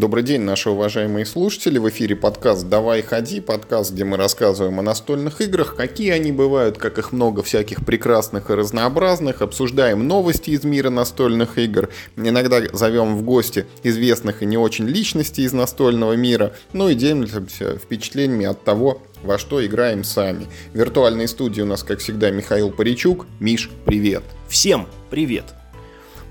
Добрый 0.00 0.22
день, 0.22 0.40
наши 0.40 0.70
уважаемые 0.70 1.26
слушатели. 1.26 1.76
В 1.76 1.86
эфире 1.90 2.16
подкаст 2.16 2.66
«Давай 2.70 3.02
ходи», 3.02 3.38
подкаст, 3.42 3.92
где 3.92 4.04
мы 4.04 4.16
рассказываем 4.16 4.80
о 4.80 4.82
настольных 4.82 5.42
играх, 5.42 5.76
какие 5.76 6.12
они 6.12 6.32
бывают, 6.32 6.78
как 6.78 6.96
их 6.96 7.12
много 7.12 7.42
всяких 7.42 7.84
прекрасных 7.84 8.48
и 8.48 8.54
разнообразных, 8.54 9.42
обсуждаем 9.42 10.08
новости 10.08 10.52
из 10.52 10.64
мира 10.64 10.88
настольных 10.88 11.58
игр, 11.58 11.90
иногда 12.16 12.62
зовем 12.72 13.14
в 13.14 13.22
гости 13.24 13.66
известных 13.82 14.42
и 14.42 14.46
не 14.46 14.56
очень 14.56 14.88
личностей 14.88 15.42
из 15.42 15.52
настольного 15.52 16.14
мира, 16.14 16.54
ну 16.72 16.88
и 16.88 16.94
делимся 16.94 17.42
впечатлениями 17.76 18.46
от 18.46 18.64
того, 18.64 19.02
во 19.22 19.36
что 19.36 19.64
играем 19.66 20.02
сами. 20.02 20.46
В 20.72 20.78
виртуальной 20.78 21.28
студии 21.28 21.60
у 21.60 21.66
нас, 21.66 21.82
как 21.82 21.98
всегда, 21.98 22.30
Михаил 22.30 22.70
Паричук. 22.70 23.26
Миш, 23.38 23.68
привет! 23.84 24.22
Всем 24.48 24.88
привет! 25.10 25.44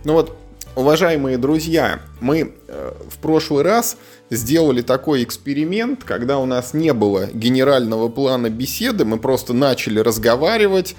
Ну 0.05 0.13
вот, 0.13 0.38
уважаемые 0.79 1.37
друзья, 1.37 1.99
мы 2.21 2.53
э, 2.67 2.91
в 3.09 3.17
прошлый 3.17 3.63
раз 3.63 3.97
сделали 4.29 4.81
такой 4.81 5.23
эксперимент, 5.23 6.05
когда 6.05 6.37
у 6.39 6.45
нас 6.45 6.73
не 6.73 6.93
было 6.93 7.27
генерального 7.33 8.07
плана 8.07 8.49
беседы, 8.49 9.03
мы 9.03 9.19
просто 9.19 9.51
начали 9.53 9.99
разговаривать, 9.99 10.95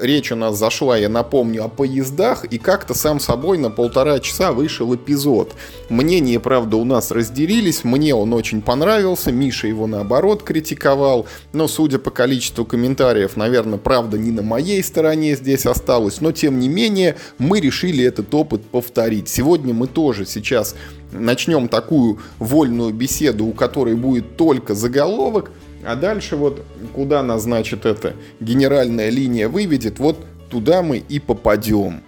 речь 0.00 0.32
у 0.32 0.36
нас 0.36 0.58
зашла, 0.58 0.96
я 0.96 1.08
напомню, 1.08 1.64
о 1.64 1.68
поездах, 1.68 2.44
и 2.44 2.58
как-то 2.58 2.94
сам 2.94 3.20
собой 3.20 3.58
на 3.58 3.70
полтора 3.70 4.18
часа 4.20 4.52
вышел 4.52 4.94
эпизод. 4.94 5.54
Мнения, 5.88 6.40
правда, 6.40 6.76
у 6.76 6.84
нас 6.84 7.10
разделились, 7.10 7.84
мне 7.84 8.14
он 8.14 8.32
очень 8.32 8.62
понравился, 8.62 9.32
Миша 9.32 9.66
его 9.66 9.86
наоборот 9.86 10.42
критиковал, 10.42 11.26
но 11.52 11.68
судя 11.68 11.98
по 11.98 12.10
количеству 12.10 12.64
комментариев, 12.64 13.36
наверное, 13.36 13.78
правда 13.78 14.18
не 14.18 14.30
на 14.30 14.42
моей 14.42 14.82
стороне 14.82 15.34
здесь 15.34 15.66
осталось, 15.66 16.20
но 16.20 16.32
тем 16.32 16.58
не 16.58 16.68
менее 16.68 17.16
мы 17.38 17.60
решили 17.60 18.04
этот 18.04 18.32
опыт 18.34 18.64
повторить. 18.66 19.28
Сегодня 19.28 19.74
мы 19.74 19.86
тоже 19.86 20.26
сейчас 20.26 20.74
начнем 21.12 21.68
такую 21.68 22.20
вольную 22.38 22.92
беседу, 22.92 23.46
у 23.46 23.52
которой 23.52 23.94
будет 23.94 24.36
только 24.36 24.74
заголовок, 24.74 25.50
а 25.86 25.94
дальше 25.94 26.36
вот 26.36 26.64
куда 26.94 27.22
нас, 27.22 27.42
значит, 27.42 27.86
эта 27.86 28.14
генеральная 28.40 29.08
линия 29.08 29.48
выведет, 29.48 29.98
вот 29.98 30.18
туда 30.50 30.82
мы 30.82 30.98
и 30.98 31.18
попадем. 31.18 32.02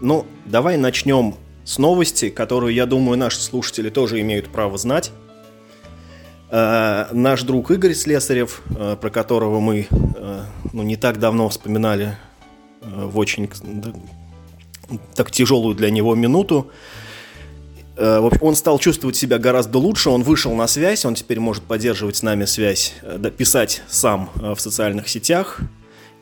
Ну, 0.00 0.26
давай 0.46 0.76
начнем 0.76 1.34
с 1.64 1.78
новости, 1.78 2.30
которую, 2.30 2.72
я 2.72 2.86
думаю, 2.86 3.18
наши 3.18 3.40
слушатели 3.40 3.90
тоже 3.90 4.20
имеют 4.20 4.48
право 4.48 4.78
знать. 4.78 5.10
Э, 6.50 7.06
наш 7.12 7.42
друг 7.42 7.70
Игорь 7.70 7.94
Слесарев, 7.94 8.62
э, 8.76 8.96
про 9.00 9.10
которого 9.10 9.60
мы 9.60 9.88
э, 9.90 10.40
ну, 10.72 10.82
не 10.82 10.96
так 10.96 11.18
давно 11.18 11.48
вспоминали 11.48 12.16
э, 12.82 12.86
в 13.06 13.18
очень 13.18 13.50
так 15.14 15.30
тяжелую 15.30 15.74
для 15.74 15.90
него 15.90 16.14
минуту, 16.14 16.70
Э, 17.96 18.18
он 18.40 18.54
стал 18.56 18.78
чувствовать 18.78 19.16
себя 19.16 19.38
гораздо 19.38 19.78
лучше, 19.78 20.10
он 20.10 20.22
вышел 20.22 20.54
на 20.54 20.66
связь, 20.66 21.04
он 21.04 21.14
теперь 21.14 21.40
может 21.40 21.62
поддерживать 21.64 22.16
с 22.16 22.22
нами 22.22 22.44
связь, 22.44 22.94
э, 23.02 23.30
писать 23.36 23.82
сам 23.88 24.30
э, 24.36 24.54
в 24.54 24.60
социальных 24.60 25.08
сетях. 25.08 25.60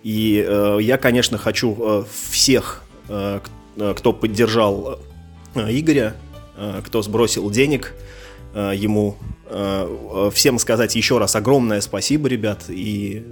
И 0.02 0.44
я, 0.80 0.98
конечно, 0.98 1.38
хочу 1.38 2.04
всех, 2.32 2.82
кто 3.06 4.12
поддержал 4.12 4.98
Игоря, 5.54 6.16
кто 6.84 7.02
сбросил 7.02 7.48
денег 7.52 7.94
ему, 8.52 9.16
всем 10.34 10.58
сказать 10.58 10.96
еще 10.96 11.18
раз 11.18 11.36
огромное 11.36 11.80
спасибо, 11.80 12.26
ребят. 12.26 12.64
И 12.66 13.30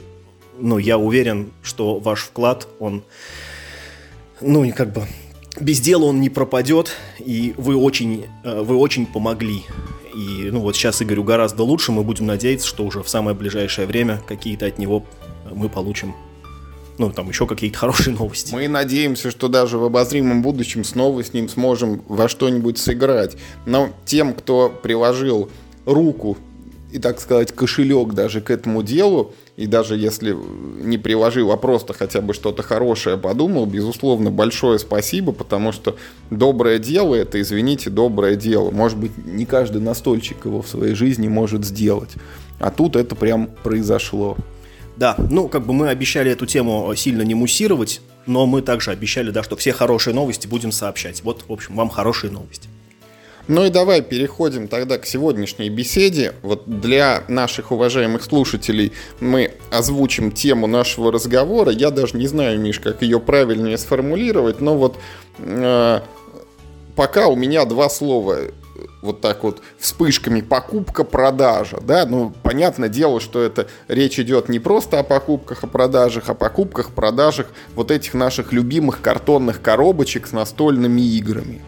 ну, 0.61 0.79
я 0.79 0.97
уверен, 0.97 1.51
что 1.65 1.99
ваш 1.99 2.21
вклад, 2.21 2.69
он 2.79 3.03
ну, 4.41 4.73
как 4.73 4.93
бы 4.93 5.09
без 5.59 5.81
дела 5.81 6.05
он 6.05 6.21
не 6.21 6.31
пропадет, 6.31 6.93
и 7.19 7.55
вы 7.57 7.77
очень, 7.77 8.27
э, 8.45 8.61
вы 8.63 8.77
очень 8.77 9.07
помогли. 9.07 9.65
И 10.15 10.51
ну 10.51 10.61
вот 10.61 10.77
сейчас 10.77 11.03
Игорю 11.03 11.25
гораздо 11.25 11.63
лучше, 11.63 11.93
мы 11.93 12.03
будем 12.03 12.27
надеяться, 12.27 12.67
что 12.67 12.85
уже 12.85 13.03
в 13.03 13.09
самое 13.09 13.37
ближайшее 13.37 13.87
время 13.87 14.21
какие-то 14.27 14.67
от 14.67 14.79
него 14.79 15.05
э, 15.45 15.51
мы 15.55 15.69
получим 15.69 16.15
ну, 16.99 17.11
там 17.11 17.29
еще 17.29 17.47
какие-то 17.47 17.79
хорошие 17.79 18.15
новости. 18.15 18.53
Мы 18.53 18.69
надеемся, 18.69 19.31
что 19.31 19.49
даже 19.49 19.79
в 19.79 19.85
обозримом 19.85 20.43
будущем 20.43 20.85
снова 20.85 21.25
с 21.25 21.33
ним 21.33 21.49
сможем 21.49 22.03
во 22.07 22.29
что-нибудь 22.29 22.77
сыграть. 22.77 23.37
Но 23.65 23.91
тем, 24.05 24.35
кто 24.35 24.69
приложил 24.69 25.49
руку 25.87 26.37
и, 26.93 26.99
так 26.99 27.21
сказать, 27.21 27.53
кошелек 27.53 28.13
даже 28.13 28.43
к 28.43 28.51
этому 28.51 28.83
делу, 28.83 29.33
и 29.61 29.67
даже 29.67 29.95
если 29.95 30.35
не 30.83 30.97
приложил, 30.97 31.53
а 31.53 31.59
просто 31.59 31.93
хотя 31.93 32.23
бы 32.23 32.33
что-то 32.33 32.63
хорошее 32.63 33.19
подумал, 33.19 33.67
безусловно, 33.67 34.31
большое 34.31 34.79
спасибо, 34.79 35.33
потому 35.33 35.71
что 35.71 35.97
доброе 36.31 36.79
дело– 36.79 37.15
это, 37.17 37.39
извините, 37.39 37.91
доброе 37.91 38.37
дело. 38.37 38.71
Может 38.71 38.97
быть, 38.97 39.13
не 39.19 39.45
каждый 39.45 39.83
настольщик 39.83 40.47
его 40.47 40.63
в 40.63 40.69
своей 40.69 40.95
жизни 40.95 41.29
может 41.29 41.67
сделать. 41.67 42.09
А 42.59 42.71
тут 42.71 42.97
это 42.97 43.15
прям 43.15 43.51
произошло. 43.63 44.39
Да, 44.97 45.15
ну, 45.19 45.47
как 45.47 45.67
бы 45.67 45.75
мы 45.75 45.91
обещали 45.91 46.31
эту 46.31 46.47
тему 46.47 46.91
сильно 46.97 47.21
не 47.21 47.35
муссировать, 47.35 48.01
но 48.25 48.47
мы 48.47 48.63
также 48.63 48.93
обещали, 48.93 49.31
да, 49.31 49.43
что 49.43 49.57
все 49.57 49.75
хорошие 49.75 50.15
новости 50.15 50.47
будем 50.47 50.73
сообщать. 50.73 51.23
Вот, 51.23 51.45
в 51.47 51.53
общем, 51.53 51.77
вам 51.77 51.91
хорошие 51.91 52.31
новости. 52.31 52.71
Ну 53.51 53.65
и 53.65 53.69
давай 53.71 54.01
переходим 54.01 54.69
тогда 54.69 54.97
к 54.97 55.05
сегодняшней 55.05 55.71
беседе. 55.71 56.35
Вот 56.43 56.63
для 56.69 57.25
наших 57.27 57.73
уважаемых 57.73 58.23
слушателей 58.23 58.93
мы 59.19 59.55
озвучим 59.73 60.31
тему 60.31 60.69
нашего 60.69 61.11
разговора. 61.11 61.73
Я 61.73 61.91
даже 61.91 62.17
не 62.17 62.29
знаю, 62.29 62.61
Миш, 62.61 62.79
как 62.79 63.03
ее 63.03 63.19
правильнее 63.19 63.77
сформулировать, 63.77 64.61
но 64.61 64.77
вот 64.77 64.99
э, 65.39 66.01
пока 66.95 67.27
у 67.27 67.35
меня 67.35 67.65
два 67.65 67.89
слова 67.89 68.39
вот 69.03 69.21
так 69.21 69.43
вот 69.43 69.63
вспышками 69.81 70.43
покупка-продажа, 70.43 71.81
да, 71.81 72.07
ну, 72.07 72.33
понятное 72.45 72.89
дело, 72.89 73.19
что 73.19 73.43
это 73.43 73.67
речь 73.89 74.21
идет 74.21 74.49
не 74.49 74.61
просто 74.61 75.01
о 75.01 75.03
покупках, 75.03 75.65
о 75.65 75.67
продажах, 75.67 76.29
а 76.29 76.33
о 76.33 76.35
покупках, 76.37 76.91
продажах 76.91 77.49
вот 77.75 77.91
этих 77.91 78.15
наших 78.15 78.53
любимых 78.53 79.01
картонных 79.01 79.61
коробочек 79.61 80.29
с 80.29 80.33
настольными 80.33 81.01
играми. 81.01 81.63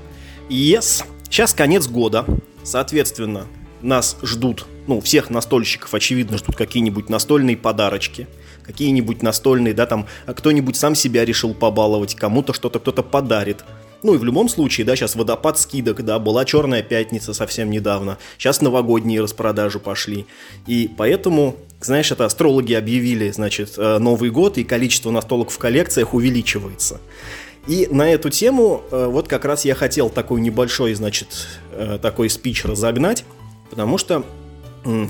Yes, 0.48 1.04
Сейчас 1.32 1.54
конец 1.54 1.88
года, 1.88 2.26
соответственно, 2.62 3.46
нас 3.80 4.18
ждут, 4.22 4.66
ну, 4.86 5.00
всех 5.00 5.30
настольщиков, 5.30 5.94
очевидно, 5.94 6.36
ждут 6.36 6.56
какие-нибудь 6.56 7.08
настольные 7.08 7.56
подарочки, 7.56 8.28
какие-нибудь 8.62 9.22
настольные, 9.22 9.72
да, 9.72 9.86
там, 9.86 10.06
а 10.26 10.34
кто-нибудь 10.34 10.76
сам 10.76 10.94
себя 10.94 11.24
решил 11.24 11.54
побаловать, 11.54 12.16
кому-то 12.16 12.52
что-то 12.52 12.80
кто-то 12.80 13.02
подарит. 13.02 13.64
Ну 14.02 14.12
и 14.12 14.18
в 14.18 14.24
любом 14.24 14.50
случае, 14.50 14.84
да, 14.84 14.94
сейчас 14.94 15.16
водопад 15.16 15.58
скидок, 15.58 16.04
да, 16.04 16.18
была 16.18 16.44
черная 16.44 16.82
пятница 16.82 17.32
совсем 17.32 17.70
недавно, 17.70 18.18
сейчас 18.36 18.60
новогодние 18.60 19.22
распродажи 19.22 19.78
пошли. 19.78 20.26
И 20.66 20.90
поэтому, 20.98 21.56
знаешь, 21.80 22.12
это 22.12 22.26
астрологи 22.26 22.74
объявили, 22.74 23.30
значит, 23.30 23.78
э, 23.78 23.96
Новый 23.96 24.28
год, 24.28 24.58
и 24.58 24.64
количество 24.64 25.10
настолок 25.10 25.48
в 25.48 25.56
коллекциях 25.56 26.12
увеличивается. 26.12 27.00
И 27.66 27.86
на 27.90 28.10
эту 28.10 28.28
тему 28.28 28.82
э, 28.90 29.06
вот 29.06 29.28
как 29.28 29.44
раз 29.44 29.64
я 29.64 29.74
хотел 29.74 30.10
такой 30.10 30.40
небольшой, 30.40 30.94
значит, 30.94 31.46
э, 31.72 31.98
такой 32.02 32.28
спич 32.28 32.64
разогнать, 32.64 33.24
потому 33.70 33.98
что 33.98 34.24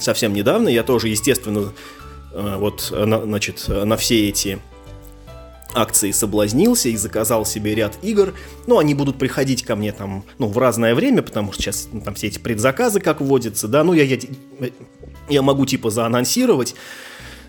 совсем 0.00 0.34
недавно 0.34 0.68
я 0.68 0.82
тоже, 0.82 1.08
естественно, 1.08 1.72
э, 2.32 2.56
вот, 2.58 2.92
значит, 2.92 3.64
на 3.68 3.96
все 3.96 4.28
эти 4.28 4.60
акции 5.74 6.10
соблазнился 6.10 6.90
и 6.90 6.96
заказал 6.96 7.46
себе 7.46 7.74
ряд 7.74 7.96
игр. 8.02 8.34
Ну, 8.66 8.78
они 8.78 8.94
будут 8.94 9.18
приходить 9.18 9.62
ко 9.62 9.74
мне 9.74 9.92
там, 9.92 10.24
ну, 10.38 10.48
в 10.48 10.58
разное 10.58 10.94
время, 10.94 11.22
потому 11.22 11.52
что 11.52 11.62
сейчас 11.62 11.88
ну, 11.90 12.02
там 12.02 12.14
все 12.14 12.26
эти 12.26 12.38
предзаказы, 12.38 13.00
как 13.00 13.22
вводятся, 13.22 13.68
да, 13.68 13.82
ну, 13.82 13.94
я, 13.94 14.04
я, 14.04 14.18
я 15.30 15.42
могу 15.42 15.64
типа 15.64 15.88
заанонсировать, 15.88 16.74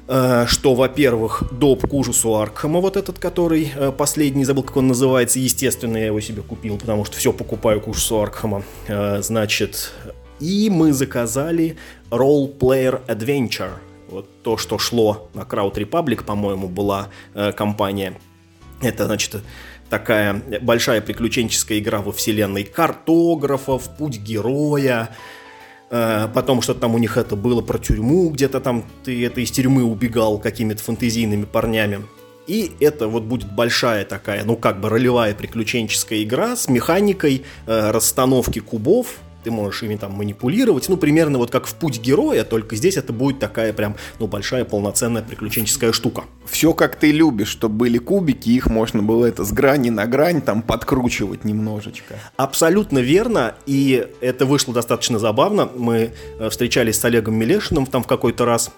что, 0.05 0.75
во-первых, 0.75 1.43
доп 1.51 1.87
к 1.87 1.93
ужасу 1.93 2.35
Аркхема, 2.35 2.81
вот 2.81 2.97
этот, 2.97 3.19
который 3.19 3.71
э, 3.73 3.91
последний, 3.91 4.43
забыл, 4.43 4.63
как 4.63 4.77
он 4.77 4.87
называется, 4.87 5.39
естественно, 5.39 5.97
я 5.97 6.07
его 6.07 6.19
себе 6.19 6.41
купил, 6.41 6.77
потому 6.77 7.05
что 7.05 7.17
все 7.17 7.31
покупаю 7.31 7.79
к 7.79 7.87
ужасу 7.87 8.21
Аркхема. 8.21 8.63
Э, 8.87 9.21
значит, 9.21 9.93
и 10.41 10.69
мы 10.69 10.91
заказали 10.91 11.77
Role 12.09 12.57
Player 12.57 12.99
Adventure, 13.07 13.71
вот 14.09 14.27
то, 14.43 14.57
что 14.57 14.77
шло 14.77 15.29
на 15.33 15.41
Crowd 15.41 15.75
Republic, 15.75 16.25
по-моему, 16.25 16.67
была 16.67 17.07
компания. 17.55 18.19
Это, 18.81 19.05
значит, 19.05 19.41
такая 19.89 20.43
большая 20.61 20.99
приключенческая 20.99 21.79
игра 21.79 21.99
во 21.99 22.11
вселенной 22.11 22.65
картографов, 22.65 23.95
путь 23.97 24.17
героя, 24.17 25.09
Э, 25.09 25.13
потом 26.33 26.61
что-то 26.61 26.81
там 26.81 26.95
у 26.95 26.97
них 26.97 27.17
это 27.17 27.35
было 27.35 27.61
про 27.61 27.77
тюрьму, 27.77 28.29
где-то 28.29 28.59
там 28.59 28.85
ты 29.03 29.25
это 29.25 29.41
из 29.41 29.51
тюрьмы 29.51 29.83
убегал 29.83 30.39
какими-то 30.39 30.81
фантазийными 30.81 31.45
парнями. 31.45 32.05
И 32.47 32.71
это 32.79 33.07
вот 33.07 33.23
будет 33.23 33.51
большая 33.51 34.03
такая, 34.03 34.43
ну 34.43 34.57
как 34.57 34.81
бы 34.81 34.89
ролевая 34.89 35.33
приключенческая 35.33 36.23
игра 36.23 36.55
с 36.55 36.67
механикой 36.67 37.43
э, 37.67 37.91
расстановки 37.91 38.59
кубов, 38.59 39.19
ты 39.43 39.51
можешь 39.51 39.83
ими 39.83 39.95
там 39.95 40.13
манипулировать, 40.13 40.89
ну, 40.89 40.97
примерно 40.97 41.37
вот 41.37 41.51
как 41.51 41.67
в 41.67 41.75
«Путь 41.75 41.99
героя», 41.99 42.43
только 42.43 42.75
здесь 42.75 42.97
это 42.97 43.13
будет 43.13 43.39
такая 43.39 43.73
прям, 43.73 43.95
ну, 44.19 44.27
большая 44.27 44.65
полноценная 44.65 45.21
приключенческая 45.21 45.91
штука. 45.91 46.23
Все 46.45 46.73
как 46.73 46.95
ты 46.95 47.11
любишь, 47.11 47.49
чтобы 47.49 47.75
были 47.75 47.97
кубики, 47.97 48.49
их 48.49 48.67
можно 48.67 49.01
было 49.01 49.25
это 49.25 49.43
с 49.43 49.51
грани 49.51 49.89
на 49.89 50.05
грань 50.05 50.41
там 50.41 50.61
подкручивать 50.61 51.45
немножечко. 51.45 52.15
Абсолютно 52.37 52.99
верно, 52.99 53.55
и 53.65 54.07
это 54.21 54.45
вышло 54.45 54.73
достаточно 54.73 55.19
забавно. 55.19 55.69
Мы 55.75 56.11
э, 56.39 56.49
встречались 56.49 56.99
с 56.99 57.05
Олегом 57.05 57.35
Милешиным 57.35 57.85
там 57.85 58.03
в 58.03 58.07
какой-то 58.07 58.45
раз, 58.45 58.71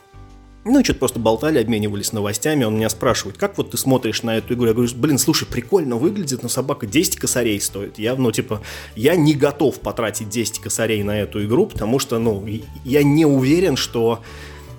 ну, 0.65 0.83
что-то 0.83 0.99
просто 0.99 1.19
болтали, 1.19 1.59
обменивались 1.59 2.11
новостями. 2.11 2.63
Он 2.63 2.75
меня 2.75 2.89
спрашивает, 2.89 3.37
как 3.37 3.55
вот 3.57 3.71
ты 3.71 3.77
смотришь 3.77 4.23
на 4.23 4.37
эту 4.37 4.55
игру? 4.55 4.65
Я 4.65 4.73
говорю, 4.73 4.91
блин, 4.95 5.19
слушай, 5.19 5.45
прикольно 5.45 5.95
выглядит, 5.95 6.41
но 6.41 6.49
собака 6.49 6.87
10 6.87 7.17
косарей 7.17 7.61
стоит. 7.61 7.99
Я, 7.99 8.15
ну, 8.15 8.31
типа, 8.31 8.61
я 8.95 9.15
не 9.15 9.35
готов 9.35 9.79
потратить 9.79 10.29
10 10.29 10.59
косарей 10.59 11.03
на 11.03 11.19
эту 11.19 11.45
игру, 11.45 11.67
потому 11.67 11.99
что, 11.99 12.17
ну, 12.17 12.43
я 12.83 13.03
не 13.03 13.27
уверен, 13.27 13.77
что 13.77 14.23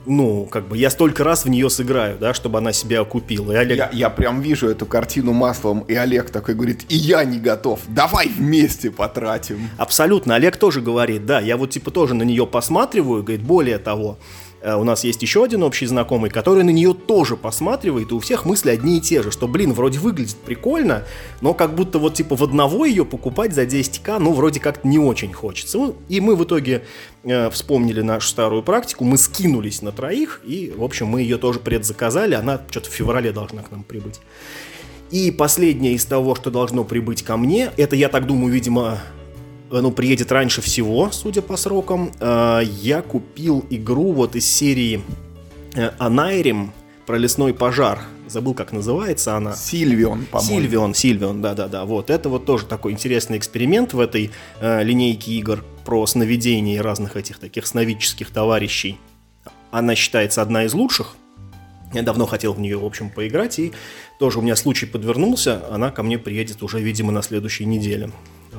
ну, 0.07 0.47
как 0.47 0.69
бы 0.69 0.79
я 0.79 0.91
столько 0.91 1.25
раз 1.25 1.45
в 1.45 1.49
нее 1.49 1.69
сыграю, 1.69 2.17
да, 2.19 2.33
чтобы 2.33 2.59
она 2.59 2.73
себя 2.73 3.01
окупила. 3.01 3.53
И 3.53 3.57
Олег... 3.57 3.77
я, 3.77 3.91
я 3.93 4.11
прям 4.11 4.41
вижу 4.41 4.69
эту 4.69 4.87
картину 4.87 5.33
маслом, 5.33 5.81
и 5.81 5.95
Олег 5.95 6.31
такой 6.31 6.55
говорит, 6.55 6.85
и 6.89 6.97
я 6.97 7.25
не 7.25 7.39
готов, 7.39 7.81
давай 7.89 8.29
вместе 8.29 8.91
потратим. 8.91 9.69
Абсолютно, 9.79 10.37
Олег 10.37 10.57
тоже 10.57 10.81
говорит, 10.81 11.27
да, 11.27 11.41
я 11.41 11.57
вот 11.57 11.71
типа 11.71 11.91
тоже 11.91 12.15
на 12.15 12.23
нее 12.23 12.47
посматриваю, 12.47 13.23
говорит, 13.23 13.45
более 13.45 13.79
того, 13.79 14.19
у 14.75 14.83
нас 14.83 15.05
есть 15.05 15.23
еще 15.23 15.45
один 15.45 15.63
общий 15.63 15.87
знакомый, 15.87 16.29
который 16.29 16.65
на 16.65 16.71
нее 16.71 16.93
тоже 16.93 17.37
посматривает, 17.37 18.11
и 18.11 18.15
у 18.15 18.19
всех 18.19 18.45
мысли 18.45 18.71
одни 18.71 18.99
и 18.99 19.01
те 19.01 19.23
же, 19.23 19.31
что, 19.31 19.47
блин, 19.47 19.73
вроде 19.73 20.01
выглядит 20.01 20.37
прикольно, 20.37 21.05
но 21.41 21.55
как 21.55 21.77
будто 21.77 22.01
вот 22.01 22.15
типа 22.15 22.35
в 22.35 22.43
одного 22.43 22.85
ее 22.85 23.05
покупать 23.05 23.55
за 23.55 23.63
10к, 23.63 24.19
ну, 24.19 24.33
вроде 24.33 24.59
как-то 24.59 24.89
не 24.89 24.99
очень 24.99 25.33
хочется. 25.33 25.79
Ну, 25.79 25.97
и 26.09 26.21
мы 26.21 26.35
в 26.35 26.43
итоге 26.43 26.83
э, 27.23 27.49
вспомнили 27.51 28.01
нашу 28.01 28.27
старую 28.29 28.65
практику, 28.65 29.05
мы 29.05 29.19
скинулись 29.19 29.83
на 29.83 29.93
троих, 29.93 30.41
и, 30.45 30.73
в 30.77 30.83
общем, 30.83 31.07
мы 31.07 31.23
ее 31.23 31.39
тоже 31.39 31.61
предзаказали, 31.61 32.35
она 32.35 32.61
что-то 32.69 32.91
в 32.91 32.93
феврале 32.93 33.31
должна 33.31 33.63
к 33.63 33.71
нам 33.71 33.85
прибыть. 33.85 34.21
И 35.13 35.31
последнее 35.31 35.95
из 35.95 36.05
того, 36.05 36.35
что 36.35 36.51
должно 36.51 36.83
прибыть 36.83 37.23
ко 37.23 37.37
мне, 37.37 37.71
это, 37.77 37.95
я 37.95 38.09
так 38.09 38.27
думаю, 38.27 38.53
видимо, 38.53 38.99
Э, 38.99 39.16
ну, 39.71 39.91
приедет 39.91 40.33
раньше 40.33 40.61
всего, 40.61 41.11
судя 41.11 41.43
по 41.43 41.57
срокам. 41.57 42.13
Э, 42.21 42.61
я 42.65 43.03
купил 43.03 43.65
игру 43.71 44.13
вот 44.13 44.37
из 44.37 44.51
серии 44.51 45.03
Анайрим 45.99 46.73
про 47.07 47.19
лесной 47.19 47.55
пожар. 47.55 48.01
Забыл, 48.27 48.55
как 48.55 48.73
называется 48.73 49.37
она. 49.37 49.55
Сильвион, 49.55 50.27
по-моему. 50.27 50.61
Сильвион, 50.61 50.95
Сильвион, 50.95 51.43
да-да-да. 51.43 51.85
Вот, 51.85 52.11
это 52.11 52.29
вот 52.29 52.45
тоже 52.45 52.67
такой 52.67 52.93
интересный 52.93 53.39
эксперимент 53.39 53.93
в 53.93 54.01
этой 54.01 54.33
э, 54.61 54.83
линейке 54.83 55.33
игр 55.33 55.65
про 55.85 56.05
сновидения 56.07 56.83
разных 56.83 57.17
этих 57.17 57.39
таких 57.39 57.67
сновидческих 57.67 58.31
товарищей. 58.31 58.99
Она 59.71 59.95
считается 59.95 60.43
одна 60.43 60.65
из 60.65 60.75
лучших. 60.75 61.15
Я 61.93 62.03
давно 62.03 62.27
хотел 62.27 62.53
в 62.53 62.61
нее, 62.61 62.77
в 62.77 62.85
общем, 62.85 63.11
поиграть, 63.11 63.61
и 63.61 63.73
тоже 64.19 64.41
у 64.41 64.43
меня 64.43 64.57
случай 64.57 64.87
подвернулся. 64.87 65.63
Она 65.71 65.91
ко 65.91 66.03
мне 66.03 66.19
приедет 66.19 66.65
уже, 66.65 66.81
видимо, 66.81 67.13
на 67.13 67.23
следующей 67.23 67.65
неделе. 67.65 68.11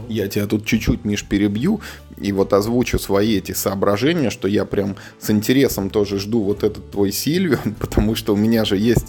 Я 0.09 0.27
тебя 0.27 0.45
тут 0.47 0.65
чуть-чуть, 0.65 1.05
Миш, 1.05 1.23
перебью 1.23 1.81
и 2.17 2.31
вот 2.31 2.53
озвучу 2.53 2.99
свои 2.99 3.37
эти 3.37 3.51
соображения, 3.51 4.29
что 4.29 4.47
я 4.47 4.65
прям 4.65 4.95
с 5.19 5.29
интересом 5.29 5.89
тоже 5.89 6.19
жду 6.19 6.41
вот 6.41 6.63
этот 6.63 6.91
твой 6.91 7.11
Сильвион, 7.11 7.75
потому 7.79 8.15
что 8.15 8.33
у 8.33 8.37
меня 8.37 8.65
же 8.65 8.77
есть, 8.77 9.07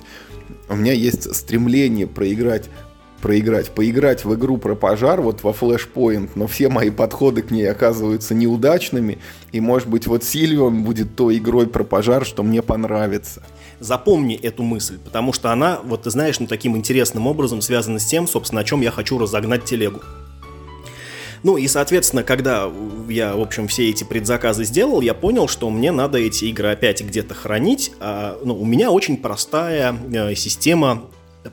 у 0.69 0.77
меня 0.77 0.93
есть 0.93 1.35
стремление 1.35 2.07
проиграть 2.07 2.69
проиграть, 3.21 3.71
поиграть 3.71 4.25
в 4.25 4.35
игру 4.35 4.59
про 4.59 4.75
пожар, 4.75 5.21
вот 5.21 5.43
во 5.43 5.51
Flashpoint, 5.51 6.31
но 6.35 6.47
все 6.47 6.69
мои 6.69 6.91
подходы 6.91 7.43
к 7.43 7.51
ней 7.51 7.69
оказываются 7.69 8.35
неудачными, 8.35 9.19
и 9.53 9.61
может 9.61 9.89
быть 9.89 10.07
вот 10.07 10.25
Сильвион 10.25 10.85
будет 10.85 11.17
той 11.17 11.39
игрой 11.39 11.67
про 11.67 11.85
пожар, 11.85 12.25
что 12.25 12.43
мне 12.43 12.63
понравится. 12.63 13.43
Запомни 13.81 14.37
эту 14.37 14.63
мысль, 14.63 14.99
потому 14.99 15.33
что 15.33 15.53
она, 15.53 15.81
вот 15.85 16.03
ты 16.03 16.11
знаешь, 16.11 16.41
ну 16.41 16.47
таким 16.47 16.77
интересным 16.77 17.27
образом 17.27 17.61
связана 17.61 17.99
с 17.99 18.07
тем, 18.07 18.27
собственно, 18.27 18.61
о 18.61 18.65
чем 18.65 18.81
я 18.81 18.91
хочу 18.91 19.19
разогнать 19.19 19.65
телегу. 19.65 20.01
Ну 21.43 21.57
и, 21.57 21.69
соответственно, 21.69 22.23
когда 22.23 22.71
я, 23.09 23.35
в 23.35 23.41
общем, 23.41 23.69
все 23.69 23.89
эти 23.89 24.05
предзаказы 24.05 24.65
сделал, 24.65 25.01
я 25.01 25.15
понял, 25.15 25.49
что 25.49 25.71
мне 25.71 25.93
надо 25.93 26.19
эти 26.19 26.47
игры 26.47 26.71
опять 26.71 27.03
где-то 27.03 27.35
хранить. 27.35 27.93
А, 28.01 28.39
ну, 28.45 28.61
у 28.61 28.65
меня 28.65 28.91
очень 28.91 29.17
простая 29.17 29.97
э, 30.13 30.35
система 30.35 31.05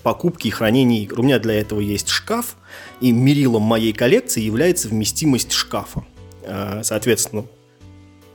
покупки 0.03 0.47
и 0.47 0.51
хранения 0.51 1.03
игр. 1.03 1.19
У 1.19 1.23
меня 1.23 1.39
для 1.39 1.55
этого 1.55 1.79
есть 1.79 2.09
шкаф, 2.09 2.55
и 3.01 3.11
мерилом 3.11 3.61
моей 3.61 3.93
коллекции 3.93 4.41
является 4.41 4.87
вместимость 4.87 5.51
шкафа. 5.51 6.03
А, 6.43 6.81
соответственно, 6.83 7.45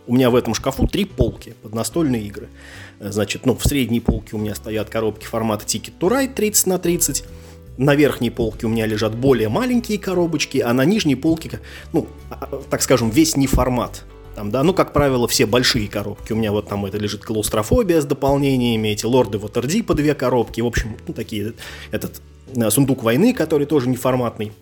у 0.06 0.14
меня 0.14 0.30
в 0.30 0.34
этом 0.34 0.54
шкафу 0.54 0.86
три 0.86 1.04
полки 1.04 1.54
под 1.62 1.74
настольные 1.74 2.22
игры. 2.22 2.48
Значит, 2.98 3.46
ну, 3.46 3.54
в 3.54 3.64
средней 3.64 4.00
полке 4.00 4.36
у 4.36 4.38
меня 4.38 4.54
стоят 4.54 4.90
коробки 4.90 5.24
формата 5.24 5.64
Ticket 5.64 5.92
to 5.98 6.10
Ride 6.10 6.34
30 6.34 6.66
на 6.66 6.78
30, 6.78 7.24
на 7.76 7.94
верхней 7.94 8.30
полке 8.30 8.66
у 8.66 8.68
меня 8.68 8.86
лежат 8.86 9.14
более 9.14 9.48
маленькие 9.48 9.98
коробочки, 9.98 10.58
а 10.58 10.72
на 10.72 10.84
нижней 10.84 11.16
полке, 11.16 11.60
ну, 11.92 12.08
а, 12.30 12.48
а, 12.50 12.62
так 12.68 12.82
скажем, 12.82 13.10
весь 13.10 13.36
не 13.36 13.46
формат. 13.46 14.04
Там, 14.34 14.50
да, 14.50 14.62
ну, 14.62 14.72
как 14.72 14.92
правило, 14.92 15.26
все 15.28 15.44
большие 15.46 15.88
коробки. 15.88 16.32
У 16.32 16.36
меня 16.36 16.52
вот 16.52 16.68
там 16.68 16.86
это 16.86 16.98
лежит 16.98 17.24
клаустрофобия 17.24 18.00
с 18.00 18.04
дополнениями, 18.04 18.88
эти 18.88 19.04
лорды 19.04 19.38
Waterdeep 19.38 19.84
по 19.84 19.94
две 19.94 20.14
коробки. 20.14 20.60
В 20.60 20.66
общем, 20.66 20.96
ну, 21.06 21.14
такие, 21.14 21.54
этот 21.90 22.22
э, 22.54 22.70
сундук 22.70 23.02
войны, 23.02 23.34
который 23.34 23.66
тоже 23.66 23.88
неформатный. 23.88 24.52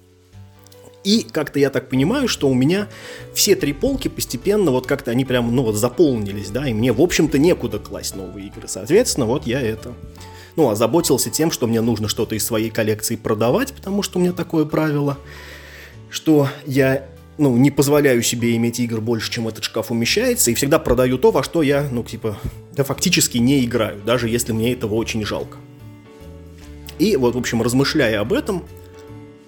И 1.05 1.23
как-то 1.31 1.59
я 1.59 1.71
так 1.71 1.89
понимаю, 1.89 2.29
что 2.29 2.49
у 2.49 2.55
меня 2.55 2.89
все 3.33 3.55
три 3.55 3.73
полки 3.73 4.09
постепенно 4.09 4.71
вот 4.71 4.87
как-то 4.87 5.11
они 5.11 5.25
прям, 5.25 5.55
ну 5.55 5.63
вот 5.63 5.77
заполнились, 5.77 6.51
да, 6.51 6.69
и 6.69 6.75
мне, 6.75 6.93
в 6.93 7.01
общем-то, 7.01 7.39
некуда 7.39 7.79
класть 7.79 8.17
новые 8.17 8.49
игры. 8.49 8.67
Соответственно, 8.67 9.27
вот 9.27 9.47
я 9.47 9.61
это 9.61 9.95
ну, 10.59 10.71
озаботился 10.71 11.31
тем, 11.31 11.53
что 11.53 11.69
мне 11.69 11.81
нужно 11.81 12.09
что-то 12.09 12.35
из 12.35 12.45
своей 12.45 12.69
коллекции 12.69 13.15
продавать, 13.15 13.73
потому 13.73 14.03
что 14.03 14.19
у 14.19 14.23
меня 14.23 14.33
такое 14.33 14.65
правило, 14.65 15.17
что 16.11 16.49
я 16.67 17.07
ну, 17.39 17.57
не 17.57 17.71
позволяю 17.71 18.25
себе 18.25 18.57
иметь 18.57 18.81
игр 18.81 19.01
больше, 19.01 19.31
чем 19.31 19.47
этот 19.47 19.63
шкаф 19.63 19.93
умещается, 19.93 20.51
и 20.51 20.55
всегда 20.55 20.81
продаю 20.81 21.17
то, 21.17 21.31
во 21.31 21.45
что 21.45 21.63
я, 21.63 21.87
ну, 21.93 22.03
типа, 22.03 22.37
да, 22.73 22.83
фактически 22.83 23.39
не 23.39 23.65
играю, 23.65 24.01
даже 24.05 24.29
если 24.29 24.51
мне 24.51 24.73
этого 24.73 24.95
очень 24.95 25.25
жалко. 25.25 25.59
И 26.99 27.15
вот, 27.15 27.37
в 27.37 27.39
общем, 27.39 27.63
размышляя 27.63 28.21
об 28.21 28.33
этом, 28.33 28.65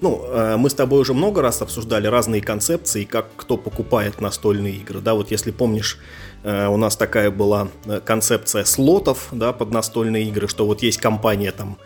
ну, 0.01 0.25
э, 0.27 0.57
мы 0.57 0.71
с 0.71 0.75
тобой 0.75 1.01
уже 1.01 1.15
много 1.15 1.43
раз 1.43 1.63
обсуждали 1.63 2.07
разные 2.07 2.43
концепции, 2.43 3.05
как 3.05 3.29
кто 3.37 3.57
покупает 3.57 4.21
настольные 4.21 4.75
игры, 4.75 5.01
да, 5.01 5.15
вот 5.15 5.31
если 5.31 5.51
помнишь, 5.51 5.99
Э, 6.43 6.69
у 6.69 6.77
нас 6.77 6.97
такая 6.97 7.31
была 7.31 7.69
э, 7.85 8.01
концепция 8.05 8.65
слотов, 8.65 9.29
да, 9.33 9.53
под 9.53 9.73
настольные 9.73 10.25
игры, 10.25 10.49
что 10.49 10.67
вот 10.67 10.83
есть 10.83 10.99
компания 10.99 11.53
там 11.53 11.77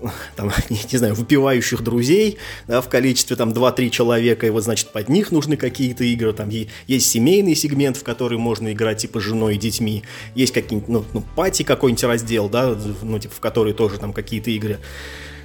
там, 0.36 0.52
не, 0.68 0.80
не 0.90 0.98
знаю, 0.98 1.14
выпивающих 1.14 1.82
друзей, 1.82 2.38
да, 2.68 2.80
в 2.80 2.88
количестве 2.88 3.34
там 3.34 3.50
2-3 3.50 3.90
человека, 3.90 4.46
и 4.46 4.50
вот, 4.50 4.62
значит, 4.62 4.90
под 4.90 5.08
них 5.08 5.32
нужны 5.32 5.56
какие-то 5.56 6.04
игры, 6.04 6.32
там 6.32 6.48
есть 6.48 7.10
семейный 7.10 7.56
сегмент, 7.56 7.96
в 7.96 8.04
который 8.04 8.38
можно 8.38 8.72
играть, 8.72 8.98
типа, 8.98 9.18
женой 9.18 9.56
и 9.56 9.58
детьми, 9.58 10.04
есть 10.36 10.54
какие-нибудь, 10.54 10.88
ну, 10.88 11.04
ну 11.12 11.24
пати 11.34 11.64
какой-нибудь 11.64 12.04
раздел, 12.04 12.48
да, 12.48 12.76
ну, 13.02 13.18
типа, 13.18 13.34
в 13.34 13.40
который 13.40 13.72
тоже 13.72 13.98
там 13.98 14.12
какие-то 14.12 14.50
игры, 14.50 14.78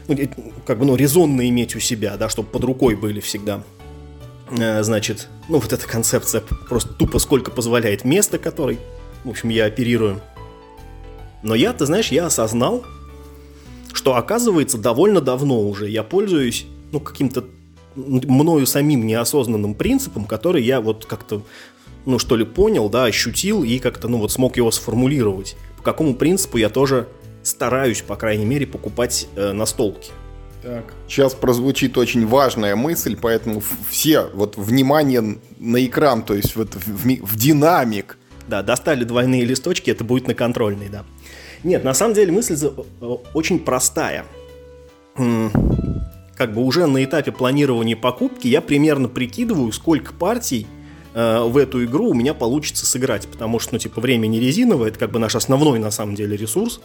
ну, 0.07 0.17
как 0.65 0.79
бы, 0.79 0.85
ну, 0.85 0.95
резонно 0.95 1.47
иметь 1.49 1.75
у 1.75 1.79
себя, 1.79 2.17
да, 2.17 2.29
чтобы 2.29 2.49
под 2.49 2.63
рукой 2.63 2.95
были 2.95 3.19
всегда. 3.19 3.63
Э, 4.57 4.83
значит, 4.83 5.29
ну 5.49 5.59
вот 5.59 5.73
эта 5.73 5.87
концепция 5.87 6.41
просто 6.41 6.93
тупо 6.93 7.19
сколько 7.19 7.51
позволяет 7.51 8.05
место, 8.05 8.37
которой, 8.37 8.79
в 9.23 9.29
общем, 9.29 9.49
я 9.49 9.65
оперирую. 9.65 10.21
Но 11.41 11.55
я, 11.55 11.73
ты 11.73 11.85
знаешь, 11.85 12.09
я 12.09 12.27
осознал, 12.27 12.83
что 13.93 14.15
оказывается 14.15 14.77
довольно 14.77 15.21
давно 15.21 15.61
уже 15.61 15.89
я 15.89 16.03
пользуюсь, 16.03 16.65
ну, 16.91 16.99
каким-то 16.99 17.45
мною 17.95 18.65
самим 18.65 19.05
неосознанным 19.05 19.75
принципом, 19.75 20.25
который 20.25 20.63
я 20.63 20.81
вот 20.81 21.05
как-то, 21.05 21.43
ну, 22.05 22.17
что 22.17 22.35
ли, 22.35 22.45
понял, 22.45 22.89
да, 22.89 23.05
ощутил 23.05 23.63
и 23.63 23.79
как-то, 23.79 24.07
ну, 24.07 24.17
вот 24.17 24.31
смог 24.31 24.57
его 24.57 24.71
сформулировать. 24.71 25.55
По 25.77 25.83
какому 25.83 26.15
принципу 26.15 26.57
я 26.57 26.69
тоже 26.69 27.07
стараюсь, 27.43 28.01
по 28.01 28.15
крайней 28.15 28.45
мере, 28.45 28.65
покупать 28.65 29.27
э, 29.35 29.51
настолки. 29.51 30.11
Так. 30.63 30.93
Сейчас 31.09 31.33
прозвучит 31.33 31.97
очень 31.97 32.25
важная 32.25 32.75
мысль, 32.75 33.17
поэтому 33.21 33.61
все, 33.89 34.29
вот 34.33 34.55
внимание 34.55 35.37
на 35.59 35.85
экран, 35.85 36.23
то 36.23 36.33
есть 36.33 36.55
вот 36.55 36.73
в, 36.73 37.05
в 37.05 37.35
динамик. 37.35 38.17
Да, 38.47 38.63
достали 38.63 39.03
двойные 39.03 39.43
листочки, 39.43 39.91
это 39.91 40.03
будет 40.03 40.27
на 40.27 40.33
контрольный, 40.33 40.87
да. 40.89 41.03
Нет, 41.63 41.83
на 41.83 41.93
самом 41.93 42.13
деле 42.13 42.31
мысль 42.31 42.57
очень 43.33 43.59
простая. 43.59 44.25
Как 45.15 46.53
бы 46.53 46.63
уже 46.63 46.87
на 46.87 47.03
этапе 47.03 47.31
планирования 47.31 47.95
покупки 47.95 48.47
я 48.47 48.61
примерно 48.61 49.07
прикидываю, 49.07 49.71
сколько 49.71 50.13
партий 50.13 50.65
э, 51.13 51.43
в 51.43 51.57
эту 51.57 51.83
игру 51.85 52.09
у 52.09 52.13
меня 52.13 52.33
получится 52.33 52.85
сыграть, 52.85 53.27
потому 53.27 53.59
что, 53.59 53.75
ну, 53.75 53.79
типа, 53.79 54.01
время 54.01 54.27
не 54.27 54.39
резиновое, 54.39 54.89
это 54.89 54.97
как 54.97 55.11
бы 55.11 55.19
наш 55.19 55.35
основной, 55.35 55.77
на 55.77 55.91
самом 55.91 56.15
деле, 56.15 56.35
ресурс. 56.35 56.81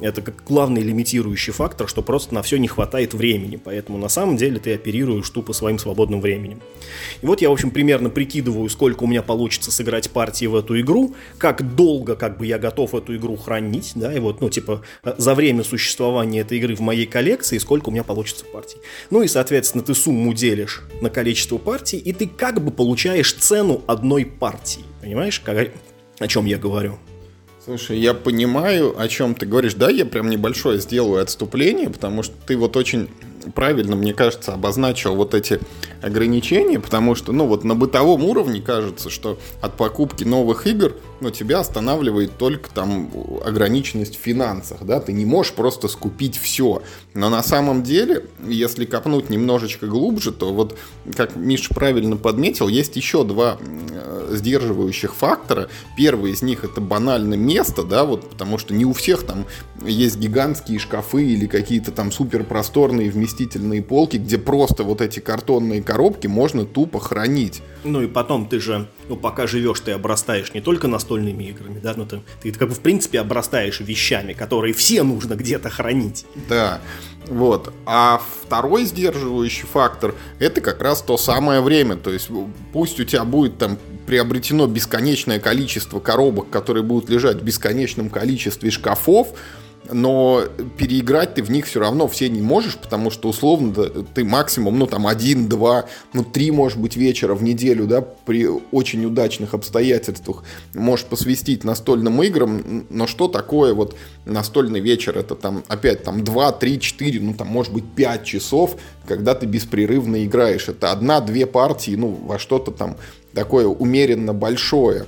Это 0.00 0.22
как 0.22 0.44
главный 0.44 0.82
лимитирующий 0.82 1.52
фактор, 1.52 1.88
что 1.88 2.02
просто 2.02 2.34
на 2.34 2.42
все 2.42 2.56
не 2.58 2.68
хватает 2.68 3.14
времени, 3.14 3.56
поэтому 3.62 3.98
на 3.98 4.08
самом 4.08 4.36
деле 4.36 4.58
ты 4.58 4.74
оперируешь 4.74 5.28
тупо 5.30 5.52
своим 5.52 5.78
свободным 5.78 6.20
временем. 6.20 6.60
И 7.22 7.26
вот 7.26 7.40
я, 7.40 7.50
в 7.50 7.52
общем, 7.52 7.70
примерно 7.70 8.10
прикидываю, 8.10 8.68
сколько 8.68 9.04
у 9.04 9.06
меня 9.06 9.22
получится 9.22 9.70
сыграть 9.70 10.10
партии 10.10 10.46
в 10.46 10.54
эту 10.54 10.78
игру, 10.80 11.14
как 11.38 11.74
долго 11.74 12.16
как 12.16 12.38
бы 12.38 12.46
я 12.46 12.58
готов 12.58 12.94
эту 12.94 13.16
игру 13.16 13.36
хранить, 13.36 13.92
да, 13.94 14.12
и 14.12 14.20
вот, 14.20 14.40
ну, 14.40 14.50
типа, 14.50 14.82
за 15.16 15.34
время 15.34 15.64
существования 15.64 16.40
этой 16.40 16.58
игры 16.58 16.74
в 16.76 16.80
моей 16.80 17.06
коллекции, 17.06 17.58
сколько 17.58 17.88
у 17.88 17.92
меня 17.92 18.04
получится 18.04 18.44
партий. 18.44 18.78
Ну 19.10 19.22
и, 19.22 19.28
соответственно, 19.28 19.82
ты 19.82 19.94
сумму 19.94 20.32
делишь 20.32 20.82
на 21.00 21.10
количество 21.10 21.58
партий, 21.58 21.98
и 21.98 22.12
ты 22.12 22.26
как 22.26 22.62
бы 22.62 22.70
получаешь 22.70 23.32
цену 23.34 23.82
одной 23.86 24.24
партии. 24.24 24.84
Понимаешь, 25.00 25.40
как, 25.40 25.70
о 26.18 26.28
чем 26.28 26.46
я 26.46 26.58
говорю? 26.58 26.98
Слушай, 27.68 27.98
я 27.98 28.14
понимаю, 28.14 28.98
о 28.98 29.08
чем 29.08 29.34
ты 29.34 29.44
говоришь. 29.44 29.74
Да, 29.74 29.90
я 29.90 30.06
прям 30.06 30.30
небольшое 30.30 30.80
сделаю 30.80 31.20
отступление, 31.20 31.90
потому 31.90 32.22
что 32.22 32.34
ты 32.46 32.56
вот 32.56 32.78
очень 32.78 33.10
правильно, 33.54 33.94
мне 33.94 34.14
кажется, 34.14 34.54
обозначил 34.54 35.14
вот 35.14 35.34
эти 35.34 35.60
ограничения, 36.00 36.80
потому 36.80 37.14
что, 37.14 37.32
ну, 37.32 37.46
вот 37.46 37.64
на 37.64 37.74
бытовом 37.74 38.24
уровне 38.24 38.62
кажется, 38.62 39.10
что 39.10 39.38
от 39.60 39.76
покупки 39.76 40.24
новых 40.24 40.66
игр, 40.66 40.94
ну, 41.20 41.30
тебя 41.30 41.60
останавливает 41.60 42.36
только 42.38 42.70
там 42.70 43.10
ограниченность 43.44 44.16
в 44.16 44.20
финансах, 44.20 44.84
да, 44.84 45.00
ты 45.00 45.12
не 45.12 45.24
можешь 45.24 45.52
просто 45.52 45.88
скупить 45.88 46.36
все. 46.36 46.82
Но 47.14 47.28
на 47.28 47.42
самом 47.42 47.82
деле, 47.82 48.26
если 48.46 48.84
копнуть 48.84 49.30
немножечко 49.30 49.86
глубже, 49.86 50.32
то 50.32 50.52
вот, 50.52 50.78
как 51.16 51.36
Миша 51.36 51.74
правильно 51.74 52.16
подметил, 52.16 52.68
есть 52.68 52.96
еще 52.96 53.24
два 53.24 53.58
сдерживающих 54.30 55.14
фактора. 55.14 55.68
Первый 55.96 56.32
из 56.32 56.42
них 56.42 56.64
это 56.64 56.80
банально 56.80 57.34
место, 57.34 57.82
да, 57.82 58.04
вот, 58.04 58.28
потому 58.30 58.58
что 58.58 58.74
не 58.74 58.84
у 58.84 58.92
всех 58.92 59.24
там 59.24 59.46
есть 59.84 60.18
гигантские 60.18 60.78
шкафы 60.78 61.24
или 61.24 61.46
какие-то 61.46 61.92
там 61.92 62.12
супер 62.12 62.44
просторные 62.44 63.10
вместительные 63.10 63.82
полки, 63.82 64.16
где 64.16 64.38
просто 64.38 64.84
вот 64.84 65.00
эти 65.00 65.20
картонные 65.20 65.82
коробки 65.82 66.26
можно 66.26 66.64
тупо 66.64 67.00
хранить. 67.00 67.62
Ну 67.84 68.02
и 68.02 68.06
потом 68.06 68.48
ты 68.48 68.60
же, 68.60 68.88
ну 69.08 69.16
пока 69.16 69.46
живешь, 69.46 69.80
ты 69.80 69.92
обрастаешь 69.92 70.52
не 70.54 70.60
только 70.60 70.88
настольными 70.88 71.44
играми, 71.44 71.80
да, 71.80 71.94
ну 71.96 72.06
ты, 72.06 72.20
ты 72.42 72.52
как 72.52 72.68
бы 72.68 72.74
в 72.74 72.80
принципе 72.80 73.20
обрастаешь 73.20 73.80
вещами, 73.80 74.32
которые 74.32 74.74
все 74.74 75.02
нужно 75.02 75.34
где-то 75.34 75.70
хранить. 75.70 76.26
Да. 76.48 76.80
Вот. 77.26 77.72
А 77.84 78.22
второй 78.42 78.84
сдерживающий 78.84 79.66
фактор– 79.66 80.14
это 80.38 80.60
как 80.60 80.80
раз 80.82 81.02
то 81.02 81.18
самое 81.18 81.60
время. 81.60 81.96
То 81.96 82.10
есть 82.10 82.30
пусть 82.72 82.98
у 83.00 83.04
тебя 83.04 83.24
будет 83.24 83.58
там 83.58 83.78
приобретено 84.06 84.66
бесконечное 84.66 85.38
количество 85.38 86.00
коробок, 86.00 86.48
которые 86.50 86.82
будут 86.82 87.10
лежать 87.10 87.36
в 87.36 87.42
бесконечном 87.42 88.08
количестве 88.08 88.70
шкафов, 88.70 89.34
но 89.90 90.44
переиграть 90.76 91.34
ты 91.34 91.42
в 91.42 91.50
них 91.50 91.66
все 91.66 91.80
равно 91.80 92.08
все 92.08 92.28
не 92.28 92.42
можешь, 92.42 92.76
потому 92.76 93.10
что 93.10 93.28
условно 93.28 93.72
ты 94.14 94.24
максимум, 94.24 94.78
ну 94.78 94.86
там 94.86 95.06
один, 95.06 95.48
два, 95.48 95.86
ну 96.12 96.24
три, 96.24 96.50
может 96.50 96.78
быть, 96.78 96.96
вечера 96.96 97.34
в 97.34 97.42
неделю, 97.42 97.86
да, 97.86 98.00
при 98.00 98.46
очень 98.46 99.04
удачных 99.04 99.54
обстоятельствах 99.54 100.44
можешь 100.74 101.06
посвятить 101.06 101.64
настольным 101.64 102.22
играм, 102.22 102.86
но 102.90 103.06
что 103.06 103.28
такое 103.28 103.74
вот 103.74 103.96
настольный 104.24 104.80
вечер? 104.80 105.16
Это 105.16 105.34
там 105.34 105.64
опять 105.68 106.04
там 106.04 106.24
два, 106.24 106.52
три, 106.52 106.80
четыре, 106.80 107.20
ну 107.20 107.34
там 107.34 107.48
может 107.48 107.72
быть 107.72 107.84
пять 107.94 108.24
часов, 108.24 108.76
когда 109.06 109.34
ты 109.34 109.46
беспрерывно 109.46 110.24
играешь. 110.24 110.68
Это 110.68 110.92
одна-две 110.92 111.46
партии, 111.46 111.94
ну 111.96 112.08
во 112.08 112.38
что-то 112.38 112.70
там 112.70 112.96
такое 113.32 113.66
умеренно 113.66 114.34
большое. 114.34 115.06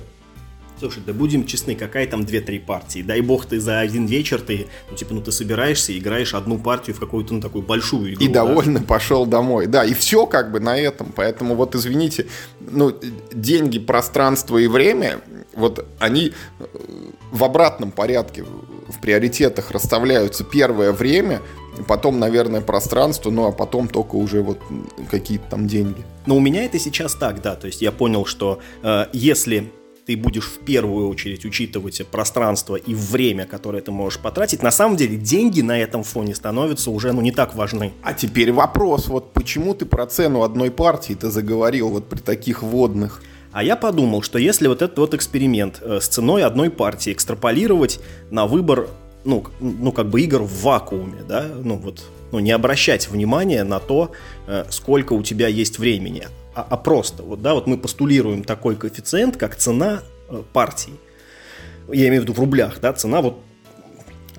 Слушай, 0.81 1.03
да 1.05 1.13
будем 1.13 1.45
честны, 1.45 1.75
какая 1.75 2.07
там 2.07 2.21
2-3 2.21 2.59
партии? 2.59 3.03
Дай 3.03 3.21
бог 3.21 3.45
ты 3.45 3.59
за 3.59 3.81
один 3.81 4.07
вечер, 4.07 4.41
ты, 4.41 4.65
ну, 4.89 4.97
типа, 4.97 5.13
ну, 5.13 5.21
ты 5.21 5.31
собираешься 5.31 5.91
и 5.91 5.99
играешь 5.99 6.33
одну 6.33 6.57
партию 6.57 6.95
в 6.95 6.99
какую-то, 6.99 7.35
ну, 7.35 7.39
такую 7.39 7.61
большую 7.61 8.15
игру. 8.15 8.25
И 8.25 8.27
да? 8.27 8.43
довольно 8.43 8.81
пошел 8.81 9.27
домой. 9.27 9.67
Да, 9.67 9.85
и 9.85 9.93
все 9.93 10.25
как 10.25 10.51
бы 10.51 10.59
на 10.59 10.75
этом. 10.75 11.13
Поэтому 11.15 11.53
вот, 11.53 11.75
извините, 11.75 12.25
ну, 12.59 12.95
деньги, 13.31 13.77
пространство 13.77 14.57
и 14.57 14.65
время, 14.65 15.21
вот 15.53 15.85
они 15.99 16.31
э, 16.57 16.65
в 17.31 17.43
обратном 17.43 17.91
порядке 17.91 18.43
в 18.87 18.99
приоритетах 19.01 19.69
расставляются. 19.69 20.43
Первое 20.43 20.93
время, 20.93 21.41
потом, 21.87 22.17
наверное, 22.17 22.61
пространство, 22.61 23.29
ну, 23.29 23.45
а 23.45 23.51
потом 23.51 23.87
только 23.87 24.15
уже 24.15 24.41
вот 24.41 24.57
какие-то 25.11 25.45
там 25.47 25.67
деньги. 25.67 26.03
Но 26.25 26.37
у 26.37 26.39
меня 26.39 26.65
это 26.65 26.79
сейчас 26.79 27.13
так, 27.13 27.39
да. 27.43 27.55
То 27.55 27.67
есть 27.67 27.83
я 27.83 27.91
понял, 27.91 28.25
что 28.25 28.57
э, 28.81 29.05
если 29.13 29.69
ты 30.05 30.17
будешь 30.17 30.45
в 30.45 30.59
первую 30.59 31.09
очередь 31.09 31.45
учитывать 31.45 32.05
пространство 32.07 32.75
и 32.75 32.93
время, 32.93 33.45
которое 33.45 33.81
ты 33.81 33.91
можешь 33.91 34.19
потратить, 34.19 34.63
на 34.63 34.71
самом 34.71 34.97
деле 34.97 35.17
деньги 35.17 35.61
на 35.61 35.79
этом 35.79 36.03
фоне 36.03 36.35
становятся 36.35 36.91
уже 36.91 37.11
ну, 37.13 37.21
не 37.21 37.31
так 37.31 37.55
важны. 37.55 37.93
А 38.01 38.13
теперь 38.13 38.51
вопрос, 38.51 39.07
вот 39.07 39.33
почему 39.33 39.73
ты 39.73 39.85
про 39.85 40.05
цену 40.07 40.43
одной 40.43 40.71
партии 40.71 41.13
ты 41.13 41.29
заговорил 41.29 41.89
вот 41.89 42.09
при 42.09 42.19
таких 42.19 42.63
водных? 42.63 43.21
А 43.51 43.63
я 43.63 43.75
подумал, 43.75 44.21
что 44.21 44.39
если 44.39 44.67
вот 44.67 44.81
этот 44.81 44.97
вот 44.97 45.13
эксперимент 45.13 45.79
э, 45.81 45.99
с 45.99 46.07
ценой 46.07 46.43
одной 46.43 46.69
партии 46.69 47.11
экстраполировать 47.11 47.99
на 48.29 48.47
выбор, 48.47 48.87
ну, 49.25 49.45
ну 49.59 49.91
как 49.91 50.09
бы 50.09 50.21
игр 50.21 50.41
в 50.41 50.61
вакууме, 50.63 51.21
да, 51.27 51.47
ну 51.61 51.75
вот, 51.75 52.01
ну 52.31 52.39
не 52.39 52.51
обращать 52.51 53.09
внимания 53.09 53.63
на 53.63 53.79
то, 53.79 54.11
э, 54.47 54.65
сколько 54.69 55.13
у 55.13 55.21
тебя 55.21 55.47
есть 55.47 55.79
времени, 55.79 56.27
а, 56.53 56.65
а 56.69 56.77
просто, 56.77 57.23
вот, 57.23 57.41
да, 57.41 57.53
вот 57.53 57.67
мы 57.67 57.77
постулируем 57.77 58.43
такой 58.43 58.75
коэффициент, 58.75 59.37
как 59.37 59.55
цена 59.55 60.01
э, 60.29 60.43
партии. 60.53 60.93
Я 61.87 62.07
имею 62.07 62.21
в 62.21 62.23
виду 62.25 62.33
в 62.33 62.39
рублях, 62.39 62.79
да, 62.81 62.93
цена 62.93 63.21
вот 63.21 63.39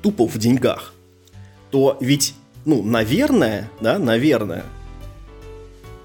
тупо 0.03 0.27
в 0.27 0.37
деньгах. 0.39 0.93
То 1.71 1.97
ведь, 2.01 2.35
ну, 2.65 2.83
наверное, 2.83 3.71
да, 3.81 3.99
наверное, 3.99 4.65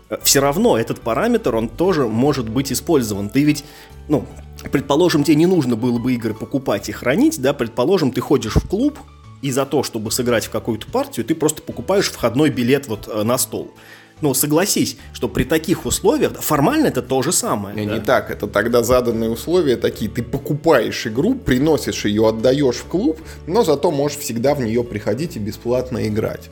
э, 0.09 0.17
все 0.23 0.39
равно 0.39 0.77
этот 0.77 1.01
параметр, 1.01 1.55
он 1.55 1.67
тоже 1.67 2.07
может 2.07 2.47
быть 2.47 2.71
использован. 2.71 3.29
Ты 3.29 3.43
ведь, 3.43 3.65
ну, 4.07 4.25
предположим, 4.71 5.23
тебе 5.23 5.35
не 5.35 5.45
нужно 5.45 5.75
было 5.75 5.99
бы 5.99 6.13
игры 6.13 6.33
покупать 6.33 6.87
и 6.87 6.93
хранить, 6.93 7.41
да, 7.41 7.53
предположим, 7.53 8.11
ты 8.11 8.21
ходишь 8.21 8.55
в 8.55 8.67
клуб, 8.67 8.97
и 9.41 9.51
за 9.51 9.65
то, 9.65 9.83
чтобы 9.83 10.11
сыграть 10.11 10.45
в 10.45 10.49
какую-то 10.49 10.87
партию, 10.87 11.25
ты 11.25 11.35
просто 11.35 11.61
покупаешь 11.61 12.09
входной 12.09 12.49
билет 12.49 12.87
вот 12.87 13.07
э, 13.07 13.23
на 13.23 13.37
стол. 13.37 13.73
Ну, 14.19 14.33
согласись, 14.33 14.97
что 15.13 15.29
при 15.29 15.43
таких 15.43 15.85
условиях 15.85 16.33
формально 16.41 16.87
это 16.87 17.03
то 17.03 17.21
же 17.21 17.31
самое. 17.31 17.75
Не, 17.75 17.85
да? 17.85 17.93
не 17.93 17.99
так, 17.99 18.31
это 18.31 18.47
тогда 18.47 18.81
заданные 18.81 19.29
условия 19.29 19.77
такие. 19.77 20.09
Ты 20.09 20.23
покупаешь 20.23 21.05
игру, 21.05 21.35
приносишь 21.35 22.05
ее, 22.05 22.27
отдаешь 22.27 22.77
в 22.77 22.85
клуб, 22.85 23.19
но 23.45 23.63
зато 23.63 23.91
можешь 23.91 24.17
всегда 24.17 24.55
в 24.55 24.61
нее 24.61 24.83
приходить 24.83 25.35
и 25.35 25.39
бесплатно 25.39 26.07
играть. 26.07 26.49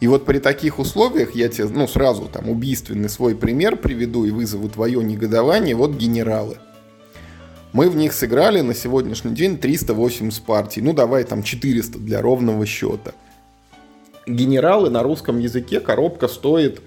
И 0.00 0.08
вот 0.08 0.26
при 0.26 0.38
таких 0.38 0.78
условиях 0.78 1.34
я 1.34 1.48
тебе, 1.48 1.68
ну, 1.68 1.86
сразу 1.86 2.28
там 2.30 2.50
убийственный 2.50 3.08
свой 3.08 3.34
пример 3.34 3.76
приведу 3.76 4.24
и 4.24 4.30
вызову 4.30 4.68
твое 4.68 5.02
негодование. 5.02 5.74
Вот 5.74 5.92
генералы. 5.92 6.58
Мы 7.72 7.88
в 7.88 7.96
них 7.96 8.12
сыграли 8.12 8.60
на 8.60 8.74
сегодняшний 8.74 9.34
день 9.34 9.56
380 9.56 10.42
партий. 10.42 10.82
Ну, 10.82 10.92
давай 10.92 11.24
там 11.24 11.42
400 11.42 11.98
для 11.98 12.20
ровного 12.20 12.66
счета 12.66 13.12
генералы 14.34 14.90
на 14.90 15.02
русском 15.02 15.38
языке 15.38 15.80
коробка 15.80 16.28
стоит, 16.28 16.80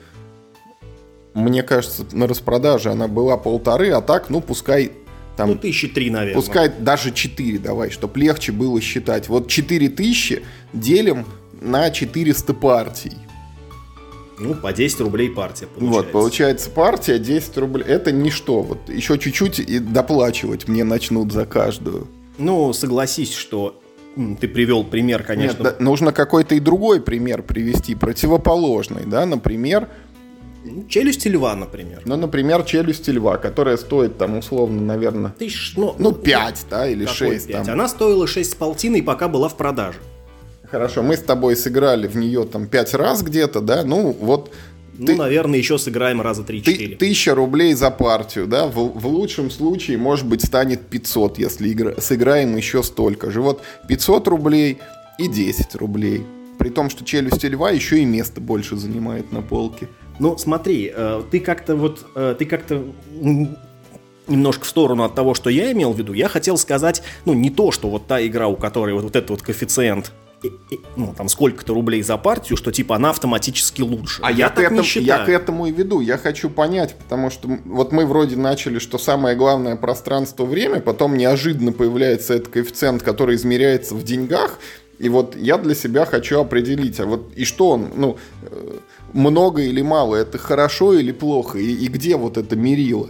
мне 1.34 1.64
кажется, 1.64 2.06
на 2.12 2.28
распродаже 2.28 2.92
она 2.92 3.08
была 3.08 3.38
полторы, 3.38 3.92
а 3.92 4.02
так, 4.02 4.30
ну, 4.30 4.42
пускай 4.42 4.92
там... 5.36 5.50
Ну, 5.50 5.56
тысячи 5.56 5.88
три, 5.88 6.10
наверное. 6.10 6.36
Пускай 6.36 6.70
даже 6.70 7.12
четыре 7.12 7.58
давай, 7.58 7.90
чтобы 7.90 8.20
легче 8.20 8.52
было 8.52 8.80
считать. 8.82 9.30
Вот 9.30 9.48
четыре 9.48 9.90
тысячи 9.90 10.44
делим 10.74 11.26
на 11.60 11.90
400 11.90 12.54
партий. 12.54 13.14
Ну, 14.38 14.56
по 14.56 14.74
10 14.74 15.00
рублей 15.02 15.30
партия 15.30 15.68
получается. 15.68 15.98
Вот, 15.98 16.12
получается 16.12 16.70
партия 16.70 17.20
10 17.20 17.58
рублей. 17.58 17.86
Это 17.88 18.12
ничто. 18.12 18.62
Вот 18.62 18.90
еще 18.90 19.18
чуть-чуть 19.18 19.60
и 19.60 19.80
доплачивать 19.80 20.68
мне 20.68 20.84
начнут 20.84 21.32
за 21.32 21.46
каждую. 21.46 22.08
Ну, 22.38 22.74
согласись, 22.74 23.34
что 23.34 23.80
ты 24.16 24.48
привел 24.48 24.84
пример, 24.84 25.24
конечно. 25.24 25.64
Нет, 25.64 25.76
да, 25.78 25.84
нужно 25.84 26.12
какой-то 26.12 26.56
и 26.56 26.60
другой 26.60 27.02
пример 27.02 27.42
привести, 27.42 27.96
противоположный, 27.96 29.06
да, 29.06 29.26
например... 29.26 29.88
Челюсти 30.88 31.28
льва, 31.28 31.56
например. 31.56 32.04
Ну, 32.06 32.16
например, 32.16 32.64
челюсти 32.64 33.10
льва, 33.10 33.38
которая 33.38 33.76
стоит 33.76 34.18
там 34.18 34.38
условно, 34.38 34.82
наверное, 34.82 35.32
Тысяч, 35.32 35.74
ну, 35.76 35.94
ну 35.98 36.14
5, 36.14 36.66
да, 36.70 36.88
или 36.88 37.06
6. 37.06 37.48
5? 37.48 37.66
Там. 37.66 37.74
Она 37.74 37.90
стоила 37.90 38.28
6 38.28 38.52
с 38.52 38.56
полтиной, 38.56 39.04
пока 39.04 39.28
была 39.28 39.50
в 39.50 39.58
продаже. 39.58 39.98
Хорошо, 40.72 41.04
мы 41.04 41.18
с 41.18 41.22
тобой 41.22 41.56
сыграли 41.56 42.08
в 42.08 42.16
нее 42.16 42.46
там 42.46 42.68
5 42.68 42.94
раз 42.94 43.24
где-то, 43.24 43.60
да, 43.62 43.84
ну 43.84 44.16
вот 44.20 44.52
ну, 44.98 45.06
ты, 45.06 45.16
наверное, 45.16 45.58
еще 45.58 45.78
сыграем 45.78 46.22
раза 46.22 46.44
3-4. 46.44 46.98
Тысяча 46.98 47.34
рублей 47.34 47.74
за 47.74 47.90
партию, 47.90 48.48
да? 48.48 48.68
В, 48.68 49.00
в 49.00 49.08
лучшем 49.08 49.50
случае, 49.50 49.98
может 49.98 50.28
быть, 50.28 50.46
станет 50.46 50.88
500, 50.88 51.40
если 51.40 51.72
игра, 51.72 52.00
сыграем 52.00 52.56
еще 52.56 52.84
столько 52.84 53.32
же. 53.32 53.42
Вот 53.42 53.62
500 53.88 54.28
рублей 54.28 54.80
и 55.18 55.28
10 55.28 55.76
рублей. 55.76 56.26
При 56.60 56.70
том, 56.70 56.90
что 56.90 57.04
челюсть 57.04 57.44
льва 57.44 57.72
еще 57.72 58.00
и 58.00 58.06
место 58.06 58.40
больше 58.40 58.78
занимает 58.78 59.32
на 59.32 59.42
полке. 59.42 59.90
Ну, 60.20 60.38
смотри, 60.38 60.92
э, 60.96 61.24
ты 61.32 61.40
как-то 61.40 61.76
вот, 61.76 62.06
э, 62.16 62.36
ты 62.38 62.46
как-то 62.46 62.86
немножко 64.28 64.64
в 64.64 64.68
сторону 64.68 65.04
от 65.04 65.16
того, 65.16 65.34
что 65.34 65.50
я 65.50 65.72
имел 65.72 65.92
в 65.92 65.98
виду, 65.98 66.14
я 66.14 66.30
хотел 66.30 66.58
сказать, 66.58 67.02
ну, 67.26 67.34
не 67.34 67.50
то, 67.50 67.72
что 67.72 67.90
вот 67.90 68.08
та 68.08 68.26
игра, 68.26 68.48
у 68.48 68.56
которой 68.56 68.94
вот, 68.94 69.04
вот 69.04 69.16
этот 69.16 69.32
вот 69.32 69.42
коэффициент 69.42 70.14
ну, 70.96 71.14
там, 71.18 71.30
сколько-то 71.30 71.74
рублей 71.74 72.02
за 72.02 72.18
партию, 72.18 72.58
что, 72.58 72.72
типа, 72.72 72.96
она 72.96 73.12
автоматически 73.12 73.82
лучше. 73.82 74.22
А 74.24 74.32
я, 74.32 74.38
я, 74.38 74.50
так 74.50 74.58
к 74.58 74.72
этому, 74.72 74.84
я 74.84 75.26
к 75.26 75.30
этому 75.30 75.66
и 75.68 75.72
веду. 75.72 76.00
Я 76.02 76.18
хочу 76.18 76.50
понять, 76.50 76.96
потому 76.96 77.30
что 77.30 77.48
вот 77.66 77.92
мы 77.92 78.06
вроде 78.06 78.36
начали, 78.36 78.80
что 78.80 78.98
самое 78.98 79.36
главное 79.36 79.76
пространство-время, 79.76 80.82
потом 80.82 81.18
неожиданно 81.18 81.72
появляется 81.72 82.34
этот 82.34 82.50
коэффициент, 82.50 83.04
который 83.04 83.36
измеряется 83.36 83.96
в 83.96 84.04
деньгах, 84.04 84.60
и 85.00 85.10
вот 85.10 85.36
я 85.36 85.58
для 85.58 85.76
себя 85.76 86.06
хочу 86.06 86.40
определить, 86.40 87.00
а 87.00 87.06
вот 87.06 87.34
и 87.36 87.46
что 87.46 87.70
он, 87.70 87.92
ну, 87.96 88.18
э, 88.44 88.78
много 89.12 89.62
или 89.62 89.82
мало, 89.82 90.16
это 90.16 90.38
хорошо 90.38 90.94
или 90.94 91.12
плохо, 91.12 91.58
и, 91.58 91.74
и 91.74 91.88
где 91.88 92.16
вот 92.16 92.38
это 92.38 92.56
мерило? 92.56 93.10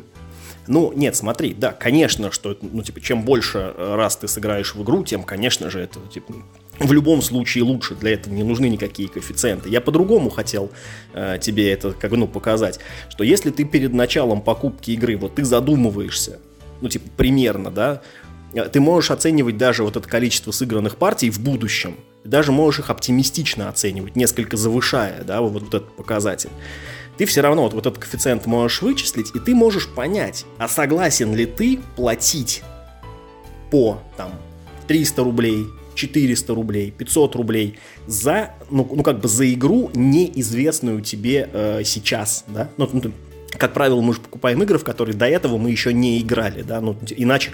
Ну, 0.68 0.94
нет, 0.96 1.16
смотри, 1.16 1.54
да, 1.54 1.72
конечно, 1.72 2.32
что, 2.32 2.58
ну, 2.62 2.84
типа, 2.84 3.02
чем 3.02 3.24
больше 3.24 3.74
э, 3.75 3.96
раз 3.96 4.16
ты 4.16 4.28
сыграешь 4.28 4.75
в 4.75 4.84
игру, 4.84 5.04
тем, 5.04 5.24
конечно 5.24 5.70
же, 5.70 5.82
это, 5.82 6.00
типа, 6.12 6.34
в 6.80 6.92
любом 6.92 7.22
случае 7.22 7.63
лучше, 7.63 7.96
для 7.96 8.13
этого 8.13 8.34
не 8.34 8.44
нужны 8.44 8.68
никакие 8.68 9.08
коэффициенты. 9.08 9.70
Я 9.70 9.82
по-другому 9.82 10.30
хотел 10.30 10.72
э, 11.13 11.38
тебе 11.39 11.72
это 11.72 11.94
как 11.94 12.12
бы, 12.12 12.18
ну, 12.18 12.27
показать, 12.27 12.80
что 13.10 13.24
если 13.24 13.51
ты 13.51 13.63
перед 13.63 13.94
началом 13.94 14.42
покупки 14.42 14.92
игры, 14.92 15.18
вот 15.18 15.36
ты 15.36 15.46
задумываешься, 15.46 16.39
ну, 16.82 16.89
типа, 16.89 17.10
примерно, 17.15 17.70
да, 17.70 18.01
э, 18.53 18.68
ты 18.70 18.80
можешь 18.80 19.12
оценивать 19.12 19.58
даже 19.58 19.84
вот 19.84 19.96
это 19.96 20.08
количество 20.08 20.51
сыгранных 20.51 20.98
партий 20.98 21.30
в 21.30 21.39
будущем, 21.39 21.96
даже 22.24 22.51
можешь 22.51 22.80
их 22.80 22.89
оптимистично 22.89 23.70
оценивать, 23.70 24.15
несколько 24.15 24.58
завышая, 24.58 25.24
да, 25.24 25.42
вот, 25.42 25.53
вот 25.53 25.74
этот 25.74 25.96
показатель 25.96 26.50
ты 27.18 27.25
все 27.25 27.42
равно 27.42 27.63
вот, 27.63 27.74
вот 27.74 27.86
этот 27.86 28.00
коэффициент 28.00 28.46
можешь 28.46 28.82
вычислить, 28.82 29.32
и 29.36 29.39
ты 29.39 29.53
можешь 29.53 29.88
понять, 29.88 30.46
а 30.58 30.68
согласен 30.68 31.36
ли 31.36 31.46
ты 31.46 31.80
платить 31.96 32.63
по 33.70 34.01
там 34.18 34.32
300 34.88 35.24
рублей, 35.24 35.68
400 35.96 36.54
рублей, 36.54 36.92
500 36.92 37.36
рублей 37.36 37.80
за, 38.08 38.52
ну, 38.70 38.88
ну 38.92 39.04
как 39.04 39.20
бы 39.20 39.28
за 39.28 39.52
игру, 39.54 39.90
неизвестную 39.94 41.02
тебе 41.02 41.50
э, 41.52 41.84
сейчас, 41.84 42.46
да, 42.48 42.70
ну, 42.78 42.90
ну, 42.92 43.12
как 43.58 43.74
правило, 43.74 44.02
мы 44.02 44.14
же 44.14 44.22
покупаем 44.22 44.62
игры, 44.64 44.78
в 44.78 44.84
которые 44.84 45.16
до 45.16 45.28
этого 45.28 45.58
мы 45.58 45.70
еще 45.72 45.94
не 45.94 46.20
играли, 46.20 46.62
да, 46.62 46.82
ну, 46.82 46.98
иначе, 47.16 47.52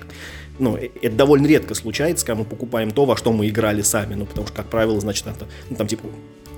ну, 0.58 0.78
э, 0.78 0.90
это 1.02 1.16
довольно 1.16 1.48
редко 1.48 1.76
случается, 1.76 2.26
когда 2.26 2.40
мы 2.40 2.46
покупаем 2.46 2.92
то, 2.92 3.06
во 3.06 3.18
что 3.18 3.32
мы 3.32 3.48
играли 3.48 3.82
сами, 3.82 4.16
ну, 4.16 4.26
потому 4.26 4.48
что, 4.48 4.56
как 4.56 4.68
правило, 4.68 5.00
значит, 5.00 5.28
это, 5.28 5.48
ну, 5.70 5.76
там, 5.76 5.88
типа, 5.88 6.08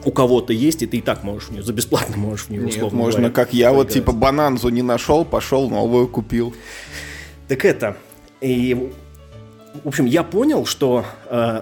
у 0.03 0.11
кого-то 0.11 0.53
есть, 0.53 0.81
и 0.81 0.87
ты 0.87 0.97
и 0.97 1.01
так 1.01 1.23
можешь 1.23 1.49
в 1.49 1.51
нее, 1.51 1.63
за 1.63 1.73
бесплатно 1.73 2.17
можешь 2.17 2.45
в 2.47 2.49
нее, 2.49 2.63
Нет, 2.63 2.75
условно 2.75 2.97
можно, 2.97 3.19
говоря, 3.19 3.33
как 3.33 3.53
я, 3.53 3.69
поиграть. 3.69 3.85
вот, 3.85 3.93
типа, 3.93 4.11
бананзу 4.11 4.69
не 4.69 4.81
нашел, 4.81 5.25
пошел, 5.25 5.69
новую 5.69 6.07
купил. 6.07 6.53
Так 7.47 7.65
это, 7.65 7.97
и, 8.39 8.91
в 9.83 9.87
общем, 9.87 10.05
я 10.05 10.23
понял, 10.23 10.65
что 10.65 11.05
э, 11.29 11.61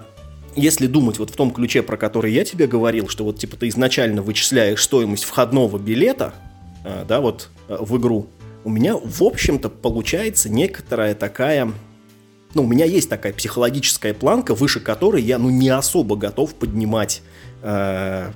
если 0.56 0.88
думать 0.88 1.20
вот 1.20 1.30
в 1.30 1.36
том 1.36 1.52
ключе, 1.52 1.84
про 1.84 1.98
который 1.98 2.34
я 2.34 2.44
тебе 2.44 2.68
говорил, 2.68 3.08
что 3.08 3.24
вот, 3.24 3.40
типа, 3.40 3.58
ты 3.58 3.68
изначально 3.70 4.22
вычисляешь 4.22 4.84
стоимость 4.84 5.24
входного 5.24 5.78
билета, 5.78 6.34
э, 6.84 7.06
да, 7.08 7.22
вот, 7.22 7.50
э, 7.68 7.78
в 7.80 7.98
игру, 7.98 8.28
у 8.64 8.70
меня, 8.70 8.96
в 8.96 9.24
общем-то, 9.24 9.70
получается 9.70 10.50
некоторая 10.50 11.16
такая 11.16 11.72
ну, 12.56 12.64
у 12.64 12.68
меня 12.68 12.86
есть 12.86 13.10
такая 13.10 13.32
психологическая 13.32 14.16
планка, 14.16 14.56
выше 14.56 14.80
которой 14.80 15.22
я, 15.22 15.38
ну, 15.38 15.52
не 15.52 15.70
особо 15.70 16.16
готов 16.16 16.56
поднимать 16.56 17.22
э, 17.62 18.32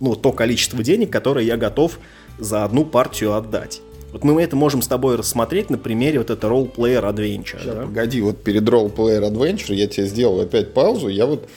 ну, 0.00 0.16
то 0.16 0.32
количество 0.32 0.82
денег, 0.82 1.10
которое 1.10 1.44
я 1.44 1.56
готов 1.56 2.00
за 2.38 2.64
одну 2.64 2.84
партию 2.84 3.34
отдать. 3.34 3.80
Вот 4.12 4.24
мы 4.24 4.42
это 4.42 4.56
можем 4.56 4.82
с 4.82 4.86
тобой 4.86 5.16
рассмотреть 5.16 5.70
на 5.70 5.78
примере 5.78 6.18
вот 6.18 6.30
это 6.30 6.46
Player 6.46 7.02
Adventure. 7.02 7.62
Сейчас, 7.62 7.64
да? 7.64 7.82
Погоди, 7.82 8.20
вот 8.20 8.42
перед 8.42 8.62
Player 8.62 9.30
Adventure 9.30 9.74
я 9.74 9.86
тебе 9.86 10.06
сделал 10.06 10.40
опять 10.40 10.74
паузу. 10.74 11.08
Я 11.08 11.26
вот 11.26 11.48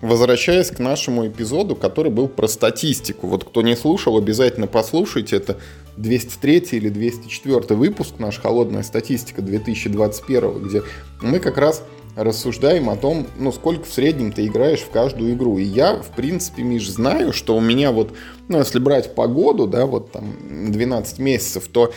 возвращаясь 0.00 0.70
к 0.70 0.78
нашему 0.78 1.26
эпизоду, 1.26 1.74
который 1.74 2.10
был 2.10 2.28
про 2.28 2.46
статистику. 2.46 3.26
Вот 3.26 3.44
кто 3.44 3.62
не 3.62 3.76
слушал, 3.76 4.16
обязательно 4.16 4.66
послушайте. 4.66 5.36
Это 5.36 5.56
203 5.96 6.58
или 6.72 6.88
204 6.88 7.74
выпуск, 7.74 8.14
наш 8.18 8.38
«Холодная 8.38 8.82
статистика» 8.82 9.42
2021, 9.42 10.62
где 10.62 10.82
мы 11.20 11.40
как 11.40 11.58
раз 11.58 11.82
рассуждаем 12.18 12.90
о 12.90 12.96
том, 12.96 13.28
ну, 13.38 13.52
сколько 13.52 13.84
в 13.84 13.92
среднем 13.92 14.32
ты 14.32 14.46
играешь 14.46 14.80
в 14.80 14.90
каждую 14.90 15.34
игру. 15.34 15.56
И 15.58 15.62
я, 15.62 15.94
в 15.94 16.08
принципе, 16.08 16.62
Миш, 16.62 16.90
знаю, 16.90 17.32
что 17.32 17.56
у 17.56 17.60
меня 17.60 17.92
вот, 17.92 18.12
ну, 18.48 18.58
если 18.58 18.80
брать 18.80 19.14
погоду, 19.14 19.68
да, 19.68 19.86
вот 19.86 20.10
там 20.10 20.34
12 20.72 21.18
месяцев, 21.20 21.68
то 21.68 21.92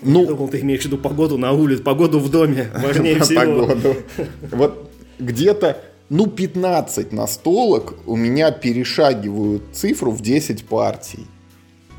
ну, 0.00 0.22
я 0.22 0.26
думал, 0.28 0.48
ты 0.48 0.60
имеешь 0.60 0.82
в 0.82 0.86
виду 0.86 0.98
погоду 0.98 1.36
на 1.36 1.52
улице, 1.52 1.82
погоду 1.82 2.18
в 2.18 2.30
доме, 2.30 2.70
важнее 2.82 3.20
всего. 3.20 3.66
Погоду. 3.66 3.96
Вот 4.50 4.90
где-то, 5.18 5.82
ну, 6.08 6.26
15 6.26 7.12
настолок 7.12 7.94
у 8.06 8.16
меня 8.16 8.52
перешагивают 8.52 9.62
цифру 9.72 10.12
в 10.12 10.22
10 10.22 10.64
партий. 10.64 11.26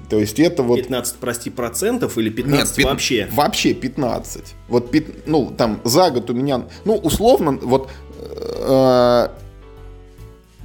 То 0.10 0.20
есть 0.20 0.40
это 0.40 0.64
вот... 0.64 0.78
15, 0.78 1.16
прости, 1.16 1.50
процентов 1.50 2.18
или 2.18 2.30
15 2.30 2.78
Нет, 2.78 2.88
вообще? 2.88 3.28
Вообще 3.32 3.74
15. 3.74 4.56
Вот, 4.68 4.96
ну, 5.26 5.54
там, 5.58 5.82
за 5.84 6.12
год 6.12 6.30
у 6.30 6.34
меня, 6.34 6.66
ну, 6.86 6.96
условно, 6.96 7.60
вот 7.62 7.90
э, 8.20 9.30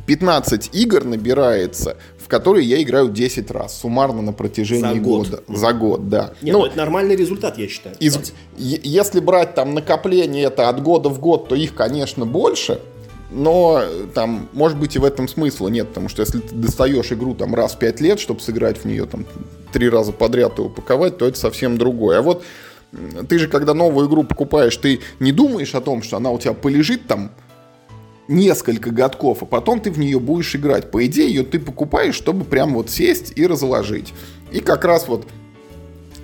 15 0.07 0.71
игр 0.75 1.05
набирается, 1.05 1.97
в 2.19 2.29
которые 2.29 2.67
я 2.67 2.83
играю 2.83 3.11
10 3.11 3.51
раз, 3.51 3.81
суммарно 3.81 4.23
на 4.23 4.33
протяжении 4.33 4.95
за 4.99 5.01
года. 5.01 5.43
Год. 5.47 5.57
За 5.57 5.73
год, 5.73 6.09
да. 6.09 6.35
Нет, 6.43 6.53
ну, 6.53 6.67
это 6.67 6.77
нормальный 6.77 7.17
результат, 7.17 7.59
я 7.59 7.69
считаю. 7.69 7.97
Из, 8.01 8.33
если 8.57 9.21
брать 9.21 9.55
там 9.55 9.73
накопление 9.75 10.45
это 10.45 10.69
от 10.69 10.83
года 10.83 11.09
в 11.09 11.21
год, 11.21 11.49
то 11.49 11.55
их, 11.55 11.75
конечно, 11.75 12.27
больше, 12.27 12.81
но 13.31 13.83
там, 14.15 14.49
может 14.53 14.79
быть, 14.79 14.97
и 14.97 14.99
в 14.99 15.05
этом 15.05 15.29
смысла 15.29 15.69
нет, 15.69 15.89
потому 15.89 16.09
что 16.09 16.23
если 16.23 16.41
ты 16.41 16.55
достаешь 16.55 17.13
игру 17.13 17.35
там 17.35 17.55
раз 17.55 17.75
в 17.75 17.79
5 17.79 18.01
лет, 18.01 18.21
чтобы 18.21 18.41
сыграть 18.41 18.79
в 18.79 18.85
нее 18.85 19.07
там 19.07 19.25
три 19.73 19.89
раза 19.89 20.13
подряд 20.13 20.59
и 20.59 20.63
упаковать, 20.63 21.19
то 21.19 21.27
это 21.27 21.39
совсем 21.39 21.79
другое. 21.79 22.19
А 22.19 22.23
вот 22.23 22.43
ты 23.29 23.39
же, 23.39 23.47
когда 23.47 23.73
новую 23.73 24.09
игру 24.09 24.25
покупаешь, 24.25 24.77
ты 24.77 25.01
не 25.21 25.33
думаешь 25.33 25.75
о 25.75 25.81
том, 25.81 26.03
что 26.03 26.17
она 26.17 26.31
у 26.31 26.39
тебя 26.39 26.55
полежит 26.55 27.07
там 27.07 27.31
несколько 28.27 28.91
годков, 28.91 29.43
а 29.43 29.47
потом 29.47 29.81
ты 29.81 29.91
в 29.91 29.99
нее 29.99 30.19
будешь 30.19 30.55
играть. 30.55 30.91
По 30.91 31.05
идее, 31.07 31.29
ее 31.29 31.45
ты 31.45 31.59
покупаешь, 31.59 32.15
чтобы 32.15 32.45
прям 32.45 32.75
вот 32.75 32.91
сесть 32.91 33.33
и 33.37 33.47
разложить. 33.47 34.13
И 34.53 34.61
как 34.61 34.85
раз 34.85 35.09
вот 35.09 35.27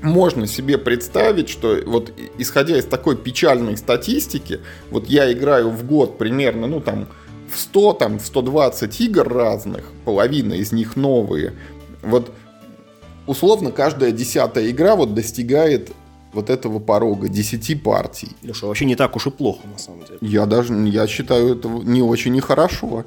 можно 0.06 0.46
себе 0.46 0.78
представить, 0.78 1.48
что 1.48 1.78
вот 1.84 2.12
исходя 2.38 2.78
из 2.78 2.84
такой 2.84 3.16
печальной 3.16 3.76
статистики, 3.76 4.60
вот 4.90 5.08
я 5.08 5.30
играю 5.32 5.70
в 5.70 5.84
год 5.84 6.16
примерно, 6.18 6.66
ну 6.66 6.80
там, 6.80 7.08
в 7.52 7.58
100, 7.58 7.92
там, 7.94 8.18
в 8.18 8.26
120 8.26 9.00
игр 9.00 9.28
разных, 9.28 9.84
половина 10.04 10.54
из 10.54 10.72
них 10.72 10.96
новые. 10.96 11.54
Вот 12.02 12.32
условно 13.26 13.72
каждая 13.72 14.12
десятая 14.12 14.70
игра 14.70 14.96
вот 14.96 15.14
достигает 15.14 15.90
вот 16.32 16.50
этого 16.50 16.78
порога 16.78 17.28
10 17.28 17.82
партий. 17.82 18.28
Леша, 18.42 18.66
вообще 18.66 18.84
не 18.84 18.94
так 18.94 19.16
уж 19.16 19.26
и 19.26 19.30
плохо, 19.30 19.66
на 19.66 19.78
самом 19.78 20.04
деле. 20.04 20.18
Я 20.20 20.46
даже, 20.46 20.74
я 20.74 21.06
считаю 21.06 21.56
это 21.56 21.68
не 21.68 22.02
очень 22.02 22.32
нехорошо. 22.32 23.04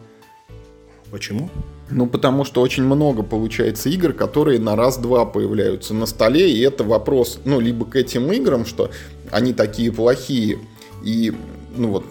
Почему? 1.11 1.49
Ну, 1.89 2.05
потому 2.05 2.45
что 2.45 2.61
очень 2.61 2.83
много 2.83 3.23
получается 3.23 3.89
игр, 3.89 4.13
которые 4.13 4.59
на 4.59 4.75
раз-два 4.75 5.25
появляются 5.25 5.93
на 5.93 6.05
столе, 6.05 6.51
и 6.51 6.59
это 6.61 6.83
вопрос, 6.83 7.39
ну, 7.45 7.59
либо 7.59 7.85
к 7.85 7.95
этим 7.95 8.31
играм, 8.31 8.65
что 8.65 8.91
они 9.31 9.53
такие 9.53 9.91
плохие 9.91 10.59
и, 11.03 11.33
ну 11.75 11.89
вот, 11.89 12.05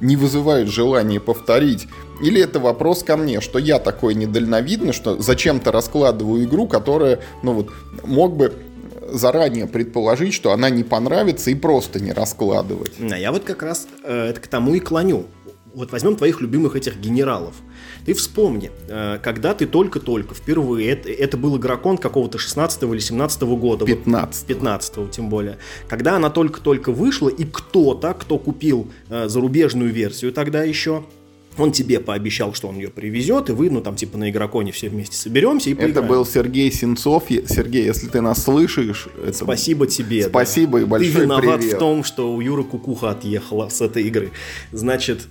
не 0.00 0.16
вызывают 0.16 0.70
желания 0.70 1.20
повторить, 1.20 1.86
или 2.22 2.40
это 2.40 2.60
вопрос 2.60 3.02
ко 3.02 3.16
мне, 3.16 3.40
что 3.40 3.58
я 3.58 3.78
такой 3.78 4.14
недальновидный, 4.14 4.92
что 4.92 5.20
зачем-то 5.20 5.72
раскладываю 5.72 6.44
игру, 6.44 6.66
которая, 6.66 7.20
ну 7.42 7.52
вот, 7.52 7.70
мог 8.04 8.36
бы 8.36 8.54
заранее 9.12 9.66
предположить, 9.66 10.34
что 10.34 10.52
она 10.52 10.70
не 10.70 10.84
понравится 10.84 11.50
и 11.50 11.54
просто 11.54 12.00
не 12.00 12.12
раскладывать. 12.12 12.92
А 12.98 13.18
я 13.18 13.32
вот 13.32 13.44
как 13.44 13.62
раз 13.62 13.88
э, 14.04 14.28
это 14.28 14.40
к 14.40 14.46
тому 14.46 14.74
и 14.74 14.80
клоню. 14.80 15.26
Вот 15.74 15.92
возьмем 15.92 16.16
твоих 16.16 16.40
любимых 16.40 16.76
этих 16.76 16.98
генералов. 16.98 17.54
Ты 18.06 18.14
вспомни, 18.14 18.70
э, 18.88 19.18
когда 19.22 19.54
ты 19.54 19.66
только-только 19.66 20.34
впервые, 20.34 20.90
это, 20.90 21.10
это 21.10 21.36
был 21.36 21.56
игрокон 21.56 21.98
какого-то 21.98 22.38
16 22.38 22.82
или 22.82 22.98
17 22.98 23.42
года. 23.42 23.84
15. 23.84 24.46
15 24.46 25.10
тем 25.10 25.28
более. 25.28 25.58
Когда 25.88 26.16
она 26.16 26.30
только-только 26.30 26.92
вышла, 26.92 27.28
и 27.28 27.44
кто-то, 27.44 28.14
кто 28.14 28.38
купил 28.38 28.90
э, 29.08 29.28
зарубежную 29.28 29.92
версию 29.92 30.32
тогда 30.32 30.62
еще, 30.62 31.04
он 31.58 31.72
тебе 31.72 32.00
пообещал, 32.00 32.54
что 32.54 32.68
он 32.68 32.76
ее 32.76 32.88
привезет, 32.88 33.50
и 33.50 33.52
вы, 33.52 33.70
ну, 33.70 33.80
там, 33.80 33.96
типа, 33.96 34.16
на 34.16 34.30
игроконе 34.30 34.72
все 34.72 34.88
вместе 34.88 35.16
соберемся 35.16 35.70
и 35.70 35.74
поиграем. 35.74 35.92
Это 35.92 36.02
был 36.02 36.24
Сергей 36.24 36.70
Сенцов. 36.72 37.24
Сергей, 37.28 37.84
если 37.84 38.06
ты 38.06 38.20
нас 38.20 38.42
слышишь... 38.42 39.08
Это... 39.22 39.32
Спасибо 39.32 39.86
тебе. 39.86 40.28
Спасибо 40.28 40.78
да. 40.78 40.84
и 40.84 40.88
большой 40.88 41.12
Ты 41.12 41.20
виноват 41.20 41.60
привет. 41.60 41.76
в 41.76 41.78
том, 41.78 42.04
что 42.04 42.32
у 42.32 42.40
Юры 42.40 42.64
Кукуха 42.64 43.10
отъехала 43.10 43.68
с 43.68 43.80
этой 43.80 44.04
игры. 44.04 44.30
Значит, 44.72 45.26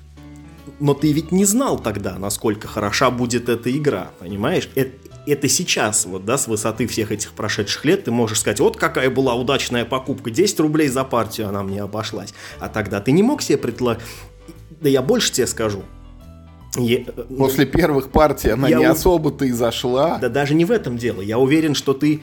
но 0.79 0.93
ты 0.93 1.11
ведь 1.11 1.31
не 1.31 1.45
знал 1.45 1.79
тогда, 1.79 2.17
насколько 2.17 2.67
хороша 2.67 3.11
будет 3.11 3.49
эта 3.49 3.75
игра, 3.75 4.11
понимаешь? 4.19 4.69
Это, 4.75 4.91
это 5.27 5.47
сейчас, 5.47 6.05
вот, 6.05 6.25
да, 6.25 6.37
с 6.37 6.47
высоты 6.47 6.87
всех 6.87 7.11
этих 7.11 7.33
прошедших 7.33 7.85
лет, 7.85 8.05
ты 8.05 8.11
можешь 8.11 8.39
сказать, 8.39 8.59
вот 8.59 8.77
какая 8.77 9.09
была 9.09 9.35
удачная 9.35 9.85
покупка, 9.85 10.31
10 10.31 10.59
рублей 10.61 10.87
за 10.87 11.03
партию 11.03 11.49
она 11.49 11.63
мне 11.63 11.81
обошлась. 11.81 12.33
А 12.59 12.69
тогда 12.69 13.01
ты 13.01 13.11
не 13.11 13.23
мог 13.23 13.41
себе 13.41 13.57
предложить... 13.57 14.03
Да 14.81 14.89
я 14.89 15.01
больше 15.01 15.31
тебе 15.31 15.47
скажу. 15.47 15.83
Я... 16.77 16.99
Э, 16.99 17.25
После 17.37 17.65
первых 17.65 18.09
партий 18.11 18.49
она 18.49 18.69
я 18.69 18.77
не 18.77 18.87
у... 18.87 18.91
особо-то 18.91 19.45
и 19.45 19.51
зашла. 19.51 20.17
Да 20.19 20.29
даже 20.29 20.53
не 20.53 20.65
в 20.65 20.71
этом 20.71 20.97
дело. 20.97 21.21
Я 21.21 21.37
уверен, 21.37 21.75
что 21.75 21.93
ты 21.93 22.21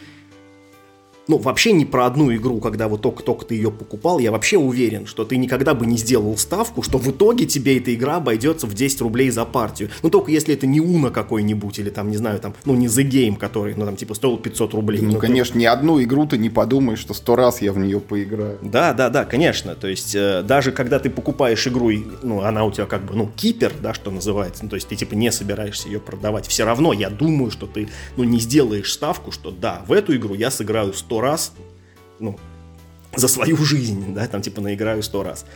ну, 1.29 1.39
вообще 1.39 1.73
не 1.73 1.85
про 1.85 2.07
одну 2.07 2.35
игру, 2.35 2.61
когда 2.61 2.89
вот 2.89 3.03
только-только 3.03 3.47
ты 3.47 3.55
ее 3.55 3.71
покупал, 3.71 4.19
я 4.19 4.31
вообще 4.31 4.59
уверен, 4.59 5.07
что 5.07 5.25
ты 5.25 5.37
никогда 5.37 5.75
бы 5.75 5.87
не 5.87 5.97
сделал 5.97 6.37
ставку, 6.37 6.83
что 6.83 6.99
в 6.99 7.09
итоге 7.11 7.47
тебе 7.47 7.79
эта 7.79 7.95
игра 7.95 8.17
обойдется 8.17 8.67
в 8.67 8.75
10 8.75 9.01
рублей 9.01 9.31
за 9.31 9.45
партию. 9.45 9.91
Ну, 10.03 10.11
только 10.11 10.31
если 10.31 10.55
это 10.55 10.67
не 10.67 10.81
Уна 10.81 11.11
какой-нибудь, 11.11 11.79
или 11.79 11.91
там, 11.91 12.11
не 12.11 12.17
знаю, 12.17 12.39
там, 12.39 12.55
ну, 12.65 12.75
не 12.75 12.87
The 12.87 13.09
Game, 13.09 13.37
который, 13.37 13.75
ну, 13.75 13.85
там, 13.85 13.97
типа, 13.97 14.15
стоил 14.15 14.39
500 14.39 14.75
рублей. 14.75 15.01
Ну, 15.03 15.13
ну 15.13 15.19
конечно, 15.19 15.55
ты... 15.55 15.59
ни 15.59 15.65
одну 15.65 16.03
игру 16.03 16.27
ты 16.27 16.39
не 16.39 16.51
подумаешь, 16.51 17.01
что 17.01 17.15
сто 17.15 17.35
раз 17.35 17.61
я 17.61 17.73
в 17.73 17.79
нее 17.79 18.01
поиграю. 18.01 18.59
Да, 18.63 18.93
да, 18.93 19.09
да, 19.09 19.25
конечно. 19.25 19.75
То 19.75 19.89
есть, 19.89 20.15
э, 20.15 20.43
даже 20.43 20.71
когда 20.71 20.99
ты 20.99 21.11
покупаешь 21.11 21.67
игру, 21.67 21.91
ну, 22.23 22.43
она 22.43 22.65
у 22.65 22.71
тебя 22.71 22.87
как 22.87 23.05
бы, 23.05 23.15
ну, 23.15 23.31
кипер, 23.35 23.73
да, 23.83 23.95
что 23.95 24.11
называется, 24.11 24.63
ну, 24.65 24.71
то 24.71 24.77
есть 24.77 24.89
ты, 24.89 24.97
типа, 24.97 25.15
не 25.15 25.33
собираешься 25.33 25.89
ее 25.89 25.99
продавать, 25.99 26.47
все 26.47 26.65
равно 26.65 26.93
я 26.93 27.11
думаю, 27.11 27.51
что 27.51 27.67
ты, 27.67 27.89
ну, 28.17 28.25
не 28.25 28.39
сделаешь 28.39 28.93
ставку, 28.93 29.33
что 29.33 29.51
да, 29.51 29.83
в 29.87 29.93
эту 29.93 30.15
игру 30.17 30.35
я 30.35 30.51
сыграю 30.51 30.93
100 30.93 31.16
раз, 31.21 31.53
ну, 32.19 32.39
за 33.15 33.29
свою 33.29 33.57
жизнь, 33.57 34.15
да, 34.15 34.27
там 34.27 34.43
типа 34.43 34.61
наиграю 34.61 35.03
сто 35.03 35.23
раз. 35.23 35.47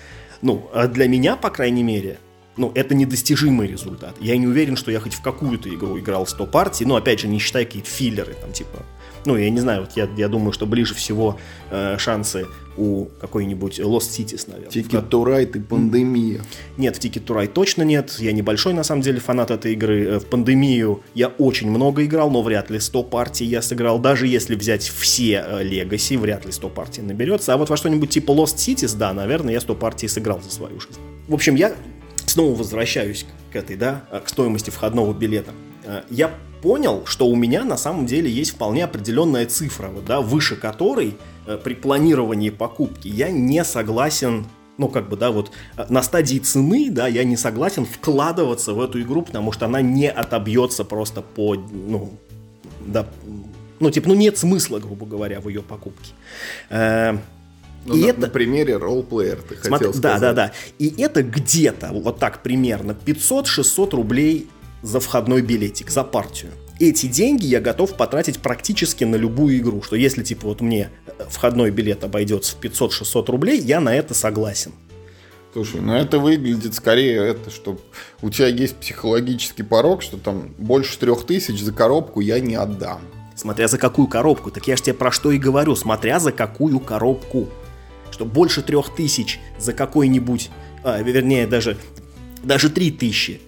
Ну, 0.43 0.71
а 0.73 0.87
для 0.87 1.09
меня, 1.09 1.37
по 1.37 1.51
крайней 1.51 1.83
мере, 1.83 2.19
ну, 2.57 2.73
это 2.75 2.95
недостижимый 2.95 3.69
результат. 3.69 4.17
Я 4.21 4.37
не 4.37 4.47
уверен, 4.47 4.77
что 4.77 4.91
я 4.91 5.01
хоть 5.01 5.15
в 5.15 5.23
какую-то 5.23 5.69
игру 5.75 5.99
играл 5.99 6.27
100 6.27 6.47
партий, 6.47 6.85
ну, 6.85 6.97
опять 6.97 7.21
же, 7.21 7.29
не 7.29 7.39
считая 7.39 7.65
какие-то 7.65 7.89
филлеры, 7.89 8.35
там, 8.35 8.53
типа, 8.53 8.85
ну, 9.25 9.37
я 9.37 9.51
не 9.51 9.61
знаю, 9.61 9.83
вот 9.83 9.93
я, 9.97 10.09
я 10.17 10.29
думаю, 10.29 10.53
что 10.53 10.67
ближе 10.67 10.95
всего 10.95 11.39
э, 11.71 11.97
шансы 11.99 12.47
у 12.77 13.07
какой-нибудь 13.21 13.81
Lost 13.81 14.11
Cities, 14.11 14.45
наверное. 14.49 14.71
Ticket 14.71 15.09
to 15.09 15.25
Ride 15.25 15.59
и 15.59 15.61
пандемия. 15.61 16.41
Нет, 16.77 16.97
в 16.97 17.01
Ticket 17.01 17.25
to 17.25 17.37
Ride 17.37 17.49
точно 17.49 17.83
нет. 17.83 18.17
Я 18.19 18.33
небольшой, 18.33 18.73
на 18.73 18.83
самом 18.83 19.03
деле, 19.03 19.21
фанат 19.21 19.51
этой 19.51 19.73
игры. 19.73 20.05
Э, 20.05 20.19
в 20.19 20.27
пандемию 20.27 21.03
я 21.15 21.29
очень 21.29 21.71
много 21.71 22.05
играл, 22.05 22.31
но 22.31 22.43
вряд 22.43 22.71
ли 22.71 22.81
100 22.81 23.03
партий 23.05 23.45
я 23.45 23.61
сыграл. 23.63 23.99
Даже 23.99 24.27
если 24.27 24.55
взять 24.55 24.83
все 24.83 25.45
Legacy, 25.63 26.17
э, 26.17 26.19
вряд 26.19 26.47
ли 26.47 26.53
100 26.53 26.69
партий 26.71 27.03
наберется. 27.03 27.53
А 27.53 27.57
вот 27.57 27.69
во 27.69 27.77
что-нибудь 27.77 28.11
типа 28.11 28.33
Lost 28.33 28.57
Cities, 28.57 28.97
да, 28.97 29.13
наверное, 29.13 29.55
я 29.55 29.61
100 29.61 29.75
партий 29.75 30.09
сыграл 30.09 30.41
за 30.41 30.51
свою 30.51 30.81
жизнь. 30.81 31.01
В 31.29 31.35
общем, 31.35 31.55
я 31.57 31.75
снова 32.27 32.55
возвращаюсь 32.57 33.27
к 33.53 33.57
этой, 33.57 33.77
да, 33.77 34.05
к 34.25 34.29
стоимости 34.29 34.71
входного 34.71 35.13
билета. 35.13 35.53
Э, 35.85 36.03
я 36.11 36.33
понял, 36.63 37.03
что 37.07 37.27
у 37.27 37.37
меня 37.37 37.65
на 37.65 37.77
самом 37.77 38.07
деле 38.07 38.31
есть 38.31 38.53
вполне 38.53 38.85
определенная 38.85 39.47
цифра, 39.47 39.89
вот, 39.89 40.05
да, 40.05 40.21
выше 40.21 40.57
которой 40.57 41.17
э, 41.47 41.59
при 41.63 41.75
планировании 41.75 42.51
покупки 42.51 43.09
я 43.09 43.31
не 43.31 43.65
согласен 43.65 44.47
ну, 44.79 44.89
как 44.89 45.11
бы, 45.11 45.17
да, 45.19 45.31
вот 45.31 45.51
э, 45.77 45.85
на 45.91 46.03
стадии 46.03 46.39
цены, 46.39 46.89
да, 46.91 47.07
я 47.07 47.23
не 47.25 47.37
согласен 47.37 47.85
вкладываться 47.85 48.73
в 48.73 48.81
эту 48.81 49.03
игру, 49.03 49.21
потому 49.21 49.53
что 49.53 49.67
она 49.67 49.83
не 49.83 50.11
отобьется 50.11 50.85
просто 50.85 51.21
по, 51.21 51.55
ну, 51.55 52.15
да, 52.87 53.07
ну, 53.79 53.91
типа, 53.91 54.09
ну, 54.09 54.15
нет 54.15 54.39
смысла, 54.39 54.79
грубо 54.79 55.05
говоря, 55.05 55.41
в 55.41 55.49
ее 55.49 55.61
покупке. 55.61 56.13
Э, 56.71 57.19
ну, 57.85 57.95
и 57.95 58.05
на, 58.05 58.07
это... 58.07 58.21
на 58.23 58.29
примере 58.29 58.77
роллплеер 58.77 59.43
ты 59.43 59.57
Смотри, 59.57 59.87
хотел 59.87 59.95
сказать. 59.95 60.21
Да, 60.21 60.33
да, 60.33 60.47
да. 60.49 60.53
И 60.79 60.95
это 61.01 61.23
где-то, 61.23 61.91
вот 61.93 62.19
так 62.19 62.43
примерно, 62.43 62.93
500-600 62.93 63.91
рублей 63.97 64.49
за 64.83 65.01
входной 65.01 65.43
билетик, 65.43 65.91
за 65.91 66.05
партию. 66.05 66.53
Эти 66.79 67.07
деньги 67.07 67.47
я 67.47 67.61
готов 67.61 67.95
потратить 67.97 68.39
практически 68.39 69.05
на 69.05 69.17
любую 69.17 69.59
игру, 69.59 69.83
что 69.83 69.97
если 69.97 70.23
типа 70.23 70.49
вот 70.49 70.61
мне 70.63 70.91
э, 71.07 71.25
входной 71.29 71.71
билет 71.71 72.05
обойдется 72.05 72.57
в 72.57 72.61
500-600 72.61 73.31
рублей, 73.31 73.61
я 73.61 73.81
на 73.81 73.95
это 73.95 74.15
согласен. 74.15 74.73
Слушай, 75.53 75.81
ну 75.81 75.95
это 75.95 76.19
выглядит 76.19 76.75
скорее 76.75 77.17
это, 77.27 77.51
что 77.51 77.79
у 78.23 78.31
тебя 78.31 78.47
есть 78.47 78.77
психологический 78.77 79.65
порог, 79.65 80.01
что 80.01 80.17
там 80.17 80.55
больше 80.59 80.99
трех 80.99 81.27
тысяч 81.27 81.61
за 81.61 81.73
коробку 81.73 82.21
я 82.21 82.41
не 82.41 82.55
отдам. 82.55 83.01
Смотря 83.35 83.69
за 83.69 83.77
какую 83.77 84.07
коробку, 84.07 84.51
так 84.51 84.67
я 84.69 84.77
же 84.77 84.85
тебе 84.85 84.95
про 84.95 85.11
что 85.11 85.33
и 85.33 85.39
говорю, 85.39 85.75
смотря 85.75 86.21
за 86.21 86.31
какую 86.33 86.79
коробку. 86.79 87.49
Что 88.11 88.25
больше 88.25 88.63
трех 88.63 88.95
тысяч 88.95 89.41
за 89.59 89.73
какой-нибудь, 89.73 90.51
а, 90.83 91.01
вернее 91.03 91.47
даже, 91.47 91.77
даже 92.43 92.71
три 92.71 92.91
тысячи 92.91 93.41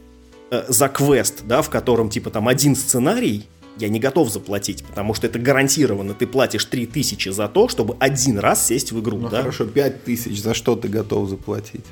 Э, 0.53 0.65
за 0.69 0.89
квест, 0.89 1.45
да, 1.47 1.63
в 1.63 1.71
котором 1.71 2.11
типа 2.11 2.29
там 2.29 2.47
один 2.47 2.77
сценарий, 2.77 3.49
я 3.79 3.89
не 3.89 3.99
готов 3.99 4.31
заплатить, 4.31 4.85
потому 4.85 5.15
что 5.15 5.27
это 5.27 5.39
гарантированно. 5.39 6.13
Ты 6.13 6.27
платишь 6.27 6.67
3000 6.67 7.31
за 7.31 7.49
то, 7.49 7.69
чтобы 7.69 7.97
один 7.99 8.39
раз 8.39 8.67
сесть 8.67 8.93
в 8.93 9.01
игру. 9.01 9.17
Ну 9.17 9.31
да? 9.31 9.39
хорошо, 9.39 9.65
5000 9.65 10.39
за 10.39 10.53
что 10.53 10.77
ты 10.77 10.89
готов 10.89 11.31
заплатить? 11.31 11.87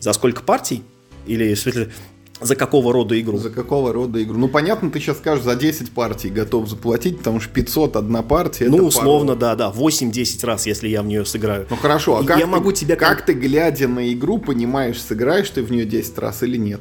За 0.00 0.14
сколько 0.14 0.42
партий? 0.42 0.82
Или, 1.26 1.52
смысле, 1.54 1.92
за 2.40 2.56
какого 2.56 2.90
рода 2.90 3.20
игру? 3.20 3.36
За 3.36 3.50
какого 3.50 3.92
рода 3.92 4.22
игру? 4.22 4.38
Ну, 4.38 4.48
понятно, 4.48 4.90
ты 4.90 4.98
сейчас 4.98 5.18
скажешь, 5.18 5.44
за 5.44 5.54
10 5.54 5.90
партий 5.90 6.30
готов 6.30 6.70
заплатить, 6.70 7.18
потому 7.18 7.38
что 7.40 7.52
500 7.52 7.96
одна 7.96 8.22
партия. 8.22 8.70
Ну, 8.70 8.86
условно, 8.86 9.34
пару. 9.34 9.40
да, 9.40 9.56
да. 9.56 9.72
8-10 9.76 10.46
раз, 10.46 10.64
если 10.64 10.88
я 10.88 11.02
в 11.02 11.06
нее 11.06 11.26
сыграю. 11.26 11.66
Ну, 11.68 11.76
хорошо. 11.76 12.16
А 12.16 12.24
как, 12.24 12.38
я 12.38 12.46
ты, 12.46 12.50
могу 12.50 12.72
тебя... 12.72 12.96
как 12.96 13.26
ты, 13.26 13.34
глядя 13.34 13.88
на 13.88 14.10
игру, 14.10 14.38
понимаешь, 14.38 15.02
сыграешь 15.02 15.50
ты 15.50 15.62
в 15.62 15.70
нее 15.70 15.84
10 15.84 16.16
раз 16.16 16.42
или 16.42 16.56
нет? 16.56 16.80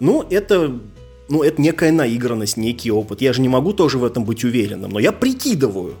Ну, 0.00 0.22
это 0.28 0.78
ну, 1.28 1.42
это 1.42 1.60
некая 1.60 1.92
наигранность, 1.92 2.56
некий 2.56 2.90
опыт. 2.90 3.20
Я 3.20 3.32
же 3.32 3.40
не 3.40 3.48
могу 3.48 3.72
тоже 3.72 3.98
в 3.98 4.04
этом 4.04 4.24
быть 4.24 4.44
уверенным, 4.44 4.90
но 4.90 4.98
я 4.98 5.12
прикидываю, 5.12 5.94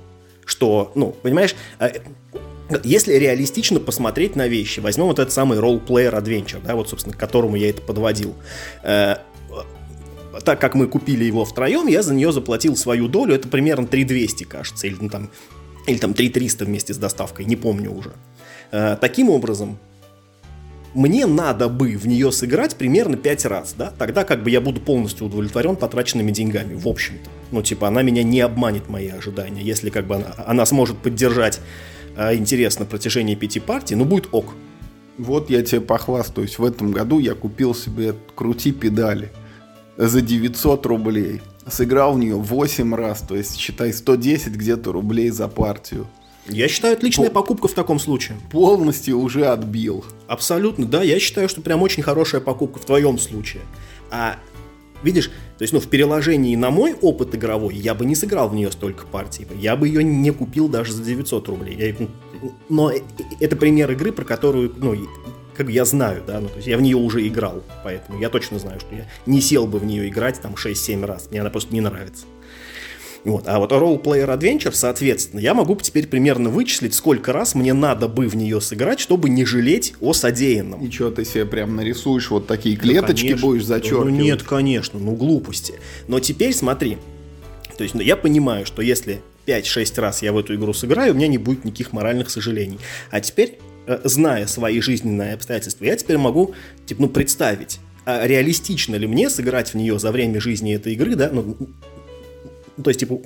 что, 0.44 0.92
ну, 0.94 1.14
понимаешь, 1.22 1.54
э, 1.78 1.92
если 2.82 3.14
реалистично 3.14 3.80
посмотреть 3.80 4.36
на 4.36 4.48
вещи, 4.48 4.80
возьмем 4.80 5.06
вот 5.06 5.18
этот 5.18 5.32
самый 5.32 5.58
role-player 5.58 6.12
adventure, 6.12 6.60
да, 6.64 6.76
вот, 6.76 6.88
собственно, 6.88 7.16
к 7.16 7.18
которому 7.18 7.56
я 7.56 7.70
это 7.70 7.80
подводил. 7.80 8.34
Э, 8.82 9.16
так 10.44 10.60
как 10.60 10.74
мы 10.74 10.88
купили 10.88 11.24
его 11.24 11.44
втроем, 11.44 11.86
я 11.86 12.02
за 12.02 12.12
нее 12.12 12.32
заплатил 12.32 12.76
свою 12.76 13.08
долю, 13.08 13.34
это 13.34 13.48
примерно 13.48 13.86
3200, 13.86 14.44
кажется, 14.44 14.86
или 14.86 14.96
ну, 15.00 15.08
там, 15.08 15.30
или 15.86 15.98
там 15.98 16.12
3300 16.12 16.64
вместе 16.64 16.92
с 16.92 16.98
доставкой, 16.98 17.46
не 17.46 17.56
помню 17.56 17.92
уже. 17.92 18.12
Э, 18.72 18.96
таким 19.00 19.30
образом, 19.30 19.78
мне 20.94 21.26
надо 21.26 21.68
бы 21.68 21.96
в 21.96 22.06
нее 22.06 22.30
сыграть 22.30 22.76
примерно 22.76 23.16
5 23.16 23.44
раз, 23.46 23.74
да, 23.76 23.92
тогда 23.98 24.24
как 24.24 24.42
бы 24.42 24.50
я 24.50 24.60
буду 24.60 24.80
полностью 24.80 25.26
удовлетворен 25.26 25.76
потраченными 25.76 26.30
деньгами, 26.30 26.74
в 26.74 26.86
общем-то. 26.86 27.30
Ну, 27.50 27.62
типа, 27.62 27.88
она 27.88 28.02
меня 28.02 28.22
не 28.22 28.40
обманет 28.40 28.88
мои 28.88 29.08
ожидания. 29.08 29.62
Если 29.62 29.90
как 29.90 30.06
бы 30.06 30.16
она, 30.16 30.34
она 30.46 30.66
сможет 30.66 30.98
поддержать 30.98 31.60
э, 32.16 32.36
интерес 32.36 32.78
на 32.78 32.84
протяжении 32.84 33.34
пяти 33.34 33.60
партий, 33.60 33.96
ну, 33.96 34.04
будет 34.04 34.28
ок. 34.32 34.54
Вот 35.18 35.50
я 35.50 35.62
тебе 35.62 35.80
похвастаюсь, 35.80 36.58
в 36.58 36.64
этом 36.64 36.90
году 36.92 37.18
я 37.18 37.34
купил 37.34 37.74
себе 37.74 38.14
крути 38.34 38.72
педали 38.72 39.30
за 39.96 40.20
900 40.20 40.86
рублей. 40.86 41.42
Сыграл 41.66 42.14
в 42.14 42.18
нее 42.18 42.36
8 42.36 42.94
раз, 42.94 43.20
то 43.20 43.36
есть, 43.36 43.56
считай, 43.56 43.92
110 43.92 44.52
где-то 44.52 44.92
рублей 44.92 45.30
за 45.30 45.48
партию. 45.48 46.06
Я 46.48 46.68
считаю, 46.68 46.94
отличная 46.94 47.30
Пол... 47.30 47.42
покупка 47.42 47.68
в 47.68 47.72
таком 47.72 47.98
случае. 47.98 48.36
Полностью 48.50 49.18
уже 49.18 49.46
отбил. 49.46 50.04
Абсолютно, 50.26 50.86
да. 50.86 51.02
Я 51.02 51.18
считаю, 51.18 51.48
что 51.48 51.60
прям 51.60 51.82
очень 51.82 52.02
хорошая 52.02 52.40
покупка 52.40 52.78
в 52.78 52.84
твоем 52.84 53.18
случае. 53.18 53.62
А 54.10 54.38
видишь, 55.02 55.30
то 55.58 55.62
есть, 55.62 55.72
ну, 55.72 55.80
в 55.80 55.88
переложении 55.88 56.56
на 56.56 56.70
мой 56.70 56.94
опыт 56.94 57.34
игровой, 57.34 57.74
я 57.76 57.94
бы 57.94 58.04
не 58.04 58.14
сыграл 58.14 58.48
в 58.48 58.54
нее 58.54 58.70
столько 58.72 59.06
партий. 59.06 59.46
Я 59.58 59.76
бы 59.76 59.88
ее 59.88 60.02
не 60.02 60.30
купил 60.32 60.68
даже 60.68 60.92
за 60.92 61.04
900 61.04 61.48
рублей. 61.48 61.76
Я, 61.76 62.08
но 62.68 62.90
э, 62.90 63.00
это 63.40 63.56
пример 63.56 63.90
игры, 63.92 64.12
про 64.12 64.24
которую, 64.24 64.74
ну, 64.76 64.96
как 65.56 65.68
я 65.68 65.84
знаю, 65.84 66.22
да, 66.26 66.40
ну, 66.40 66.48
то 66.48 66.56
есть 66.56 66.66
я 66.66 66.76
в 66.76 66.82
нее 66.82 66.96
уже 66.96 67.26
играл, 67.26 67.62
поэтому 67.84 68.20
я 68.20 68.28
точно 68.28 68.58
знаю, 68.58 68.80
что 68.80 68.94
я 68.94 69.06
не 69.26 69.40
сел 69.40 69.66
бы 69.66 69.78
в 69.78 69.84
нее 69.84 70.08
играть 70.08 70.40
там 70.40 70.54
6-7 70.54 71.06
раз, 71.06 71.30
мне 71.30 71.40
она 71.40 71.50
просто 71.50 71.72
не 71.72 71.80
нравится. 71.80 72.26
Вот. 73.24 73.48
А 73.48 73.58
вот 73.58 73.72
Role 73.72 74.02
Player 74.02 74.38
Adventure, 74.38 74.72
соответственно, 74.72 75.40
я 75.40 75.54
могу 75.54 75.76
теперь 75.76 76.06
примерно 76.06 76.50
вычислить, 76.50 76.94
сколько 76.94 77.32
раз 77.32 77.54
мне 77.54 77.72
надо 77.72 78.06
бы 78.06 78.28
в 78.28 78.36
нее 78.36 78.60
сыграть, 78.60 79.00
чтобы 79.00 79.30
не 79.30 79.46
жалеть 79.46 79.94
о 80.00 80.12
содеянном. 80.12 80.84
И 80.84 80.90
что, 80.90 81.10
ты 81.10 81.24
себе 81.24 81.46
прям 81.46 81.74
нарисуешь 81.74 82.30
вот 82.30 82.46
такие 82.46 82.76
клеточки, 82.76 83.32
ну, 83.32 83.38
будешь 83.38 83.64
зачеркивать? 83.64 84.04
Ну 84.04 84.10
нет, 84.10 84.42
конечно, 84.42 84.98
ну 84.98 85.12
глупости. 85.12 85.74
Но 86.06 86.20
теперь 86.20 86.52
смотри, 86.52 86.98
то 87.78 87.82
есть 87.82 87.94
ну, 87.94 88.02
я 88.02 88.16
понимаю, 88.16 88.66
что 88.66 88.82
если 88.82 89.22
5-6 89.46 90.00
раз 90.00 90.22
я 90.22 90.32
в 90.32 90.38
эту 90.38 90.54
игру 90.54 90.74
сыграю, 90.74 91.12
у 91.12 91.16
меня 91.16 91.28
не 91.28 91.38
будет 91.38 91.64
никаких 91.64 91.92
моральных 91.92 92.28
сожалений. 92.28 92.78
А 93.10 93.20
теперь, 93.20 93.58
э, 93.86 94.00
зная 94.04 94.46
свои 94.46 94.80
жизненные 94.80 95.34
обстоятельства, 95.34 95.84
я 95.84 95.96
теперь 95.96 96.18
могу, 96.18 96.54
типа, 96.86 97.02
ну, 97.02 97.08
представить, 97.08 97.78
а 98.04 98.26
реалистично 98.26 98.96
ли 98.96 99.06
мне 99.06 99.30
сыграть 99.30 99.72
в 99.72 99.76
нее 99.76 99.98
за 99.98 100.12
время 100.12 100.40
жизни 100.40 100.74
этой 100.74 100.92
игры, 100.92 101.14
да, 101.14 101.30
ну, 101.32 101.56
ну, 102.76 102.84
то 102.84 102.90
есть, 102.90 103.00
типа, 103.00 103.20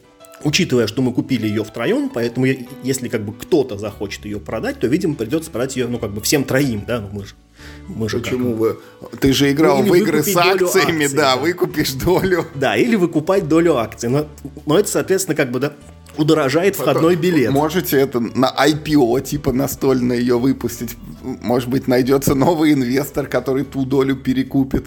учитывая, 0.44 0.86
что 0.86 1.02
мы 1.02 1.12
купили 1.12 1.46
ее 1.46 1.64
втроем, 1.64 2.10
поэтому 2.10 2.46
если 2.82 3.08
как 3.08 3.24
бы 3.24 3.32
кто-то 3.32 3.78
захочет 3.78 4.24
ее 4.24 4.40
продать, 4.40 4.78
то, 4.80 4.86
видимо, 4.86 5.14
придется 5.14 5.50
продать 5.50 5.76
ее, 5.76 5.86
ну, 5.88 5.98
как 5.98 6.12
бы 6.12 6.20
всем 6.20 6.44
троим, 6.44 6.84
да, 6.86 7.00
ну, 7.00 7.08
мы 7.12 7.24
же 7.24 7.34
Мы 7.88 8.08
же 8.08 8.18
Почему 8.18 8.50
как... 8.50 8.58
вы? 8.58 8.76
Ты 9.20 9.32
же 9.32 9.50
играл 9.50 9.82
ну, 9.82 9.92
в 9.92 9.94
игры 9.94 10.22
с 10.22 10.36
акциями, 10.36 11.04
акций, 11.04 11.16
да, 11.16 11.34
да, 11.34 11.36
выкупишь 11.36 11.92
долю. 11.92 12.46
Да, 12.54 12.76
или 12.76 12.96
выкупать 12.96 13.48
долю 13.48 13.76
акций. 13.76 14.08
Но, 14.08 14.26
но 14.66 14.78
это, 14.78 14.88
соответственно, 14.88 15.34
как 15.34 15.50
бы, 15.50 15.60
да, 15.60 15.72
удорожает 16.18 16.76
входной 16.76 17.16
билет. 17.16 17.50
Можете 17.50 17.98
это 17.98 18.20
на 18.20 18.52
IPO, 18.66 19.22
типа 19.22 19.52
настольно 19.52 20.12
ее 20.12 20.38
выпустить. 20.38 20.96
Может 21.22 21.68
быть, 21.68 21.88
найдется 21.88 22.34
новый 22.34 22.72
инвестор, 22.72 23.26
который 23.26 23.64
ту 23.64 23.84
долю 23.84 24.16
перекупит. 24.16 24.86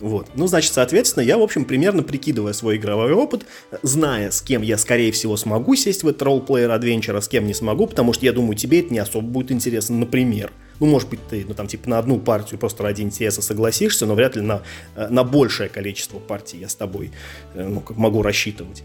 Вот. 0.00 0.28
Ну, 0.34 0.46
значит, 0.46 0.72
соответственно, 0.72 1.22
я, 1.22 1.36
в 1.36 1.42
общем, 1.42 1.66
примерно 1.66 2.02
прикидывая 2.02 2.54
свой 2.54 2.76
игровой 2.76 3.12
опыт, 3.12 3.44
зная, 3.82 4.30
с 4.30 4.40
кем 4.40 4.62
я, 4.62 4.78
скорее 4.78 5.12
всего, 5.12 5.36
смогу 5.36 5.76
сесть 5.76 6.02
в 6.02 6.08
этот 6.08 6.22
ролл-плеер 6.22 6.70
адвенчер, 6.70 7.14
а 7.14 7.20
с 7.20 7.28
кем 7.28 7.46
не 7.46 7.52
смогу, 7.52 7.86
потому 7.86 8.14
что 8.14 8.24
я 8.24 8.32
думаю, 8.32 8.56
тебе 8.56 8.80
это 8.80 8.92
не 8.92 8.98
особо 8.98 9.26
будет 9.26 9.52
интересно, 9.52 9.96
например. 9.96 10.50
Ну, 10.80 10.86
может 10.86 11.10
быть, 11.10 11.20
ты, 11.28 11.44
ну, 11.46 11.52
там, 11.52 11.66
типа, 11.66 11.90
на 11.90 11.98
одну 11.98 12.18
партию 12.18 12.58
просто 12.58 12.82
ради 12.82 13.02
интереса 13.02 13.42
согласишься, 13.42 14.06
но 14.06 14.14
вряд 14.14 14.36
ли 14.36 14.42
на, 14.42 14.62
э, 14.96 15.08
на 15.08 15.22
большее 15.22 15.68
количество 15.68 16.18
партий 16.18 16.56
я 16.56 16.70
с 16.70 16.74
тобой, 16.74 17.10
э, 17.54 17.68
ну, 17.68 17.82
могу 17.96 18.22
рассчитывать. 18.22 18.82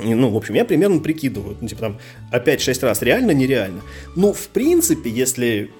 Ну, 0.00 0.30
в 0.30 0.36
общем, 0.36 0.54
я 0.54 0.64
примерно 0.64 1.00
прикидываю, 1.00 1.58
ну, 1.60 1.68
типа, 1.68 1.80
там, 1.82 1.98
опять 2.30 2.62
6 2.62 2.82
раз 2.82 3.02
реально, 3.02 3.32
нереально. 3.32 3.82
Ну, 4.16 4.32
в 4.32 4.48
принципе, 4.48 5.10
если, 5.10 5.70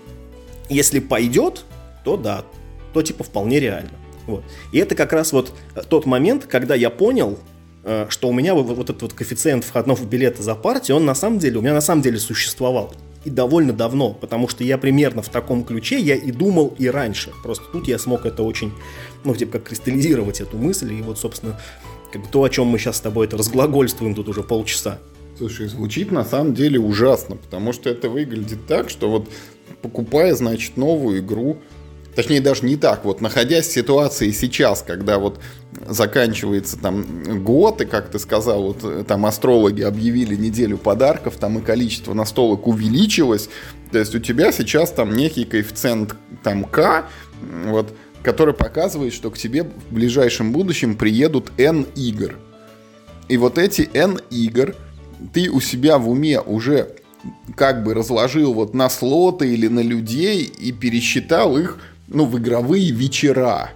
если 0.68 0.98
пойдет, 0.98 1.64
то 2.04 2.18
да, 2.18 2.44
то, 2.92 3.00
типа, 3.00 3.24
вполне 3.24 3.58
реально. 3.58 4.01
Вот. 4.26 4.44
И 4.72 4.78
это 4.78 4.94
как 4.94 5.12
раз 5.12 5.32
вот 5.32 5.52
тот 5.88 6.06
момент, 6.06 6.46
когда 6.46 6.74
я 6.74 6.90
понял, 6.90 7.38
э, 7.84 8.06
что 8.08 8.28
у 8.28 8.32
меня 8.32 8.54
вот 8.54 8.78
этот 8.78 9.02
вот 9.02 9.12
коэффициент 9.12 9.64
входного 9.64 10.04
билета 10.04 10.42
за 10.42 10.54
партию, 10.54 10.96
он 10.96 11.04
на 11.04 11.14
самом 11.14 11.38
деле, 11.38 11.58
у 11.58 11.62
меня 11.62 11.74
на 11.74 11.80
самом 11.80 12.02
деле 12.02 12.18
существовал. 12.18 12.94
И 13.24 13.30
довольно 13.30 13.72
давно, 13.72 14.12
потому 14.14 14.48
что 14.48 14.64
я 14.64 14.78
примерно 14.78 15.22
в 15.22 15.28
таком 15.28 15.64
ключе 15.64 16.00
я 16.00 16.16
и 16.16 16.32
думал 16.32 16.74
и 16.76 16.88
раньше. 16.88 17.30
Просто 17.44 17.64
тут 17.70 17.86
я 17.86 17.98
смог 17.98 18.26
это 18.26 18.42
очень, 18.42 18.72
ну, 19.22 19.34
типа, 19.34 19.52
как 19.52 19.68
кристаллизировать 19.68 20.40
эту 20.40 20.58
мысль. 20.58 20.92
И 20.92 21.02
вот, 21.02 21.18
собственно, 21.18 21.60
как 22.12 22.22
бы 22.22 22.28
то, 22.28 22.42
о 22.42 22.48
чем 22.48 22.66
мы 22.66 22.78
сейчас 22.78 22.96
с 22.96 23.00
тобой 23.00 23.26
это 23.26 23.36
разглагольствуем 23.36 24.16
тут 24.16 24.28
уже 24.28 24.42
полчаса. 24.42 24.98
Слушай, 25.38 25.68
звучит 25.68 26.12
на 26.12 26.24
самом 26.24 26.52
деле 26.54 26.78
ужасно, 26.78 27.36
потому 27.36 27.72
что 27.72 27.88
это 27.88 28.08
выглядит 28.08 28.66
так, 28.66 28.90
что 28.90 29.08
вот 29.08 29.28
покупая, 29.80 30.34
значит, 30.34 30.76
новую 30.76 31.20
игру, 31.20 31.58
Точнее, 32.14 32.40
даже 32.40 32.66
не 32.66 32.76
так. 32.76 33.04
Вот 33.04 33.20
находясь 33.20 33.66
в 33.66 33.72
ситуации 33.72 34.30
сейчас, 34.32 34.82
когда 34.82 35.18
вот 35.18 35.40
заканчивается 35.86 36.78
там 36.78 37.42
год, 37.42 37.80
и, 37.80 37.86
как 37.86 38.10
ты 38.10 38.18
сказал, 38.18 38.74
вот 38.74 39.06
там 39.06 39.24
астрологи 39.24 39.82
объявили 39.82 40.36
неделю 40.36 40.76
подарков, 40.76 41.36
там 41.36 41.58
и 41.58 41.62
количество 41.62 42.12
настолок 42.12 42.66
увеличилось, 42.66 43.48
то 43.90 43.98
есть 43.98 44.14
у 44.14 44.18
тебя 44.18 44.52
сейчас 44.52 44.90
там 44.90 45.16
некий 45.16 45.44
коэффициент 45.44 46.14
там 46.42 46.64
К, 46.64 47.06
вот, 47.66 47.94
который 48.22 48.54
показывает, 48.54 49.14
что 49.14 49.30
к 49.30 49.38
тебе 49.38 49.64
в 49.64 49.94
ближайшем 49.94 50.52
будущем 50.52 50.96
приедут 50.96 51.50
N 51.56 51.86
игр. 51.96 52.36
И 53.28 53.38
вот 53.38 53.56
эти 53.56 53.88
N 53.94 54.20
игр 54.30 54.74
ты 55.32 55.48
у 55.48 55.60
себя 55.60 55.98
в 55.98 56.10
уме 56.10 56.40
уже 56.40 56.96
как 57.56 57.84
бы 57.84 57.94
разложил 57.94 58.52
вот 58.52 58.74
на 58.74 58.90
слоты 58.90 59.52
или 59.52 59.68
на 59.68 59.80
людей 59.80 60.42
и 60.42 60.72
пересчитал 60.72 61.56
их 61.56 61.78
ну, 62.12 62.26
в 62.26 62.38
игровые 62.38 62.90
вечера. 62.90 63.70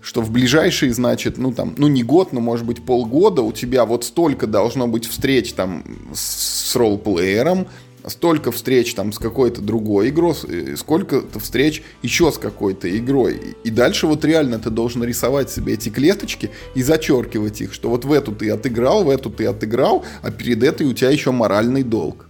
Что 0.00 0.22
в 0.22 0.30
ближайшие, 0.30 0.94
значит, 0.94 1.36
ну 1.36 1.52
там, 1.52 1.74
ну 1.76 1.86
не 1.86 2.02
год, 2.02 2.32
но 2.32 2.40
может 2.40 2.64
быть 2.64 2.82
полгода 2.82 3.42
у 3.42 3.52
тебя 3.52 3.84
вот 3.84 4.04
столько 4.04 4.46
должно 4.46 4.88
быть 4.88 5.06
встреч 5.06 5.52
там 5.52 5.84
с, 6.14 6.70
с 6.70 6.76
ролл-плеером, 6.76 7.66
столько 8.06 8.50
встреч 8.50 8.94
там 8.94 9.12
с 9.12 9.18
какой-то 9.18 9.60
другой 9.60 10.08
игрой, 10.08 10.34
э, 10.48 10.76
сколько-то 10.76 11.38
встреч 11.38 11.82
еще 12.02 12.32
с 12.32 12.38
какой-то 12.38 12.96
игрой. 12.96 13.56
И 13.62 13.70
дальше 13.70 14.06
вот 14.06 14.24
реально 14.24 14.58
ты 14.58 14.70
должен 14.70 15.04
рисовать 15.04 15.50
себе 15.50 15.74
эти 15.74 15.90
клеточки 15.90 16.50
и 16.74 16.82
зачеркивать 16.82 17.60
их, 17.60 17.74
что 17.74 17.90
вот 17.90 18.06
в 18.06 18.12
эту 18.12 18.32
ты 18.32 18.50
отыграл, 18.50 19.04
в 19.04 19.10
эту 19.10 19.30
ты 19.30 19.46
отыграл, 19.46 20.04
а 20.22 20.30
перед 20.30 20.62
этой 20.62 20.86
у 20.86 20.94
тебя 20.94 21.10
еще 21.10 21.30
моральный 21.30 21.82
долг. 21.82 22.26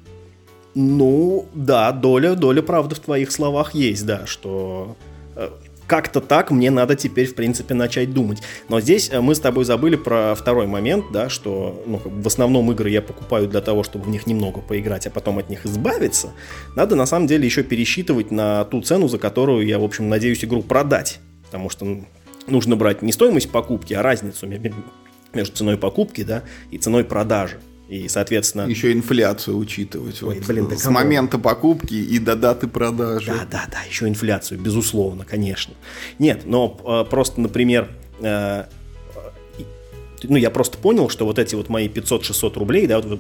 Ну, 0.74 1.46
да, 1.54 1.90
доля, 1.92 2.34
доля 2.34 2.62
правды 2.62 2.94
в 2.94 3.00
твоих 3.00 3.32
словах 3.32 3.74
есть, 3.74 4.06
да, 4.06 4.26
что 4.26 4.96
как-то 5.90 6.20
так 6.20 6.52
мне 6.52 6.70
надо 6.70 6.94
теперь, 6.94 7.26
в 7.26 7.34
принципе, 7.34 7.74
начать 7.74 8.14
думать. 8.14 8.38
Но 8.68 8.80
здесь 8.80 9.10
э, 9.10 9.20
мы 9.20 9.34
с 9.34 9.40
тобой 9.40 9.64
забыли 9.64 9.96
про 9.96 10.36
второй 10.36 10.68
момент, 10.68 11.06
да, 11.12 11.28
что 11.28 11.82
ну, 11.84 12.00
в 12.04 12.26
основном 12.28 12.70
игры 12.70 12.90
я 12.90 13.02
покупаю 13.02 13.48
для 13.48 13.60
того, 13.60 13.82
чтобы 13.82 14.04
в 14.04 14.08
них 14.08 14.24
немного 14.28 14.60
поиграть, 14.60 15.08
а 15.08 15.10
потом 15.10 15.38
от 15.38 15.50
них 15.50 15.66
избавиться. 15.66 16.30
Надо, 16.76 16.94
на 16.94 17.06
самом 17.06 17.26
деле, 17.26 17.44
еще 17.44 17.64
пересчитывать 17.64 18.30
на 18.30 18.64
ту 18.66 18.82
цену, 18.82 19.08
за 19.08 19.18
которую 19.18 19.66
я, 19.66 19.80
в 19.80 19.84
общем, 19.84 20.08
надеюсь 20.08 20.44
игру 20.44 20.62
продать. 20.62 21.18
Потому 21.46 21.70
что 21.70 21.84
ну, 21.84 22.04
нужно 22.46 22.76
брать 22.76 23.02
не 23.02 23.10
стоимость 23.10 23.50
покупки, 23.50 23.92
а 23.92 24.02
разницу 24.02 24.46
между 25.34 25.56
ценой 25.56 25.76
покупки 25.76 26.22
да, 26.22 26.44
и 26.70 26.78
ценой 26.78 27.02
продажи. 27.02 27.58
И, 27.90 28.06
соответственно... 28.06 28.68
Еще 28.68 28.92
инфляцию 28.92 29.58
учитывать. 29.58 30.22
Ой, 30.22 30.36
вот, 30.36 30.46
блин, 30.46 30.68
да 30.68 30.76
с 30.76 30.84
кому? 30.84 30.98
момента 30.98 31.38
покупки 31.38 31.94
и 31.94 32.20
до 32.20 32.36
даты 32.36 32.68
продажи. 32.68 33.26
Да, 33.26 33.44
да, 33.50 33.68
да, 33.68 33.82
еще 33.82 34.06
инфляцию, 34.06 34.60
безусловно, 34.60 35.24
конечно. 35.24 35.74
Нет, 36.20 36.42
но 36.44 36.78
э, 36.86 37.10
просто, 37.10 37.40
например, 37.40 37.90
э, 38.20 38.66
ну, 40.22 40.36
я 40.36 40.50
просто 40.50 40.78
понял, 40.78 41.08
что 41.08 41.24
вот 41.24 41.40
эти 41.40 41.56
вот 41.56 41.68
мои 41.68 41.88
500-600 41.88 42.58
рублей, 42.60 42.86
да, 42.86 43.00
вот, 43.00 43.18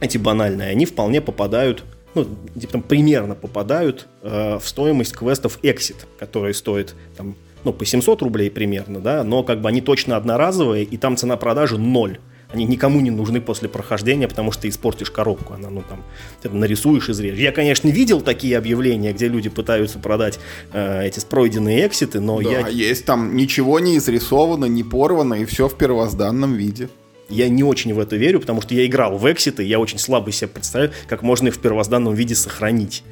эти 0.00 0.18
банальные, 0.18 0.70
они 0.70 0.84
вполне 0.84 1.20
попадают, 1.20 1.84
ну, 2.16 2.26
типа, 2.58 2.72
там, 2.72 2.82
примерно 2.82 3.36
попадают 3.36 4.08
э, 4.22 4.58
в 4.58 4.66
стоимость 4.66 5.12
квестов 5.12 5.60
Exit, 5.62 5.98
которые 6.18 6.54
стоят 6.54 6.96
там, 7.16 7.36
ну, 7.62 7.72
по 7.72 7.84
700 7.84 8.22
рублей 8.22 8.50
примерно, 8.50 8.98
да, 8.98 9.22
но 9.22 9.44
как 9.44 9.60
бы 9.60 9.68
они 9.68 9.80
точно 9.80 10.16
одноразовые, 10.16 10.82
и 10.82 10.96
там 10.96 11.16
цена 11.16 11.36
продажи 11.36 11.78
ноль. 11.78 12.18
Они 12.52 12.64
никому 12.64 13.00
не 13.00 13.10
нужны 13.10 13.40
после 13.40 13.68
прохождения, 13.68 14.28
потому 14.28 14.52
что 14.52 14.62
ты 14.62 14.68
испортишь 14.68 15.10
коробку. 15.10 15.54
Она, 15.54 15.70
ну, 15.70 15.82
там, 15.88 16.04
ты 16.42 16.50
нарисуешь, 16.50 17.08
изрежешь. 17.08 17.38
Я, 17.38 17.52
конечно, 17.52 17.88
видел 17.88 18.20
такие 18.20 18.58
объявления, 18.58 19.12
где 19.12 19.28
люди 19.28 19.48
пытаются 19.48 19.98
продать 19.98 20.38
э, 20.72 21.06
эти 21.06 21.24
пройденные 21.24 21.86
экситы, 21.86 22.20
но 22.20 22.40
да, 22.42 22.50
я... 22.50 22.68
есть 22.68 23.06
там 23.06 23.36
ничего 23.36 23.80
не 23.80 23.96
изрисовано, 23.96 24.66
не 24.66 24.82
порвано, 24.82 25.34
и 25.34 25.44
все 25.44 25.68
в 25.68 25.76
первозданном 25.76 26.54
виде. 26.54 26.88
Я 27.28 27.48
не 27.48 27.62
очень 27.62 27.94
в 27.94 27.98
это 27.98 28.16
верю, 28.16 28.40
потому 28.40 28.60
что 28.60 28.74
я 28.74 28.84
играл 28.84 29.16
в 29.16 29.32
экситы, 29.32 29.62
я 29.62 29.78
очень 29.78 29.98
слабо 29.98 30.30
себе 30.32 30.48
представляю, 30.48 30.92
как 31.08 31.22
можно 31.22 31.48
их 31.48 31.54
в 31.54 31.58
первозданном 31.60 32.14
виде 32.14 32.34
сохранить. 32.34 33.02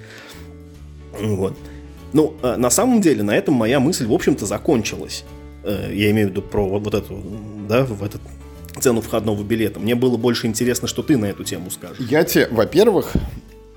Вот. 1.19 1.57
Ну, 2.13 2.35
э, 2.43 2.57
на 2.57 2.71
самом 2.71 3.01
деле, 3.01 3.23
на 3.23 3.35
этом 3.35 3.55
моя 3.55 3.81
мысль, 3.81 4.07
в 4.07 4.13
общем-то, 4.13 4.45
закончилась. 4.45 5.25
Э, 5.65 5.91
я 5.93 6.11
имею 6.11 6.29
в 6.29 6.31
виду 6.33 6.43
про 6.43 6.67
вот, 6.67 6.83
вот 6.83 6.95
эту, 6.95 7.23
да, 7.69 7.85
в 7.85 8.03
этот 8.03 8.21
цену 8.81 9.01
входного 9.01 9.43
билета. 9.43 9.81
Мне 9.81 9.95
было 9.95 10.17
больше 10.17 10.47
интересно, 10.47 10.89
что 10.89 11.03
ты 11.03 11.17
на 11.17 11.27
эту 11.27 11.45
тему 11.45 11.71
скажешь. 11.71 11.99
Я 12.11 12.25
тебе, 12.25 12.49
во-первых, 12.51 13.13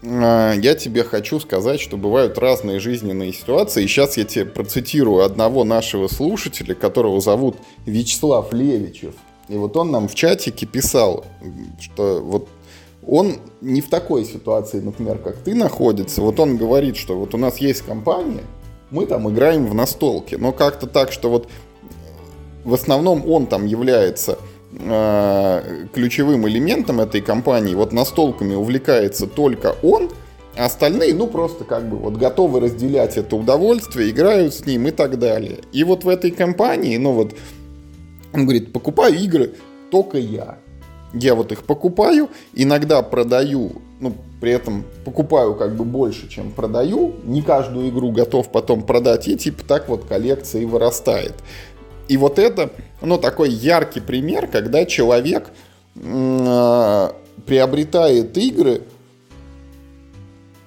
э, 0.01 0.53
я 0.57 0.75
тебе 0.75 1.03
хочу 1.03 1.39
сказать, 1.39 1.79
что 1.79 1.97
бывают 1.97 2.37
разные 2.37 2.79
жизненные 2.79 3.33
ситуации. 3.33 3.83
И 3.83 3.87
сейчас 3.87 4.17
я 4.17 4.23
тебе 4.23 4.45
процитирую 4.45 5.23
одного 5.23 5.63
нашего 5.63 6.07
слушателя, 6.07 6.73
которого 6.75 7.21
зовут 7.21 7.57
Вячеслав 7.85 8.53
Левичев. 8.53 9.13
И 9.49 9.55
вот 9.55 9.75
он 9.77 9.91
нам 9.91 10.07
в 10.07 10.15
чатике 10.15 10.65
писал, 10.65 11.25
что 11.79 12.21
вот 12.21 12.47
он 13.05 13.37
не 13.61 13.81
в 13.81 13.89
такой 13.89 14.25
ситуации, 14.25 14.79
например, 14.79 15.17
как 15.17 15.37
ты 15.37 15.53
находится. 15.53 16.21
Вот 16.21 16.39
он 16.39 16.57
говорит, 16.57 16.95
что 16.95 17.17
вот 17.17 17.33
у 17.33 17.37
нас 17.37 17.57
есть 17.57 17.81
компания, 17.81 18.43
мы 18.89 19.05
там 19.05 19.29
играем 19.29 19.67
в 19.67 19.73
настолки, 19.73 20.35
но 20.35 20.51
как-то 20.51 20.87
так, 20.87 21.11
что 21.11 21.29
вот 21.29 21.49
в 22.63 22.73
основном 22.73 23.29
он 23.29 23.47
там 23.47 23.65
является 23.65 24.37
э, 24.79 25.87
ключевым 25.93 26.47
элементом 26.47 26.99
этой 26.99 27.21
компании. 27.21 27.75
Вот 27.75 27.91
настолками 27.91 28.55
увлекается 28.55 29.27
только 29.27 29.75
он, 29.83 30.09
а 30.55 30.65
остальные, 30.65 31.15
ну, 31.15 31.27
просто 31.27 31.63
как 31.63 31.89
бы 31.89 31.97
вот 31.97 32.15
готовы 32.15 32.59
разделять 32.59 33.17
это 33.17 33.35
удовольствие, 33.35 34.11
играют 34.11 34.53
с 34.53 34.65
ним 34.65 34.87
и 34.87 34.91
так 34.91 35.17
далее. 35.17 35.59
И 35.71 35.83
вот 35.83 36.03
в 36.03 36.09
этой 36.09 36.31
компании, 36.31 36.97
ну 36.97 37.13
вот, 37.13 37.33
он 38.33 38.43
говорит, 38.43 38.71
покупаю 38.71 39.15
игры 39.15 39.55
только 39.89 40.17
я. 40.17 40.57
Я 41.13 41.35
вот 41.35 41.51
их 41.51 41.63
покупаю, 41.63 42.29
иногда 42.53 43.01
продаю, 43.03 43.73
ну, 43.99 44.15
при 44.41 44.51
этом 44.51 44.83
покупаю 45.05 45.55
как 45.55 45.75
бы 45.75 45.85
больше, 45.85 46.27
чем 46.27 46.51
продаю. 46.51 47.13
Не 47.23 47.41
каждую 47.41 47.89
игру 47.89 48.11
готов 48.11 48.51
потом 48.51 48.83
продать, 48.83 49.27
и 49.27 49.37
типа 49.37 49.63
так 49.65 49.89
вот 49.89 50.05
коллекция 50.05 50.63
и 50.63 50.65
вырастает. 50.65 51.35
И 52.07 52.17
вот 52.17 52.39
это, 52.39 52.71
ну, 53.01 53.17
такой 53.17 53.49
яркий 53.49 53.99
пример, 53.99 54.47
когда 54.47 54.85
человек 54.85 55.49
э, 55.95 57.09
приобретает 57.45 58.37
игры, 58.37 58.81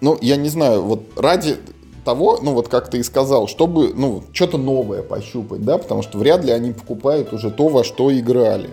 ну, 0.00 0.18
я 0.20 0.36
не 0.36 0.48
знаю, 0.48 0.82
вот 0.82 1.02
ради 1.16 1.56
того, 2.04 2.38
ну, 2.40 2.54
вот 2.54 2.68
как 2.68 2.88
ты 2.88 2.98
и 2.98 3.02
сказал, 3.02 3.48
чтобы, 3.48 3.92
ну, 3.94 4.22
что-то 4.32 4.58
новое 4.58 5.02
пощупать, 5.02 5.62
да, 5.62 5.76
потому 5.78 6.02
что 6.02 6.18
вряд 6.18 6.44
ли 6.44 6.52
они 6.52 6.72
покупают 6.72 7.32
уже 7.32 7.50
то, 7.50 7.68
во 7.68 7.84
что 7.84 8.16
играли. 8.16 8.70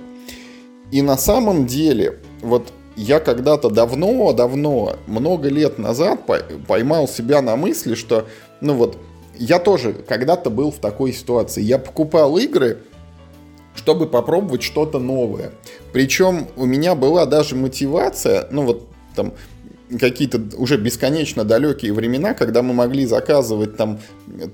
И 0.92 1.02
на 1.02 1.18
самом 1.18 1.66
деле, 1.66 2.20
вот 2.42 2.72
я 2.96 3.20
когда-то 3.20 3.70
давно-давно, 3.70 4.98
много 5.08 5.50
лет 5.50 5.80
назад 5.80 6.22
поймал 6.68 7.08
себя 7.08 7.42
на 7.42 7.56
мысли, 7.56 7.96
что, 7.96 8.28
ну 8.62 8.76
вот, 8.76 8.98
я 9.38 9.60
тоже 9.60 9.94
когда-то 9.94 10.50
был 10.50 10.72
в 10.72 10.78
такой 10.78 11.14
ситуации. 11.14 11.62
Я 11.62 11.80
покупал 11.80 12.38
игры, 12.38 12.80
чтобы 13.76 14.08
попробовать 14.08 14.64
что-то 14.64 15.00
новое. 15.00 15.52
Причем 15.92 16.48
у 16.56 16.66
меня 16.66 16.96
была 16.96 17.26
даже 17.26 17.56
мотивация, 17.56 18.48
ну 18.52 18.64
вот 18.64 18.88
там 19.16 19.34
какие-то 20.00 20.42
уже 20.58 20.78
бесконечно 20.78 21.44
далекие 21.44 21.94
времена, 21.94 22.34
когда 22.34 22.62
мы 22.62 22.74
могли 22.74 23.06
заказывать 23.06 23.78
там 23.78 24.00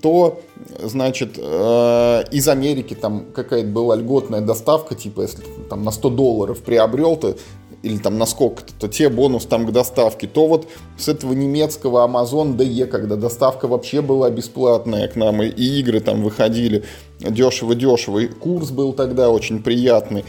то, 0.01 0.41
значит, 0.81 1.35
э, 1.37 2.23
из 2.31 2.47
Америки 2.47 2.93
там 2.93 3.27
какая-то 3.33 3.67
была 3.67 3.95
льготная 3.95 4.41
доставка, 4.41 4.95
типа 4.95 5.21
если 5.21 5.43
там 5.69 5.83
на 5.83 5.91
100 5.91 6.09
долларов 6.09 6.59
приобрел, 6.59 7.15
то 7.15 7.37
или 7.81 7.97
там 7.97 8.17
на 8.17 8.25
сколько-то, 8.25 8.73
то 8.77 8.87
те 8.87 9.09
бонус 9.09 9.45
там 9.45 9.65
к 9.65 9.71
доставке, 9.71 10.27
то 10.27 10.47
вот 10.47 10.67
с 10.97 11.07
этого 11.07 11.33
немецкого 11.33 12.05
Amazon 12.05 12.57
DE, 12.57 12.85
когда 12.85 13.15
доставка 13.15 13.67
вообще 13.67 14.01
была 14.01 14.29
бесплатная 14.29 15.07
к 15.07 15.15
нам, 15.15 15.41
и, 15.41 15.47
и 15.47 15.79
игры 15.79 15.99
там 15.99 16.21
выходили 16.21 16.83
дешево-дешево, 17.19 18.19
и 18.19 18.27
курс 18.27 18.71
был 18.71 18.93
тогда 18.93 19.29
очень 19.29 19.63
приятный. 19.63 20.25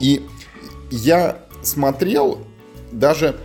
И 0.00 0.22
я 0.90 1.38
смотрел 1.62 2.38
даже 2.90 3.36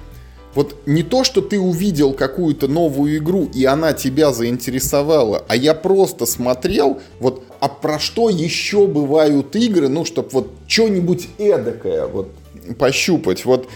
вот 0.55 0.75
не 0.85 1.03
то, 1.03 1.23
что 1.23 1.41
ты 1.41 1.59
увидел 1.59 2.13
какую-то 2.13 2.67
новую 2.67 3.17
игру, 3.17 3.49
и 3.53 3.65
она 3.65 3.93
тебя 3.93 4.33
заинтересовала, 4.33 5.43
а 5.47 5.55
я 5.55 5.73
просто 5.73 6.25
смотрел, 6.25 6.99
вот, 7.19 7.43
а 7.59 7.67
про 7.67 7.99
что 7.99 8.29
еще 8.29 8.87
бывают 8.87 9.55
игры, 9.55 9.89
ну, 9.89 10.05
чтобы 10.05 10.29
вот 10.31 10.51
что-нибудь 10.67 11.29
эдакое, 11.37 12.07
вот, 12.07 12.29
пощупать. 12.77 13.45
Вот 13.45 13.67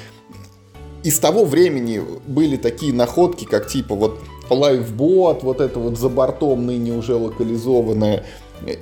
из 1.03 1.19
того 1.19 1.45
времени 1.45 2.01
были 2.25 2.57
такие 2.57 2.93
находки, 2.93 3.45
как 3.45 3.67
типа 3.67 3.95
вот 3.95 4.19
Lifebot, 4.49 5.39
вот 5.41 5.62
это 5.62 5.79
вот 5.79 5.97
за 5.97 6.09
бортом 6.09 6.65
ныне 6.65 6.93
уже 6.93 7.15
локализованное, 7.15 8.25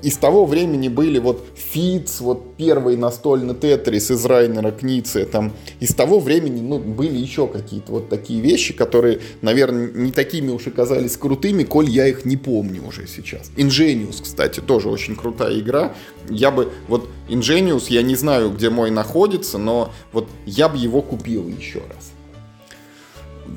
из 0.02 0.17
того 0.17 0.46
времени 0.46 0.88
были 0.88 1.20
вот 1.20 1.46
Фиц, 1.56 2.22
вот 2.22 2.56
первый 2.56 2.98
настольный 2.98 3.56
Тетрис 3.56 4.12
из 4.12 4.26
Райнера 4.26 4.72
Кницы, 4.72 5.26
там, 5.26 5.54
из 5.80 5.94
того 5.94 6.20
времени, 6.20 6.62
ну, 6.62 6.80
были 6.80 7.17
еще 7.17 7.48
какие-то 7.48 7.94
вот 7.94 8.10
такие 8.10 8.41
вещи, 8.41 8.74
которые, 8.74 9.20
наверное, 9.41 9.91
не 9.91 10.12
такими 10.12 10.50
уж 10.52 10.67
и 10.67 10.72
казались 10.72 11.17
крутыми, 11.17 11.63
коль 11.63 11.89
я 11.89 12.08
их 12.08 12.26
не 12.26 12.38
помню 12.38 12.86
уже 12.88 13.08
сейчас. 13.08 13.52
Ingenious, 13.58 14.22
кстати, 14.22 14.60
тоже 14.60 14.89
очень 14.89 15.15
крутая 15.15 15.60
игра. 15.60 15.94
Я 16.30 16.52
бы, 16.52 16.72
вот, 16.88 17.10
Ingenious, 17.30 17.86
я 17.89 18.04
не 18.04 18.15
знаю, 18.15 18.52
где 18.52 18.70
мой 18.70 18.91
находится, 18.91 19.58
но 19.58 19.91
вот 20.12 20.28
я 20.46 20.70
бы 20.70 20.78
его 20.78 21.02
купил 21.02 21.48
еще 21.48 21.80
раз 21.80 22.11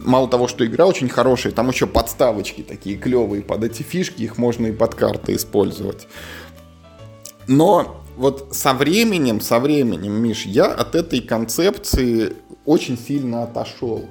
мало 0.04 0.28
того, 0.28 0.48
что 0.48 0.64
игра 0.64 0.86
очень 0.86 1.08
хорошая, 1.08 1.52
там 1.52 1.68
еще 1.68 1.86
подставочки 1.86 2.62
такие 2.62 2.96
клевые 2.96 3.42
под 3.42 3.64
эти 3.64 3.82
фишки, 3.82 4.22
их 4.22 4.38
можно 4.38 4.66
и 4.66 4.72
под 4.72 4.94
карты 4.94 5.34
использовать. 5.34 6.06
Но 7.46 8.02
вот 8.16 8.48
со 8.52 8.72
временем, 8.74 9.40
со 9.40 9.58
временем, 9.58 10.12
Миш, 10.12 10.46
я 10.46 10.66
от 10.66 10.94
этой 10.94 11.20
концепции 11.20 12.34
очень 12.64 12.98
сильно 12.98 13.42
отошел. 13.42 14.08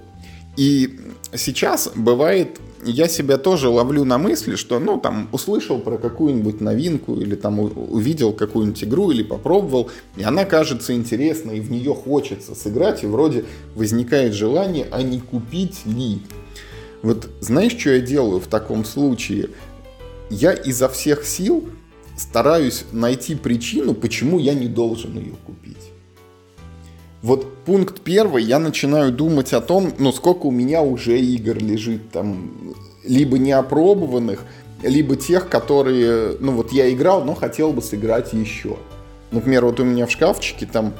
И 0.57 0.99
сейчас 1.33 1.89
бывает 1.95 2.59
я 2.91 3.07
себя 3.07 3.37
тоже 3.37 3.69
ловлю 3.69 4.03
на 4.03 4.17
мысли, 4.17 4.55
что, 4.55 4.79
ну, 4.79 4.99
там, 4.99 5.29
услышал 5.31 5.79
про 5.79 5.97
какую-нибудь 5.97 6.61
новинку 6.61 7.15
или 7.19 7.35
там 7.35 7.59
увидел 7.59 8.33
какую-нибудь 8.33 8.83
игру 8.83 9.11
или 9.11 9.23
попробовал, 9.23 9.89
и 10.17 10.23
она 10.23 10.45
кажется 10.45 10.93
интересной, 10.93 11.57
и 11.57 11.61
в 11.61 11.71
нее 11.71 11.93
хочется 11.93 12.55
сыграть, 12.55 13.03
и 13.03 13.07
вроде 13.07 13.45
возникает 13.75 14.33
желание, 14.33 14.87
а 14.91 15.01
не 15.01 15.19
купить 15.19 15.85
ли. 15.85 16.19
Вот 17.01 17.29
знаешь, 17.41 17.77
что 17.77 17.91
я 17.91 17.99
делаю 17.99 18.39
в 18.39 18.47
таком 18.47 18.85
случае? 18.85 19.49
Я 20.29 20.53
изо 20.53 20.87
всех 20.89 21.25
сил 21.25 21.67
стараюсь 22.17 22.85
найти 22.91 23.35
причину, 23.35 23.93
почему 23.93 24.39
я 24.39 24.53
не 24.53 24.67
должен 24.67 25.17
ее 25.17 25.33
купить. 25.45 25.62
Вот 27.23 27.63
пункт 27.63 28.01
первый, 28.01 28.43
я 28.43 28.59
начинаю 28.59 29.13
думать 29.13 29.53
о 29.53 29.61
том, 29.61 29.93
ну 29.97 30.11
сколько 30.11 30.47
у 30.47 30.51
меня 30.51 30.81
уже 30.81 31.17
игр 31.17 31.57
лежит 31.57 32.11
там, 32.11 32.75
либо 33.05 33.39
неопробованных, 33.39 34.43
либо 34.81 35.15
тех, 35.15 35.47
которые, 35.47 36.35
ну 36.41 36.51
вот 36.51 36.73
я 36.73 36.91
играл, 36.91 37.23
но 37.23 37.33
хотел 37.33 37.71
бы 37.71 37.81
сыграть 37.81 38.33
еще. 38.33 38.75
Например, 39.31 39.63
вот 39.65 39.79
у 39.79 39.85
меня 39.85 40.05
в 40.05 40.11
шкафчике 40.11 40.65
там 40.65 40.93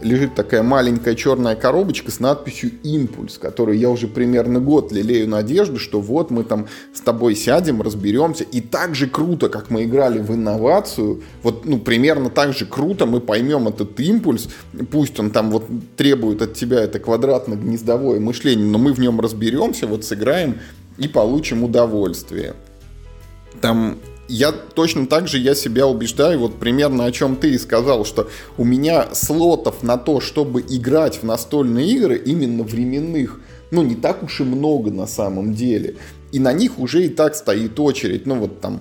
лежит 0.00 0.34
такая 0.34 0.62
маленькая 0.62 1.14
черная 1.14 1.56
коробочка 1.56 2.10
с 2.10 2.20
надписью 2.20 2.72
«Импульс», 2.82 3.38
которую 3.38 3.78
я 3.78 3.90
уже 3.90 4.08
примерно 4.08 4.60
год 4.60 4.92
лелею 4.92 5.28
надежду, 5.28 5.78
что 5.78 6.00
вот 6.00 6.30
мы 6.30 6.44
там 6.44 6.66
с 6.92 7.00
тобой 7.00 7.34
сядем, 7.34 7.82
разберемся, 7.82 8.44
и 8.44 8.60
так 8.60 8.94
же 8.94 9.08
круто, 9.08 9.48
как 9.48 9.70
мы 9.70 9.84
играли 9.84 10.20
в 10.20 10.30
инновацию, 10.32 11.22
вот 11.42 11.64
ну, 11.64 11.78
примерно 11.78 12.30
так 12.30 12.52
же 12.52 12.66
круто 12.66 13.06
мы 13.06 13.20
поймем 13.20 13.68
этот 13.68 13.98
импульс, 14.00 14.48
пусть 14.90 15.18
он 15.18 15.30
там 15.30 15.50
вот 15.50 15.64
требует 15.96 16.42
от 16.42 16.54
тебя 16.54 16.80
это 16.80 16.98
квадратно-гнездовое 16.98 18.20
мышление, 18.20 18.66
но 18.66 18.78
мы 18.78 18.92
в 18.92 19.00
нем 19.00 19.20
разберемся, 19.20 19.86
вот 19.86 20.04
сыграем 20.04 20.58
и 20.98 21.08
получим 21.08 21.64
удовольствие. 21.64 22.54
Там 23.60 23.98
я 24.28 24.52
точно 24.52 25.06
так 25.06 25.28
же 25.28 25.38
я 25.38 25.54
себя 25.54 25.86
убеждаю, 25.86 26.38
вот 26.40 26.58
примерно 26.58 27.04
о 27.04 27.12
чем 27.12 27.36
ты 27.36 27.50
и 27.50 27.58
сказал, 27.58 28.04
что 28.04 28.28
у 28.56 28.64
меня 28.64 29.14
слотов 29.14 29.82
на 29.82 29.96
то, 29.96 30.20
чтобы 30.20 30.62
играть 30.62 31.16
в 31.16 31.24
настольные 31.24 31.88
игры, 31.88 32.16
именно 32.16 32.62
временных, 32.62 33.40
ну, 33.70 33.82
не 33.82 33.94
так 33.94 34.22
уж 34.22 34.40
и 34.40 34.44
много 34.44 34.90
на 34.90 35.06
самом 35.06 35.54
деле. 35.54 35.96
И 36.32 36.38
на 36.38 36.52
них 36.52 36.78
уже 36.78 37.04
и 37.04 37.08
так 37.08 37.34
стоит 37.34 37.78
очередь. 37.78 38.26
Ну, 38.26 38.36
вот 38.36 38.60
там, 38.60 38.80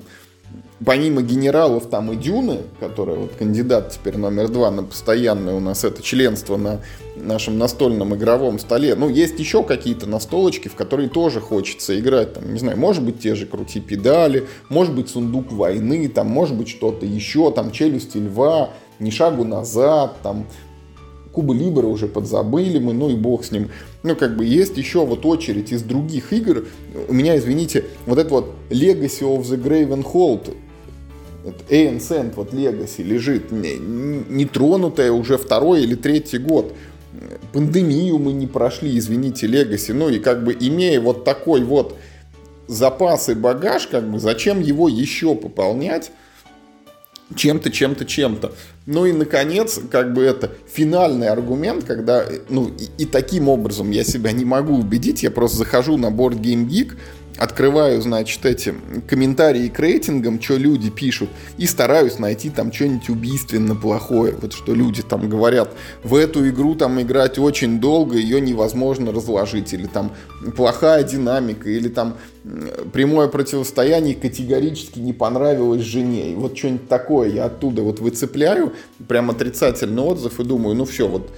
помимо 0.86 1.22
генералов 1.22 1.88
там 1.90 2.12
и 2.12 2.16
Дюны, 2.16 2.60
которая 2.80 3.18
вот 3.18 3.34
кандидат 3.36 3.92
теперь 3.92 4.18
номер 4.18 4.50
два 4.50 4.72
на 4.72 4.84
постоянное 4.84 5.54
у 5.54 5.60
нас 5.60 5.84
это 5.84 6.02
членство 6.02 6.58
на 6.58 6.82
нашем 7.16 7.58
настольном 7.58 8.16
игровом 8.16 8.60
столе. 8.60 8.96
Ну, 8.96 9.10
есть 9.10 9.40
еще 9.40 9.64
какие-то 9.64 10.08
настолочки, 10.08 10.68
в 10.68 10.76
которые 10.76 11.10
тоже 11.10 11.40
хочется 11.40 12.00
играть. 12.00 12.34
Там, 12.34 12.52
не 12.52 12.60
знаю, 12.60 12.78
может 12.78 13.04
быть, 13.04 13.20
те 13.20 13.36
же 13.36 13.46
крути 13.46 13.80
педали, 13.80 14.48
может 14.70 14.96
быть, 14.96 15.10
сундук 15.10 15.52
войны, 15.52 16.08
там, 16.08 16.28
может 16.28 16.56
быть, 16.56 16.70
что-то 16.70 17.06
еще, 17.06 17.52
там, 17.52 17.72
челюсти 17.72 18.18
льва, 18.18 18.72
ни 19.00 19.10
шагу 19.10 19.44
назад, 19.44 20.18
там, 20.24 20.48
Куба 21.34 21.56
Либера 21.56 21.88
уже 21.88 22.08
подзабыли 22.08 22.78
мы, 22.78 22.94
ну 22.94 23.10
и 23.10 23.16
бог 23.16 23.44
с 23.44 23.52
ним. 23.52 23.72
Ну, 24.04 24.16
как 24.16 24.38
бы 24.38 24.46
есть 24.46 24.78
еще 24.78 25.04
вот 25.04 25.26
очередь 25.26 25.72
из 25.72 25.82
других 25.82 26.32
игр. 26.32 26.68
У 27.08 27.14
меня, 27.14 27.36
извините, 27.38 27.86
вот 28.06 28.20
это 28.20 28.30
вот 28.30 28.54
Legacy 28.70 29.22
of 29.22 29.42
the 29.42 29.60
Gravenhold, 29.60 30.56
Ancient 31.70 32.34
вот 32.36 32.54
Legacy 32.54 33.04
лежит, 33.04 33.52
нетронутая 33.52 35.12
уже 35.12 35.38
второй 35.38 35.84
или 35.84 35.96
третий 35.96 36.38
год 36.38 36.74
пандемию 37.52 38.18
мы 38.18 38.34
не 38.34 38.48
прошли, 38.48 38.98
извините, 38.98 39.48
Легаси. 39.48 39.92
Ну 39.92 40.10
и 40.10 40.20
как 40.20 40.44
бы 40.44 40.56
имея 40.60 41.00
вот 41.00 41.24
такой 41.24 41.64
вот 41.64 41.98
запас 42.68 43.30
и 43.30 43.36
багаж, 43.36 43.88
как 43.88 44.10
бы 44.10 44.20
зачем 44.20 44.60
его 44.62 44.90
еще 44.90 45.36
пополнять 45.36 46.12
чем-то, 47.36 47.72
чем-то, 47.72 48.06
чем-то. 48.06 48.54
Ну 48.86 49.06
и, 49.06 49.14
наконец, 49.14 49.80
как 49.90 50.14
бы 50.14 50.24
это 50.24 50.52
финальный 50.72 51.30
аргумент, 51.30 51.84
когда, 51.84 52.26
ну, 52.50 52.68
и, 52.68 53.04
и 53.04 53.06
таким 53.06 53.48
образом 53.50 53.92
я 53.92 54.04
себя 54.04 54.32
не 54.32 54.46
могу 54.46 54.76
убедить, 54.76 55.24
я 55.24 55.32
просто 55.32 55.58
захожу 55.58 55.98
на 55.98 56.08
Board 56.08 56.40
Game 56.40 56.68
Geek, 56.68 56.94
открываю, 57.38 58.02
значит, 58.02 58.46
эти 58.46 58.74
комментарии 59.08 59.68
к 59.70 59.80
рейтингам, 59.80 60.42
что 60.42 60.58
люди 60.58 60.90
пишут, 60.90 61.30
и 61.58 61.66
стараюсь 61.66 62.20
найти 62.20 62.50
там 62.50 62.72
что-нибудь 62.72 63.10
убийственно 63.10 63.76
плохое. 63.76 64.36
Вот 64.40 64.54
что 64.54 64.74
люди 64.74 65.02
там 65.02 65.30
говорят, 65.30 65.74
в 66.04 66.16
эту 66.16 66.48
игру 66.50 66.76
там 66.76 67.02
играть 67.02 67.40
очень 67.40 67.80
долго, 67.80 68.18
ее 68.18 68.40
невозможно 68.40 69.12
разложить, 69.12 69.74
или 69.74 69.88
там 69.88 70.12
плохая 70.56 71.04
динамика, 71.04 71.70
или 71.70 71.90
там 71.90 72.18
прямое 72.92 73.28
противостояние 73.28 74.16
категорически 74.16 75.00
не 75.00 75.14
понравилось 75.14 75.82
жене. 75.82 76.32
И 76.32 76.36
вот 76.36 76.58
что-нибудь 76.58 76.88
такое 76.88 77.30
я 77.30 77.46
оттуда 77.46 77.82
вот 77.82 78.00
выцепляю, 78.00 78.74
прям 79.08 79.30
отрицательный 79.30 80.04
отзыв 80.04 80.40
и 80.40 80.44
думаю, 80.44 80.76
ну 80.76 80.86
все, 80.86 81.08
вот 81.08 81.32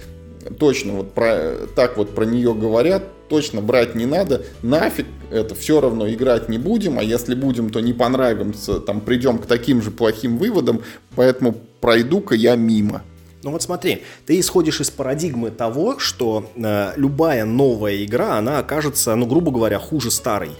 точно 0.58 0.92
вот 0.94 1.12
про, 1.12 1.66
так 1.74 1.96
вот 1.96 2.14
про 2.14 2.24
нее 2.24 2.54
говорят, 2.54 3.02
точно 3.28 3.60
брать 3.60 3.94
не 3.94 4.06
надо, 4.06 4.44
нафиг 4.62 5.06
это 5.30 5.54
все 5.54 5.80
равно 5.80 6.08
играть 6.08 6.48
не 6.48 6.58
будем, 6.58 6.98
а 6.98 7.02
если 7.02 7.34
будем, 7.34 7.70
то 7.70 7.80
не 7.80 7.92
понравимся, 7.92 8.80
там 8.80 9.00
придем 9.00 9.38
к 9.38 9.46
таким 9.46 9.82
же 9.82 9.90
плохим 9.90 10.38
выводам, 10.38 10.82
поэтому 11.14 11.54
пройду-ка 11.80 12.34
я 12.34 12.56
мимо. 12.56 13.02
Ну 13.42 13.52
вот 13.52 13.62
смотри, 13.62 14.02
ты 14.26 14.40
исходишь 14.40 14.80
из 14.80 14.90
парадигмы 14.90 15.50
того, 15.50 15.98
что 15.98 16.50
э, 16.56 16.92
любая 16.96 17.44
новая 17.44 18.04
игра, 18.04 18.38
она 18.38 18.58
окажется, 18.58 19.14
ну 19.14 19.26
грубо 19.26 19.52
говоря, 19.52 19.78
хуже 19.78 20.10
старой. 20.10 20.50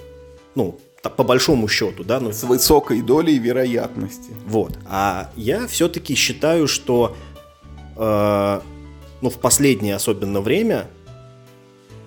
Ну, 0.54 0.78
по 1.02 1.24
большому 1.24 1.68
счету, 1.68 2.04
да. 2.04 2.20
Ну, 2.20 2.32
С 2.32 2.44
высокой 2.44 3.02
долей 3.02 3.38
вероятности. 3.38 4.30
Вот. 4.46 4.78
А 4.86 5.30
я 5.36 5.66
все-таки 5.66 6.14
считаю, 6.14 6.66
что 6.68 7.16
э, 7.96 8.60
ну, 9.20 9.30
в 9.30 9.38
последнее 9.38 9.94
особенно 9.94 10.40
время 10.40 10.88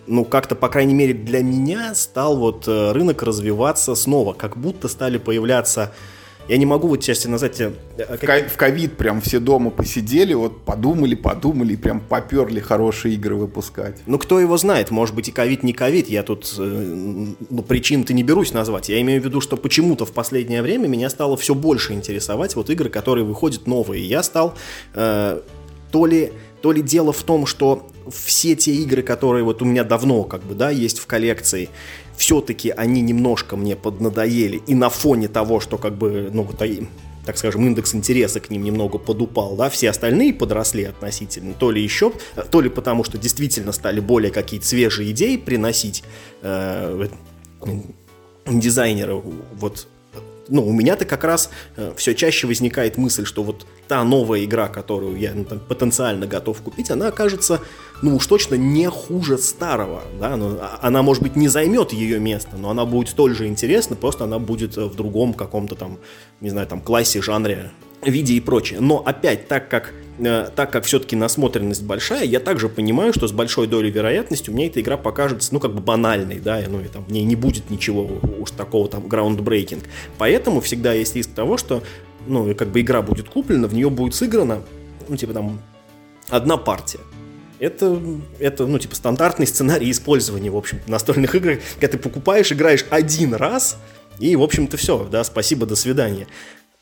ну, 0.08 0.26
как-то, 0.26 0.56
по 0.56 0.70
крайней 0.70 0.96
мере, 0.96 1.14
для 1.14 1.44
меня 1.44 1.94
стал 1.94 2.36
вот 2.36 2.68
э, 2.68 2.92
рынок 2.94 3.22
развиваться 3.22 3.94
снова, 3.94 4.34
как 4.34 4.58
будто 4.58 4.88
стали 4.88 5.20
появляться 5.20 5.94
я 6.50 6.58
не 6.58 6.66
могу 6.66 6.88
вот 6.88 7.04
сейчас 7.04 7.26
назвать... 7.26 7.62
Э, 7.62 7.72
в 8.50 8.58
ковид 8.58 8.98
прям 8.98 9.22
все 9.22 9.40
дома 9.40 9.70
посидели, 9.70 10.34
вот 10.34 10.66
подумали, 10.66 11.14
подумали, 11.14 11.74
и 11.74 11.76
прям 11.76 12.00
поперли 12.00 12.60
хорошие 12.60 13.14
игры 13.14 13.36
выпускать. 13.36 13.98
Ну, 14.08 14.18
кто 14.18 14.40
его 14.40 14.58
знает, 14.58 14.90
может 14.90 15.14
быть 15.14 15.30
и 15.30 15.32
ковид, 15.32 15.62
не 15.62 15.74
ковид, 15.74 16.10
я 16.10 16.24
тут 16.24 16.56
э, 16.58 16.64
ну, 16.64 17.62
причин-то 17.62 18.14
не 18.14 18.24
берусь 18.24 18.52
назвать. 18.52 18.90
Я 18.90 19.00
имею 19.02 19.22
в 19.22 19.26
виду, 19.26 19.42
что 19.42 19.58
почему-то 19.58 20.06
в 20.06 20.12
последнее 20.12 20.64
время 20.64 20.88
меня 20.88 21.12
стало 21.12 21.38
все 21.38 21.54
больше 21.54 21.94
интересовать 21.94 22.56
вот 22.56 22.72
игры, 22.72 22.90
которые 22.90 23.26
выходят 23.26 23.68
новые. 23.68 24.04
Я 24.04 24.24
стал 24.24 24.56
э, 24.96 25.42
то 25.92 26.06
ли 26.08 26.34
то 26.62 26.72
ли 26.72 26.82
дело 26.82 27.14
в 27.14 27.24
том, 27.24 27.46
что 27.46 27.88
все 28.12 28.56
те 28.56 28.74
игры, 28.74 29.02
которые 29.02 29.44
вот 29.44 29.62
у 29.62 29.66
меня 29.66 29.84
давно 29.84 30.24
как 30.24 30.44
бы, 30.44 30.56
да, 30.56 30.70
есть 30.70 31.00
в 31.00 31.08
коллекции, 31.08 31.70
все-таки 32.18 32.70
они 32.70 33.02
немножко 33.02 33.56
мне 33.56 33.76
поднадоели, 33.76 34.62
и 34.68 34.76
на 34.76 34.90
фоне 34.90 35.28
того, 35.28 35.60
что 35.60 35.78
как 35.78 35.98
бы, 35.98 36.30
ну, 36.34 36.44
вот, 36.44 36.62
так 37.26 37.38
скажем, 37.38 37.66
индекс 37.66 37.94
интереса 37.94 38.40
к 38.40 38.50
ним 38.50 38.64
немного 38.64 38.98
подупал, 38.98 39.56
да, 39.56 39.70
все 39.70 39.90
остальные 39.90 40.34
подросли 40.34 40.84
относительно, 40.84 41.54
то 41.54 41.72
ли 41.72 41.82
еще, 41.82 42.12
то 42.52 42.62
ли 42.62 42.70
потому, 42.70 43.04
что 43.04 43.18
действительно 43.18 43.72
стали 43.72 44.00
более 44.00 44.32
какие-то 44.32 44.66
свежие 44.66 45.12
идеи 45.12 45.38
приносить 45.38 46.04
э, 46.42 47.08
дизайнеры, 48.48 49.16
вот 49.16 49.88
ну, 50.50 50.68
у 50.68 50.74
меня-то 50.74 51.06
как 51.06 51.24
раз 51.24 51.50
э, 51.76 51.94
все 51.96 52.16
чаще 52.16 52.48
возникает 52.48 52.98
мысль, 52.98 53.26
что 53.26 53.44
вот 53.44 53.66
та 53.88 54.04
новая 54.04 54.44
игра, 54.44 54.68
которую 54.68 55.18
я 55.18 55.34
ну, 55.34 55.46
там, 55.46 55.60
потенциально 55.60 56.28
готов 56.28 56.62
купить, 56.62 56.92
она 56.92 57.08
окажется, 57.08 57.62
ну 58.02 58.16
уж 58.16 58.28
точно 58.28 58.56
не 58.56 58.88
хуже 58.90 59.38
старого, 59.38 60.04
да, 60.20 60.36
ну, 60.38 60.60
она, 60.82 61.02
может 61.02 61.24
быть, 61.24 61.36
не 61.36 61.48
займет 61.48 61.94
ее 61.94 62.20
место, 62.20 62.58
но 62.58 62.70
она 62.70 62.86
будет 62.86 63.10
столь 63.10 63.36
же 63.36 63.48
интересна, 63.48 63.96
просто 63.96 64.26
она 64.26 64.40
будет 64.40 64.78
э, 64.78 64.86
в 64.86 64.96
другом 64.96 65.34
каком-то 65.34 65.76
там, 65.76 66.00
не 66.42 66.50
знаю, 66.50 66.68
там, 66.68 66.82
классе, 66.82 67.22
жанре, 67.22 67.72
виде 68.06 68.34
и 68.34 68.40
прочее. 68.40 68.80
Но 68.80 69.04
опять, 69.06 69.48
так 69.48 69.70
как 69.70 69.94
Э, 70.20 70.50
так 70.54 70.72
как 70.72 70.84
все-таки 70.84 71.16
насмотренность 71.16 71.84
большая, 71.84 72.26
я 72.26 72.40
также 72.40 72.68
понимаю, 72.68 73.14
что 73.14 73.28
с 73.28 73.32
большой 73.32 73.68
долей 73.68 73.90
вероятности 73.90 74.50
у 74.50 74.54
меня 74.54 74.68
эта 74.68 74.82
игра 74.82 74.98
покажется, 74.98 75.54
ну, 75.54 75.60
как 75.60 75.74
бы 75.74 75.82
банальной, 75.82 76.40
да, 76.40 76.62
ну, 76.68 76.82
и 76.82 76.88
там 76.88 77.06
в 77.06 77.12
ней 77.12 77.24
не 77.24 77.36
будет 77.36 77.70
ничего 77.70 78.20
уж 78.40 78.52
такого 78.52 78.90
там 78.90 79.06
groundbreaking. 79.06 79.84
Поэтому 80.18 80.60
всегда 80.62 80.94
есть 80.94 81.16
риск 81.16 81.32
того, 81.34 81.58
что, 81.58 81.84
ну, 82.28 82.54
как 82.56 82.70
бы 82.70 82.82
игра 82.82 83.02
будет 83.02 83.30
куплена, 83.30 83.68
в 83.68 83.74
нее 83.74 83.90
будет 83.90 84.14
сыграна, 84.14 84.62
ну, 85.08 85.16
типа 85.16 85.34
там, 85.34 85.62
одна 86.28 86.58
партия. 86.58 87.00
Это, 87.60 88.02
это, 88.40 88.68
ну, 88.68 88.80
типа, 88.80 88.96
стандартный 88.96 89.48
сценарий 89.48 89.92
использования, 89.92 90.50
в 90.50 90.58
общем 90.58 90.80
настольных 90.88 91.36
игр, 91.36 91.60
когда 91.80 91.88
ты 91.88 91.98
покупаешь, 91.98 92.52
играешь 92.52 92.86
один 92.90 93.34
раз, 93.34 93.78
и, 94.18 94.36
в 94.36 94.42
общем-то, 94.42 94.76
все, 94.76 95.08
да, 95.10 95.24
спасибо, 95.24 95.66
до 95.66 95.76
свидания. 95.76 96.28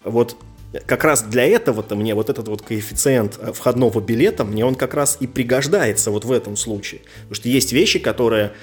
Вот 0.03 0.37
как 0.85 1.03
раз 1.03 1.23
для 1.23 1.45
этого-то 1.45 1.95
мне 1.95 2.13
вот 2.13 2.29
этот 2.29 2.47
вот 2.47 2.61
коэффициент 2.61 3.39
э, 3.39 3.53
входного 3.53 3.99
билета, 4.01 4.43
мне 4.43 4.65
он 4.65 4.75
как 4.75 4.93
раз 4.93 5.17
и 5.19 5.27
пригождается 5.27 6.11
вот 6.11 6.25
в 6.25 6.31
этом 6.31 6.57
случае. 6.57 7.01
Потому 7.21 7.35
что 7.35 7.49
есть 7.49 7.71
вещи, 7.71 7.99
которые, 7.99 8.53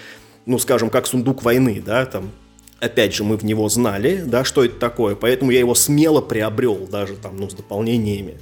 ну, 0.46 0.58
скажем, 0.58 0.90
как 0.90 1.06
сундук 1.06 1.42
войны, 1.42 1.82
да, 1.84 2.04
там, 2.04 2.30
опять 2.78 3.14
же, 3.14 3.24
мы 3.24 3.36
в 3.36 3.44
него 3.44 3.68
знали, 3.68 4.22
да, 4.24 4.44
что 4.44 4.64
это 4.64 4.78
такое, 4.78 5.14
поэтому 5.14 5.50
я 5.50 5.60
его 5.60 5.74
смело 5.74 6.20
приобрел, 6.20 6.86
даже 6.90 7.14
там, 7.14 7.36
ну, 7.36 7.48
с 7.48 7.54
дополнениями. 7.54 8.38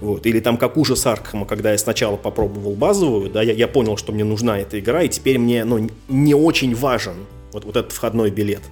Вот. 0.00 0.26
Или 0.26 0.40
там 0.40 0.58
как 0.58 0.76
ужас 0.76 1.06
Аркхема, 1.06 1.46
когда 1.46 1.72
я 1.72 1.78
сначала 1.78 2.16
попробовал 2.16 2.74
базовую, 2.74 3.30
да, 3.30 3.42
я, 3.42 3.54
я 3.54 3.66
понял, 3.66 3.96
что 3.96 4.12
мне 4.12 4.24
нужна 4.24 4.58
эта 4.58 4.78
игра, 4.78 5.02
и 5.02 5.08
теперь 5.08 5.38
мне, 5.38 5.64
ну, 5.64 5.88
не 6.08 6.34
очень 6.34 6.74
важен 6.74 7.14
вот, 7.52 7.64
вот 7.64 7.76
этот 7.76 7.92
входной 7.92 8.30
билет. 8.30 8.62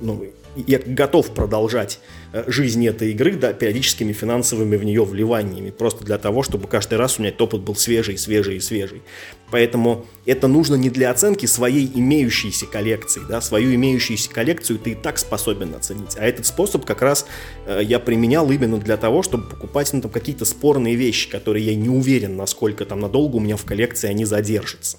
Ну, 0.00 0.24
я 0.56 0.78
готов 0.78 1.32
продолжать 1.34 2.00
э, 2.32 2.44
жизнь 2.46 2.86
этой 2.86 3.12
игры 3.12 3.32
да, 3.32 3.52
периодическими 3.52 4.12
финансовыми 4.12 4.76
в 4.76 4.84
нее 4.84 5.04
вливаниями, 5.04 5.70
просто 5.70 6.04
для 6.04 6.18
того, 6.18 6.42
чтобы 6.42 6.68
каждый 6.68 6.98
раз 6.98 7.18
у 7.18 7.22
меня 7.22 7.32
опыт 7.38 7.62
был 7.62 7.74
свежий, 7.74 8.18
свежий 8.18 8.56
и 8.56 8.60
свежий. 8.60 9.02
Поэтому 9.50 10.06
это 10.26 10.48
нужно 10.48 10.74
не 10.74 10.90
для 10.90 11.10
оценки 11.10 11.46
своей 11.46 11.90
имеющейся 11.94 12.66
коллекции, 12.66 13.22
да, 13.28 13.40
свою 13.40 13.74
имеющуюся 13.74 14.30
коллекцию 14.30 14.78
ты 14.78 14.90
и 14.90 14.94
так 14.94 15.18
способен 15.18 15.74
оценить, 15.74 16.16
а 16.16 16.24
этот 16.24 16.46
способ 16.46 16.84
как 16.84 17.02
раз 17.02 17.26
э, 17.66 17.80
я 17.82 17.98
применял 17.98 18.50
именно 18.50 18.78
для 18.78 18.96
того, 18.96 19.22
чтобы 19.22 19.48
покупать 19.48 19.92
ну, 19.92 20.02
там, 20.02 20.10
какие-то 20.10 20.44
спорные 20.44 20.94
вещи, 20.96 21.30
которые 21.30 21.66
я 21.66 21.74
не 21.74 21.88
уверен, 21.88 22.36
насколько 22.36 22.84
там 22.84 23.00
надолго 23.00 23.36
у 23.36 23.40
меня 23.40 23.56
в 23.56 23.64
коллекции 23.64 24.08
они 24.08 24.24
задержатся. 24.24 24.98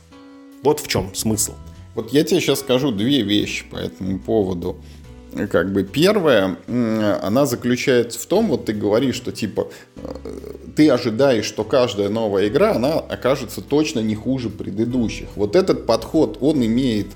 Вот 0.64 0.80
в 0.80 0.88
чем 0.88 1.14
смысл. 1.14 1.54
Вот 1.95 2.12
я 2.12 2.24
тебе 2.24 2.39
сейчас 2.39 2.62
скажу 2.62 2.91
две 2.91 3.22
вещи 3.22 3.66
по 3.70 3.76
этому 3.76 4.20
поводу 4.20 4.78
как 5.51 5.71
бы 5.71 5.84
первая, 5.84 6.57
она 6.67 7.45
заключается 7.45 8.19
в 8.19 8.25
том, 8.25 8.47
вот 8.47 8.65
ты 8.65 8.73
говоришь, 8.73 9.15
что 9.15 9.31
типа 9.31 9.69
э, 9.95 10.53
ты 10.75 10.89
ожидаешь, 10.89 11.45
что 11.45 11.63
каждая 11.63 12.09
новая 12.09 12.47
игра, 12.47 12.73
она 12.73 12.99
окажется 12.99 13.61
точно 13.61 13.99
не 13.99 14.15
хуже 14.15 14.49
предыдущих. 14.49 15.27
Вот 15.36 15.55
этот 15.55 15.86
подход, 15.86 16.38
он 16.41 16.63
имеет 16.65 17.07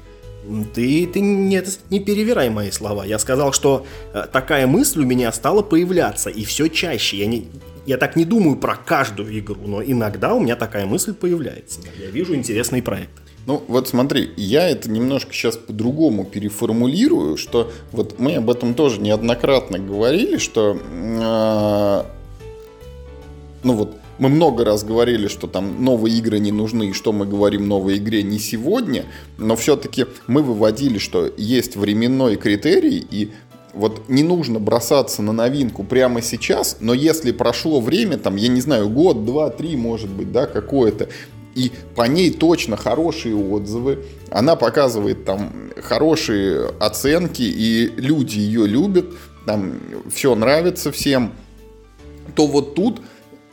ты, 0.73 1.05
ты 1.07 1.19
не, 1.19 1.61
не 1.89 1.99
перевирай 1.99 2.49
мои 2.49 2.71
слова. 2.71 3.05
Я 3.05 3.19
сказал, 3.19 3.51
что 3.51 3.85
э, 4.13 4.25
такая 4.31 4.65
мысль 4.65 5.01
у 5.01 5.05
меня 5.05 5.31
стала 5.31 5.61
появляться, 5.61 6.29
и 6.29 6.45
все 6.45 6.67
чаще. 6.69 7.17
Я, 7.17 7.25
не, 7.25 7.47
я 7.85 7.97
так 7.97 8.15
не 8.15 8.25
думаю 8.25 8.55
про 8.55 8.75
каждую 8.75 9.37
игру, 9.39 9.61
но 9.65 9.83
иногда 9.83 10.33
у 10.33 10.39
меня 10.39 10.55
такая 10.55 10.85
мысль 10.85 11.13
появляется. 11.13 11.81
Я 11.99 12.09
вижу 12.09 12.33
интересный 12.33 12.81
проект. 12.81 13.11
Ну, 13.47 13.63
вот 13.69 13.87
смотри, 13.87 14.31
я 14.35 14.67
это 14.67 14.91
немножко 14.91 15.31
сейчас 15.31 15.55
по-другому 15.55 16.25
переформулирую, 16.25 17.37
что 17.37 17.71
вот 17.93 18.19
мы 18.19 18.35
об 18.35 18.49
этом 18.49 18.73
тоже 18.73 18.99
неоднократно 18.99 19.79
говорили, 19.79 20.37
что, 20.37 20.77
э, 20.77 22.03
ну 23.63 23.73
вот, 23.73 23.95
мы 24.19 24.27
много 24.27 24.65
раз 24.65 24.83
говорили, 24.83 25.29
что 25.29 25.47
там 25.47 25.81
новые 25.81 26.17
игры 26.17 26.39
не 26.39 26.51
нужны, 26.51 26.89
и 26.89 26.93
что 26.93 27.13
мы 27.13 27.25
говорим 27.25 27.69
новой 27.69 27.99
игре 27.99 28.21
не 28.21 28.37
сегодня, 28.37 29.05
но 29.37 29.55
все-таки 29.55 30.07
мы 30.27 30.43
выводили, 30.43 30.97
что 30.97 31.31
есть 31.37 31.77
временной 31.77 32.35
критерий, 32.35 33.07
и 33.09 33.31
вот 33.73 34.09
не 34.09 34.23
нужно 34.23 34.59
бросаться 34.59 35.21
на 35.21 35.31
новинку 35.31 35.85
прямо 35.85 36.21
сейчас, 36.21 36.77
но 36.81 36.93
если 36.93 37.31
прошло 37.31 37.79
время, 37.79 38.17
там, 38.17 38.35
я 38.35 38.49
не 38.49 38.59
знаю, 38.59 38.89
год, 38.89 39.23
два, 39.23 39.49
три, 39.51 39.77
может 39.77 40.09
быть, 40.09 40.33
да, 40.33 40.47
какое-то, 40.47 41.07
и 41.57 41.71
по 41.95 42.03
ней 42.03 42.29
точно 42.29 42.77
хорошие 42.77 43.35
отзывы, 43.35 44.05
она 44.29 44.55
показывает 44.55 45.25
там 45.25 45.71
хорошие 45.81 46.69
оценки, 46.79 47.41
и 47.41 47.87
люди 47.97 48.37
ее 48.37 48.67
любят, 48.67 49.07
там 49.47 49.79
все 50.13 50.35
нравится 50.35 50.91
всем, 50.91 51.33
то 52.35 52.45
вот 52.45 52.75
тут 52.75 53.01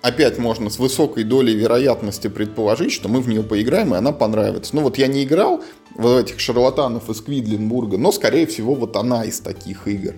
опять 0.03 0.37
можно 0.37 0.69
с 0.69 0.79
высокой 0.79 1.25
долей 1.25 1.55
вероятности 1.55 2.29
предположить, 2.29 2.93
что 2.93 3.09
мы 3.09 3.23
в 3.23 3.29
нее 3.29 3.43
поиграем, 3.43 3.95
и 3.95 3.97
она 3.97 4.13
понравится. 4.13 4.77
Ну 4.77 4.83
вот 4.83 4.99
я 4.99 5.07
не 5.07 5.25
играл 5.25 5.63
в 5.95 6.19
этих 6.19 6.41
шарлатанов 6.41 7.09
из 7.09 7.23
Квидлинбурга, 7.23 7.97
но, 7.97 8.13
скорее 8.13 8.47
всего, 8.47 8.75
вот 8.75 8.97
она 8.97 9.25
из 9.25 9.41
таких 9.41 9.89
игр. 9.89 10.13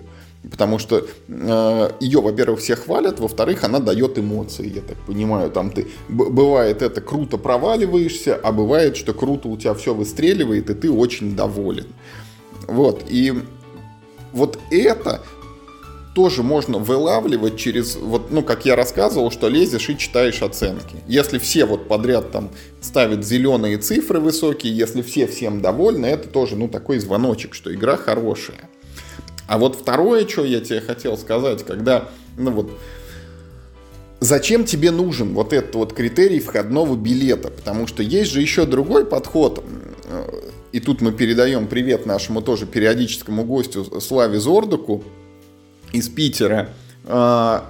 Потому 0.49 0.79
что 0.79 1.05
э, 1.27 1.89
ее, 1.99 2.21
во-первых, 2.21 2.59
все 2.59 2.75
хвалят, 2.75 3.19
во-вторых, 3.19 3.63
она 3.63 3.79
дает 3.79 4.17
эмоции, 4.17 4.71
я 4.75 4.81
так 4.81 4.97
понимаю. 5.05 5.51
Там 5.51 5.71
ты 5.71 5.87
бывает 6.09 6.81
это 6.81 7.01
круто 7.01 7.37
проваливаешься, 7.37 8.35
а 8.35 8.51
бывает, 8.51 8.97
что 8.97 9.13
круто 9.13 9.47
у 9.47 9.57
тебя 9.57 9.73
все 9.73 9.93
выстреливает, 9.93 10.69
и 10.69 10.73
ты 10.73 10.91
очень 10.91 11.35
доволен. 11.35 11.87
Вот. 12.67 13.03
И 13.09 13.33
вот 14.31 14.59
это 14.71 15.21
тоже 16.17 16.41
можно 16.41 16.79
вылавливать 16.79 17.57
через, 17.57 17.95
вот, 17.95 18.31
ну, 18.31 18.41
как 18.41 18.65
я 18.65 18.75
рассказывал, 18.75 19.29
что 19.29 19.49
лезешь 19.49 19.87
и 19.89 19.97
читаешь 19.97 20.41
оценки. 20.41 20.95
Если 21.07 21.37
все 21.37 21.65
вот 21.65 21.87
подряд 21.87 22.31
там 22.31 22.49
ставят 22.81 23.23
зеленые 23.23 23.77
цифры 23.77 24.19
высокие, 24.19 24.75
если 24.75 25.03
все 25.03 25.27
всем 25.27 25.61
довольны, 25.61 26.07
это 26.07 26.27
тоже, 26.27 26.55
ну, 26.55 26.67
такой 26.69 26.97
звоночек, 26.97 27.53
что 27.53 27.71
игра 27.71 27.97
хорошая. 27.97 28.67
А 29.47 29.57
вот 29.57 29.75
второе, 29.75 30.27
что 30.27 30.43
я 30.43 30.59
тебе 30.59 30.81
хотел 30.81 31.17
сказать, 31.17 31.65
когда, 31.65 32.09
ну 32.37 32.51
вот, 32.51 32.71
зачем 34.19 34.65
тебе 34.65 34.91
нужен 34.91 35.33
вот 35.33 35.53
этот 35.53 35.75
вот 35.75 35.93
критерий 35.93 36.39
входного 36.39 36.95
билета? 36.95 37.49
Потому 37.49 37.87
что 37.87 38.03
есть 38.03 38.31
же 38.31 38.41
еще 38.41 38.65
другой 38.65 39.05
подход. 39.05 39.63
И 40.73 40.79
тут 40.81 41.01
мы 41.01 41.13
передаем 41.13 41.67
привет 41.67 42.05
нашему 42.05 42.41
тоже 42.41 42.65
периодическому 42.65 43.45
гостю 43.45 43.99
Славе 44.01 44.39
Зордуку 44.39 45.03
из 45.93 46.09
Питера, 46.09 46.69
а, 47.05 47.65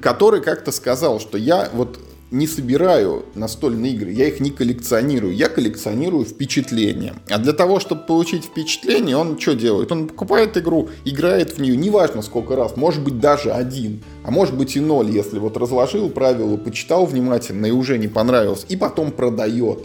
который 0.00 0.42
как-то 0.42 0.72
сказал, 0.72 1.20
что 1.20 1.38
я 1.38 1.70
вот 1.72 2.00
не 2.32 2.46
собираю 2.46 3.26
настольные 3.34 3.92
игры, 3.92 4.10
я 4.10 4.26
их 4.26 4.40
не 4.40 4.50
коллекционирую, 4.50 5.34
я 5.34 5.48
коллекционирую 5.48 6.24
впечатления. 6.24 7.14
А 7.28 7.38
для 7.38 7.52
того, 7.52 7.78
чтобы 7.78 8.06
получить 8.06 8.44
впечатление, 8.44 9.16
он 9.16 9.38
что 9.38 9.54
делает? 9.54 9.92
Он 9.92 10.08
покупает 10.08 10.56
игру, 10.56 10.88
играет 11.04 11.52
в 11.52 11.60
нее, 11.60 11.76
неважно 11.76 12.22
сколько 12.22 12.56
раз, 12.56 12.76
может 12.76 13.04
быть 13.04 13.20
даже 13.20 13.52
один, 13.52 14.02
а 14.24 14.30
может 14.30 14.56
быть 14.56 14.76
и 14.76 14.80
ноль, 14.80 15.10
если 15.10 15.38
вот 15.38 15.58
разложил 15.58 16.08
правила, 16.08 16.56
почитал 16.56 17.04
внимательно 17.04 17.66
и 17.66 17.70
уже 17.70 17.98
не 17.98 18.08
понравилось, 18.08 18.64
и 18.68 18.76
потом 18.76 19.12
продает. 19.12 19.80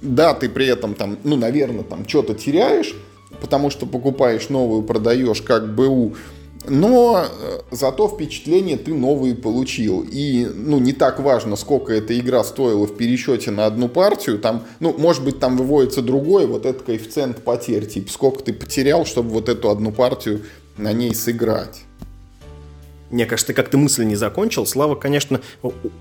да, 0.00 0.34
ты 0.34 0.48
при 0.48 0.66
этом 0.66 0.94
там, 0.94 1.18
ну, 1.24 1.36
наверное, 1.36 1.84
там 1.84 2.08
что-то 2.08 2.34
теряешь, 2.34 2.94
потому 3.40 3.70
что 3.70 3.86
покупаешь 3.86 4.48
новую, 4.48 4.82
продаешь 4.82 5.42
как 5.42 5.74
БУ, 5.74 6.14
но 6.68 7.26
э, 7.28 7.60
зато 7.70 8.08
впечатление 8.08 8.76
ты 8.76 8.94
новые 8.94 9.34
получил. 9.34 10.06
И, 10.10 10.46
ну, 10.46 10.78
не 10.78 10.92
так 10.92 11.20
важно, 11.20 11.56
сколько 11.56 11.92
эта 11.92 12.18
игра 12.18 12.44
стоила 12.44 12.86
в 12.86 12.96
пересчете 12.96 13.50
на 13.50 13.66
одну 13.66 13.88
партию. 13.88 14.38
Там, 14.38 14.64
ну, 14.80 14.94
может 14.98 15.24
быть, 15.24 15.38
там 15.38 15.56
выводится 15.56 16.02
другой, 16.02 16.46
вот 16.46 16.66
этот 16.66 16.82
коэффициент 16.82 17.42
потерь. 17.42 17.86
Типа, 17.86 18.10
сколько 18.10 18.42
ты 18.42 18.52
потерял, 18.52 19.04
чтобы 19.04 19.30
вот 19.30 19.48
эту 19.48 19.70
одну 19.70 19.92
партию 19.92 20.42
на 20.76 20.92
ней 20.92 21.14
сыграть. 21.14 21.82
Мне 23.10 23.24
кажется, 23.24 23.48
ты 23.48 23.54
как-то 23.54 23.78
мысль 23.78 24.04
не 24.04 24.16
закончил. 24.16 24.66
Слава, 24.66 24.96
конечно, 24.96 25.40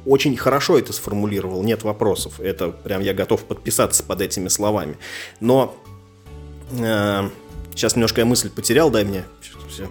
очень 0.05 0.35
хорошо 0.35 0.79
это 0.79 0.91
сформулировал, 0.91 1.61
нет 1.63 1.83
вопросов. 1.83 2.39
Это 2.39 2.69
прям 2.69 3.01
я 3.01 3.13
готов 3.13 3.43
подписаться 3.43 4.03
под 4.03 4.21
этими 4.21 4.47
словами. 4.47 4.97
Но 5.39 5.75
э, 6.71 7.29
сейчас 7.75 7.95
немножко 7.95 8.21
я 8.21 8.25
мысль 8.25 8.49
потерял, 8.49 8.89
дай 8.89 9.03
мне 9.03 9.23
все 9.69 9.87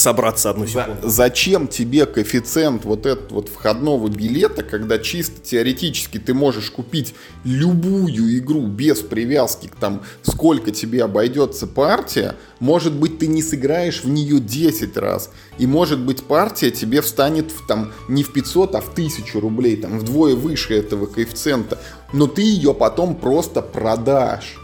собраться 0.00 0.50
одну 0.50 0.66
секунду. 0.66 1.02
За, 1.02 1.08
зачем 1.08 1.68
тебе 1.68 2.06
коэффициент 2.06 2.84
вот 2.84 3.06
этот 3.06 3.32
вот 3.32 3.48
входного 3.48 4.08
билета, 4.08 4.62
когда 4.62 4.98
чисто 4.98 5.40
теоретически 5.40 6.18
ты 6.18 6.34
можешь 6.34 6.70
купить 6.70 7.14
любую 7.44 8.38
игру 8.38 8.66
без 8.66 9.00
привязки 9.00 9.66
к 9.68 9.76
там, 9.76 10.02
сколько 10.22 10.70
тебе 10.70 11.04
обойдется 11.04 11.66
партия, 11.66 12.36
может 12.60 12.92
быть, 12.92 13.18
ты 13.18 13.26
не 13.26 13.42
сыграешь 13.42 14.02
в 14.02 14.08
нее 14.08 14.40
10 14.40 14.96
раз, 14.96 15.30
и 15.58 15.66
может 15.66 16.00
быть 16.00 16.24
партия 16.24 16.70
тебе 16.70 17.00
встанет 17.00 17.50
в, 17.50 17.66
там, 17.66 17.92
не 18.08 18.22
в 18.22 18.32
500, 18.32 18.74
а 18.74 18.80
в 18.80 18.92
1000 18.92 19.40
рублей, 19.40 19.76
там 19.76 19.98
вдвое 19.98 20.34
выше 20.34 20.74
этого 20.74 21.06
коэффициента, 21.06 21.78
но 22.12 22.26
ты 22.26 22.42
ее 22.42 22.74
потом 22.74 23.14
просто 23.14 23.62
продашь. 23.62 24.56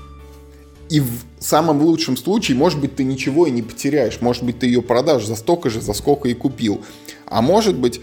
И 0.91 1.01
в 1.01 1.24
самом 1.39 1.82
лучшем 1.82 2.16
случае, 2.16 2.57
может 2.57 2.80
быть, 2.80 2.97
ты 2.97 3.05
ничего 3.05 3.47
и 3.47 3.51
не 3.51 3.62
потеряешь. 3.62 4.20
Может 4.20 4.45
быть, 4.45 4.59
ты 4.59 4.66
ее 4.66 4.82
продашь 4.82 5.24
за 5.24 5.37
столько 5.37 5.70
же, 5.70 5.80
за 5.80 5.93
сколько 5.95 6.28
и 6.28 6.35
купил. 6.35 6.82
А 7.26 7.43
может 7.43 7.76
быть, 7.76 8.01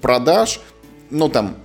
продашь, 0.00 0.60
ну 1.10 1.28
там, 1.28 1.56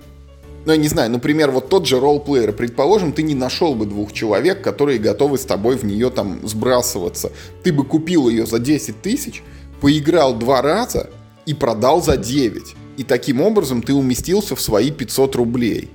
ну 0.64 0.72
я 0.72 0.78
не 0.78 0.88
знаю, 0.88 1.10
например, 1.10 1.52
вот 1.52 1.68
тот 1.68 1.86
же 1.86 2.00
ролл-плеер. 2.00 2.52
Предположим, 2.52 3.12
ты 3.12 3.22
не 3.22 3.36
нашел 3.36 3.76
бы 3.76 3.86
двух 3.86 4.12
человек, 4.12 4.62
которые 4.62 4.98
готовы 4.98 5.38
с 5.38 5.44
тобой 5.44 5.76
в 5.76 5.84
нее 5.84 6.10
там 6.10 6.40
сбрасываться. 6.46 7.30
Ты 7.62 7.72
бы 7.72 7.84
купил 7.84 8.28
ее 8.28 8.46
за 8.46 8.58
10 8.58 9.00
тысяч, 9.00 9.44
поиграл 9.80 10.34
два 10.34 10.62
раза 10.62 11.10
и 11.46 11.54
продал 11.54 12.02
за 12.02 12.16
9. 12.16 12.74
И 12.96 13.04
таким 13.04 13.42
образом 13.42 13.82
ты 13.82 13.94
уместился 13.94 14.56
в 14.56 14.60
свои 14.60 14.90
500 14.90 15.36
рублей. 15.36 15.90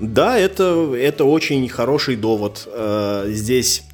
Да, 0.00 0.38
это, 0.38 0.94
это 0.94 1.24
очень 1.24 1.68
хороший 1.68 2.16
довод. 2.16 2.66
Э, 2.72 3.26
здесь 3.28 3.84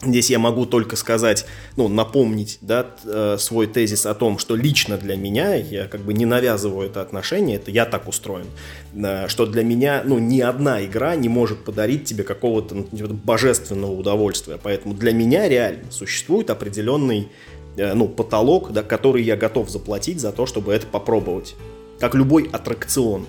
Здесь 0.00 0.30
я 0.30 0.38
могу 0.38 0.64
только 0.64 0.94
сказать, 0.94 1.44
ну, 1.74 1.88
напомнить, 1.88 2.58
да, 2.60 2.86
э, 3.04 3.36
свой 3.36 3.66
тезис 3.66 4.06
о 4.06 4.14
том, 4.14 4.38
что 4.38 4.54
лично 4.54 4.96
для 4.96 5.16
меня, 5.16 5.56
я 5.56 5.88
как 5.88 6.02
бы 6.02 6.14
не 6.14 6.24
навязываю 6.24 6.86
это 6.86 7.02
отношение, 7.02 7.56
это 7.56 7.72
я 7.72 7.84
так 7.84 8.06
устроен, 8.06 8.46
э, 8.94 9.26
что 9.26 9.44
для 9.44 9.64
меня, 9.64 10.02
ну, 10.04 10.20
ни 10.20 10.38
одна 10.40 10.84
игра 10.84 11.16
не 11.16 11.28
может 11.28 11.64
подарить 11.64 12.04
тебе 12.04 12.22
какого-то 12.22 12.76
ну, 12.76 12.84
типа, 12.84 13.08
божественного 13.12 13.90
удовольствия, 13.90 14.56
поэтому 14.62 14.94
для 14.94 15.12
меня 15.12 15.48
реально 15.48 15.90
существует 15.90 16.50
определенный, 16.50 17.30
ну, 17.76 18.06
потолок, 18.06 18.70
да, 18.70 18.84
который 18.84 19.24
я 19.24 19.36
готов 19.36 19.68
заплатить 19.68 20.20
за 20.20 20.30
то, 20.30 20.46
чтобы 20.46 20.72
это 20.74 20.86
попробовать, 20.86 21.56
как 21.98 22.14
любой 22.14 22.48
аттракцион. 22.52 23.26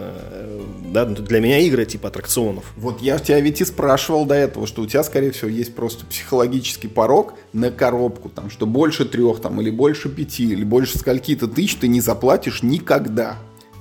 Э, 0.00 0.60
да, 0.92 1.04
для 1.04 1.40
меня 1.40 1.58
игры 1.60 1.84
типа 1.84 2.08
аттракционов. 2.08 2.72
Вот 2.76 3.00
я 3.00 3.18
тебя 3.18 3.40
ведь 3.40 3.60
и 3.60 3.64
спрашивал 3.64 4.24
до 4.26 4.34
этого, 4.34 4.66
что 4.66 4.82
у 4.82 4.86
тебя, 4.86 5.02
скорее 5.04 5.30
всего, 5.30 5.48
есть 5.48 5.74
просто 5.74 6.04
психологический 6.06 6.88
порог 6.88 7.34
на 7.52 7.70
коробку, 7.70 8.28
там, 8.28 8.50
что 8.50 8.66
больше 8.66 9.04
трех, 9.04 9.40
там, 9.40 9.60
или 9.60 9.70
больше 9.70 10.08
пяти, 10.08 10.50
или 10.50 10.64
больше 10.64 10.98
скольки-то 10.98 11.46
тысяч 11.46 11.76
ты 11.76 11.88
не 11.88 12.00
заплатишь 12.00 12.62
никогда. 12.62 13.36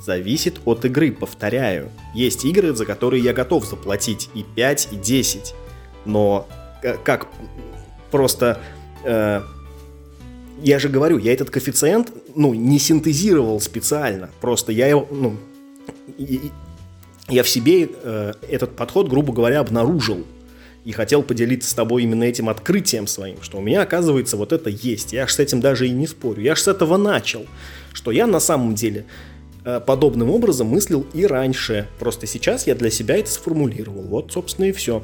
Зависит 0.06 0.60
от 0.66 0.86
игры, 0.86 1.12
повторяю. 1.12 1.92
Есть 2.14 2.46
игры, 2.46 2.74
за 2.76 2.86
которые 2.86 3.24
я 3.24 3.34
готов 3.34 3.66
заплатить 3.66 4.30
и 4.34 4.44
5, 4.44 4.90
и 4.92 4.96
10. 4.96 5.54
Но 6.06 6.48
э, 6.84 6.96
как 7.04 7.28
просто... 8.12 8.60
Э, 9.04 9.42
я 10.62 10.78
же 10.78 10.90
говорю, 10.90 11.18
я 11.18 11.32
этот 11.32 11.50
коэффициент, 11.50 12.12
ну, 12.36 12.54
не 12.54 12.80
синтезировал 12.80 13.62
специально. 13.62 14.30
Просто 14.42 14.74
я 14.74 14.88
его, 14.88 15.08
ну, 15.10 15.38
я 17.30 17.44
в 17.44 17.50
себе 17.50 17.90
э, 17.92 18.34
этот 18.50 18.76
подход, 18.76 19.08
грубо 19.08 19.34
говоря, 19.34 19.60
обнаружил 19.60 20.26
и 20.86 20.92
хотел 20.92 21.22
поделиться 21.24 21.70
с 21.70 21.74
тобой 21.74 22.04
именно 22.04 22.24
этим 22.24 22.50
открытием 22.50 23.06
своим, 23.06 23.42
что 23.42 23.58
у 23.58 23.62
меня, 23.62 23.82
оказывается, 23.82 24.38
вот 24.38 24.52
это 24.54 24.70
есть. 24.70 25.14
Я 25.14 25.28
ж 25.28 25.34
с 25.34 25.40
этим 25.40 25.62
даже 25.62 25.88
и 25.88 25.92
не 25.92 26.08
спорю. 26.08 26.42
Я 26.42 26.56
ж 26.56 26.62
с 26.62 26.68
этого 26.68 26.98
начал, 26.98 27.46
что 27.94 28.12
я 28.12 28.26
на 28.26 28.40
самом 28.40 28.76
деле 28.76 29.06
э, 29.66 29.80
подобным 29.80 30.30
образом 30.32 30.68
мыслил 30.68 31.06
и 31.14 31.26
раньше. 31.26 31.88
Просто 32.00 32.26
сейчас 32.26 32.66
я 32.66 32.76
для 32.76 32.90
себя 32.90 33.18
это 33.18 33.30
сформулировал. 33.30 34.04
Вот, 34.04 34.32
собственно, 34.32 34.66
и 34.66 34.72
все. 34.72 35.04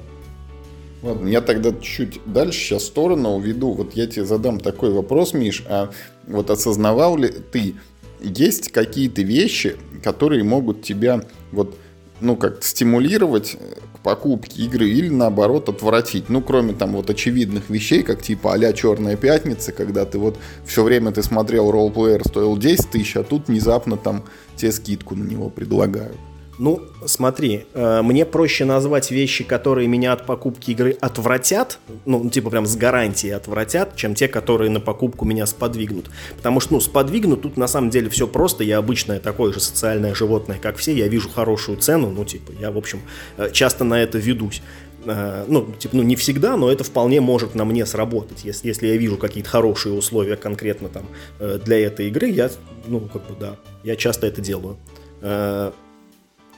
Ладно, 1.03 1.27
я 1.27 1.41
тогда 1.41 1.71
чуть 1.81 2.19
дальше 2.25 2.59
сейчас 2.59 2.85
сторону 2.85 3.35
уведу. 3.35 3.73
Вот 3.73 3.93
я 3.93 4.07
тебе 4.07 4.25
задам 4.25 4.59
такой 4.59 4.89
вопрос, 4.89 5.33
Миш. 5.33 5.63
А 5.67 5.91
вот 6.25 6.49
осознавал 6.49 7.17
ли 7.17 7.27
ты, 7.29 7.75
есть 8.21 8.71
какие-то 8.71 9.21
вещи, 9.21 9.75
которые 10.03 10.43
могут 10.43 10.83
тебя 10.83 11.23
вот 11.51 11.77
ну, 12.21 12.35
как 12.37 12.63
стимулировать 12.63 13.57
к 13.93 13.99
покупке 13.99 14.63
игры 14.63 14.89
или 14.89 15.09
наоборот 15.09 15.67
отвратить. 15.69 16.29
Ну, 16.29 16.41
кроме 16.41 16.73
там 16.73 16.93
вот 16.93 17.09
очевидных 17.09 17.69
вещей, 17.69 18.03
как 18.03 18.21
типа 18.21 18.53
а 18.53 18.73
Черная 18.73 19.17
пятница, 19.17 19.71
когда 19.71 20.05
ты 20.05 20.17
вот 20.17 20.37
все 20.65 20.83
время 20.83 21.11
ты 21.11 21.23
смотрел 21.23 21.71
роллплеер 21.71 22.23
стоил 22.25 22.57
10 22.57 22.89
тысяч, 22.89 23.17
а 23.17 23.23
тут 23.23 23.47
внезапно 23.47 23.97
там 23.97 24.23
тебе 24.55 24.71
скидку 24.71 25.15
на 25.15 25.23
него 25.23 25.49
предлагают. 25.49 26.17
Ну, 26.57 26.81
смотри, 27.05 27.65
э, 27.73 28.01
мне 28.01 28.25
проще 28.25 28.63
назвать 28.63 29.11
вещи, 29.11 29.43
которые 29.43 29.87
меня 29.87 30.13
от 30.13 30.25
покупки 30.25 30.71
игры 30.71 30.97
отвратят, 31.01 31.79
ну, 32.05 32.29
типа 32.29 32.49
прям 32.49 32.65
с 32.65 32.77
гарантией 32.77 33.33
отвратят, 33.33 33.95
чем 33.95 34.15
те, 34.15 34.29
которые 34.29 34.69
на 34.69 34.79
покупку 34.79 35.25
меня 35.25 35.45
сподвигнут. 35.47 36.09
Потому 36.37 36.61
что, 36.61 36.73
ну, 36.73 36.79
сподвигнут 36.79 37.41
тут 37.41 37.57
на 37.57 37.67
самом 37.67 37.89
деле 37.89 38.09
все 38.09 38.25
просто, 38.25 38.63
я 38.63 38.77
обычное 38.77 39.19
такое 39.19 39.51
же 39.51 39.59
социальное 39.59 40.15
животное, 40.15 40.57
как 40.61 40.77
все, 40.77 40.93
я 40.93 41.09
вижу 41.09 41.29
хорошую 41.29 41.77
цену, 41.77 42.09
ну, 42.09 42.23
типа, 42.23 42.53
я, 42.57 42.71
в 42.71 42.77
общем, 42.77 43.01
э, 43.37 43.49
часто 43.51 43.83
на 43.83 44.01
это 44.01 44.17
ведусь 44.17 44.61
э, 45.05 45.45
ну, 45.49 45.73
типа, 45.77 45.97
ну, 45.97 46.03
не 46.03 46.15
всегда, 46.15 46.55
но 46.55 46.71
это 46.71 46.85
вполне 46.85 47.19
может 47.19 47.53
на 47.55 47.65
мне 47.65 47.85
сработать. 47.85 48.45
Если, 48.45 48.69
если 48.69 48.87
я 48.87 48.95
вижу 48.95 49.17
какие-то 49.17 49.49
хорошие 49.49 49.93
условия 49.93 50.37
конкретно 50.37 50.87
там 50.87 51.05
для 51.39 51.79
этой 51.85 52.07
игры, 52.07 52.29
я, 52.29 52.49
ну, 52.87 53.01
как 53.01 53.27
бы, 53.27 53.35
да, 53.37 53.57
я 53.83 53.97
часто 53.97 54.25
это 54.25 54.41
делаю. 54.41 54.77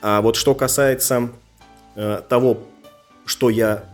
А 0.00 0.20
вот 0.20 0.36
что 0.36 0.54
касается 0.54 1.30
э, 1.94 2.22
того, 2.28 2.58
что 3.24 3.50
я 3.50 3.84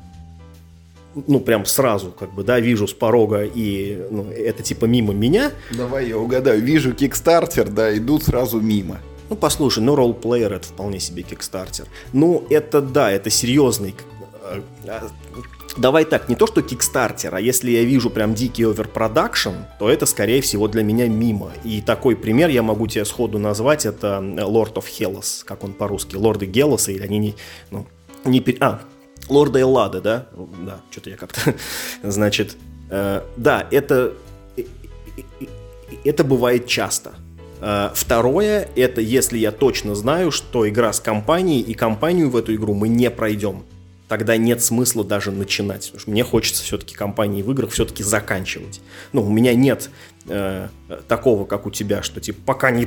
ну, 1.14 1.40
прям 1.40 1.64
сразу, 1.64 2.10
как 2.10 2.32
бы, 2.32 2.42
да, 2.42 2.60
вижу 2.60 2.86
с 2.86 2.92
порога, 2.92 3.44
и 3.44 4.06
ну, 4.10 4.30
это 4.30 4.62
типа 4.62 4.86
мимо 4.86 5.12
меня. 5.12 5.52
Давай 5.70 6.08
я 6.08 6.18
угадаю. 6.18 6.60
Вижу 6.60 6.92
Kickstarter, 6.92 7.68
да, 7.68 7.96
идут 7.96 8.24
сразу 8.24 8.60
мимо. 8.60 8.98
Ну, 9.30 9.36
послушай, 9.36 9.82
ну, 9.82 9.94
Roll 9.94 10.18
Player 10.18 10.52
это 10.52 10.68
вполне 10.68 11.00
себе 11.00 11.22
Kickstarter. 11.22 11.86
Ну, 12.12 12.44
это 12.50 12.80
да, 12.80 13.10
это 13.10 13.30
серьезный 13.30 13.94
э, 14.42 14.60
давай 15.76 16.04
так, 16.04 16.28
не 16.28 16.36
то 16.36 16.46
что 16.46 16.60
Kickstarter, 16.60 17.30
а 17.32 17.40
если 17.40 17.70
я 17.70 17.84
вижу 17.84 18.10
прям 18.10 18.34
дикий 18.34 18.64
overproduction, 18.64 19.50
то 19.78 19.90
это, 19.90 20.06
скорее 20.06 20.40
всего, 20.40 20.68
для 20.68 20.82
меня 20.82 21.08
мимо. 21.08 21.52
И 21.64 21.80
такой 21.80 22.16
пример 22.16 22.50
я 22.50 22.62
могу 22.62 22.86
тебе 22.86 23.04
сходу 23.04 23.38
назвать, 23.38 23.86
это 23.86 24.20
Lord 24.20 24.74
of 24.74 24.84
Hellas, 24.98 25.44
как 25.44 25.64
он 25.64 25.72
по-русски, 25.72 26.16
Лорды 26.16 26.46
Гелоса, 26.46 26.92
или 26.92 27.02
они 27.02 27.18
не, 27.18 27.34
ну, 27.70 27.86
не... 28.24 28.44
А, 28.60 28.80
Лорда 29.28 29.60
Эллады, 29.60 30.00
да? 30.00 30.26
Да, 30.64 30.80
что-то 30.90 31.10
я 31.10 31.16
как-то... 31.16 31.54
Значит, 32.02 32.56
э, 32.90 33.22
да, 33.36 33.66
это... 33.70 34.12
Это 36.04 36.24
бывает 36.24 36.66
часто. 36.66 37.14
Э, 37.60 37.90
второе, 37.94 38.68
это 38.76 39.00
если 39.00 39.38
я 39.38 39.52
точно 39.52 39.94
знаю, 39.94 40.30
что 40.30 40.68
игра 40.68 40.92
с 40.92 41.00
компанией, 41.00 41.60
и 41.60 41.74
компанию 41.74 42.30
в 42.30 42.36
эту 42.36 42.54
игру 42.54 42.74
мы 42.74 42.88
не 42.88 43.10
пройдем 43.10 43.64
тогда 44.14 44.36
нет 44.36 44.62
смысла 44.62 45.02
даже 45.02 45.32
начинать. 45.32 45.86
Потому 45.86 46.00
что 46.00 46.10
мне 46.12 46.22
хочется 46.22 46.62
все-таки 46.62 46.94
компании 46.94 47.42
в 47.42 47.50
играх 47.50 47.70
все-таки 47.70 48.04
заканчивать. 48.04 48.80
Ну, 49.12 49.26
у 49.26 49.28
меня 49.28 49.54
нет 49.54 49.90
э, 50.28 50.68
такого, 51.08 51.44
как 51.46 51.66
у 51.66 51.72
тебя, 51.72 52.00
что 52.04 52.20
типа 52.20 52.40
пока 52.46 52.70
не 52.70 52.86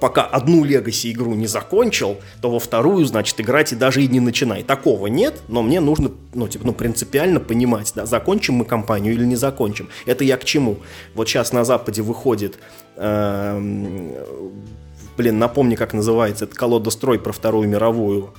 пока 0.00 0.22
одну 0.22 0.62
Legacy 0.62 1.12
игру 1.12 1.32
не 1.32 1.46
закончил, 1.46 2.18
то 2.42 2.50
во 2.50 2.58
вторую, 2.58 3.06
значит, 3.06 3.40
играть 3.40 3.72
и 3.72 3.76
даже 3.76 4.02
и 4.02 4.06
не 4.06 4.20
начинай. 4.20 4.62
Такого 4.62 5.06
нет, 5.06 5.40
но 5.48 5.62
мне 5.62 5.80
нужно, 5.80 6.10
ну, 6.34 6.46
типа, 6.46 6.66
ну, 6.66 6.74
принципиально 6.74 7.40
понимать, 7.40 7.92
да, 7.94 8.04
закончим 8.04 8.56
мы 8.56 8.66
кампанию 8.66 9.14
или 9.14 9.24
не 9.24 9.36
закончим. 9.36 9.88
Это 10.04 10.24
я 10.24 10.36
к 10.36 10.44
чему? 10.44 10.76
Вот 11.14 11.26
сейчас 11.26 11.54
на 11.54 11.64
Западе 11.64 12.02
выходит, 12.02 12.58
э, 12.96 13.58
блин, 15.16 15.38
напомни, 15.38 15.74
как 15.74 15.94
называется, 15.94 16.44
это 16.44 16.54
колодострой 16.54 17.18
про 17.18 17.32
Вторую 17.32 17.66
мировую. 17.66 18.34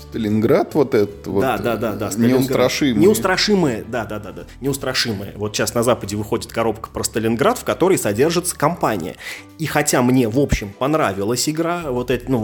Сталинград 0.00 0.74
вот 0.74 0.94
этот 0.94 1.26
вот. 1.26 1.40
Да, 1.40 1.58
да, 1.58 1.76
да, 1.76 1.92
да. 1.94 2.10
Неустрашимый. 2.16 3.02
Неустрашимые, 3.02 3.84
да, 3.86 4.04
да, 4.04 4.18
да, 4.18 4.32
да. 4.32 4.44
Неустрашимые. 4.60 5.32
Вот 5.36 5.54
сейчас 5.54 5.74
на 5.74 5.82
Западе 5.82 6.16
выходит 6.16 6.52
коробка 6.52 6.90
про 6.90 7.04
Сталинград, 7.04 7.58
в 7.58 7.64
которой 7.64 7.98
содержится 7.98 8.56
компания. 8.56 9.16
И 9.58 9.66
хотя 9.66 10.02
мне, 10.02 10.28
в 10.28 10.38
общем, 10.38 10.72
понравилась 10.78 11.48
игра, 11.48 11.84
вот, 11.88 12.10
это, 12.10 12.30
ну, 12.30 12.38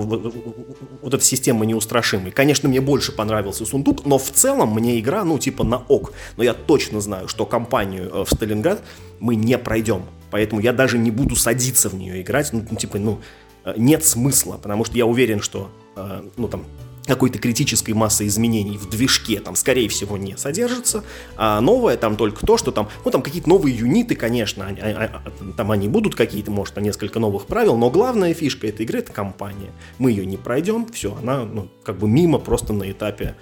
вот 1.03 1.15
эта 1.15 1.25
система 1.25 1.67
неустрашимой, 1.67 2.31
конечно, 2.31 2.69
мне 2.69 2.81
больше 2.81 3.13
понравился 3.13 3.65
сундук, 3.65 4.05
но 4.05 4.19
в 4.19 4.31
целом 4.31 4.75
мне 4.75 4.99
игра, 5.01 5.25
ну, 5.25 5.39
типа 5.39 5.65
на 5.65 5.79
ок. 5.79 6.13
Но 6.37 6.45
я 6.45 6.55
точно 6.55 7.01
знаю, 7.01 7.29
что 7.29 7.47
компанию 7.47 8.11
э, 8.13 8.25
в 8.25 8.35
Сталинград 8.35 8.83
мы 9.19 9.37
не 9.37 9.59
пройдем. 9.59 10.05
Поэтому 10.31 10.61
я 10.61 10.73
даже 10.73 10.99
не 10.99 11.11
буду 11.11 11.37
садиться 11.37 11.89
в 11.89 11.95
нее 11.95 12.23
играть. 12.23 12.53
Ну, 12.53 12.65
типа, 12.77 12.99
ну, 12.99 13.21
э, 13.65 13.75
нет 13.77 14.05
смысла, 14.05 14.59
потому 14.61 14.85
что 14.85 14.97
я 14.97 15.07
уверен, 15.07 15.41
что, 15.41 15.71
э, 15.97 16.23
ну, 16.37 16.49
там, 16.49 16.65
какой-то 17.07 17.39
критической 17.39 17.95
массы 17.95 18.27
изменений 18.27 18.77
в 18.77 18.89
движке 18.89 19.41
там, 19.41 19.57
скорее 19.57 19.89
всего, 19.89 20.17
не 20.17 20.37
содержится, 20.37 21.05
а 21.37 21.61
новое 21.61 21.97
там 21.97 22.17
только 22.17 22.47
то, 22.47 22.57
что 22.57 22.73
там, 22.73 22.89
ну, 23.05 23.11
там 23.11 23.23
какие-то 23.23 23.49
новые 23.49 23.77
юниты, 23.77 24.15
конечно, 24.15 24.67
они, 24.67 24.81
а, 24.81 25.23
а, 25.25 25.53
там 25.57 25.71
они 25.71 25.89
будут 25.89 26.15
какие-то, 26.15 26.51
может, 26.51 26.77
на 26.77 26.81
несколько 26.81 27.19
новых 27.19 27.47
правил, 27.47 27.77
но 27.77 27.91
главная 27.91 28.35
фишка 28.35 28.67
этой 28.67 28.83
игры— 28.83 28.99
это 29.01 29.13
компания. 29.13 29.71
Мы 29.99 30.11
ее 30.11 30.27
не 30.27 30.37
пройдем, 30.37 30.87
все, 30.93 31.17
она, 31.21 31.45
ну, 31.45 31.69
как 31.83 31.99
бы 31.99 32.09
мимо 32.09 32.39
просто 32.39 32.73
на 32.73 32.91
этапе, 32.91 33.35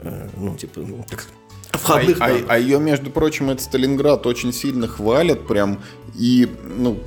э, 0.00 0.28
ну, 0.36 0.56
типа, 0.56 0.80
ну, 0.80 1.04
как 1.08 1.26
входных. 1.72 2.20
А, 2.20 2.26
а, 2.26 2.44
а 2.48 2.58
ее, 2.58 2.78
между 2.78 3.10
прочим, 3.10 3.50
этот 3.50 3.64
Сталинград 3.64 4.26
очень 4.26 4.52
сильно 4.52 4.86
хвалят 4.86 5.46
прям, 5.46 5.80
и, 6.14 6.48
ну, 6.76 6.98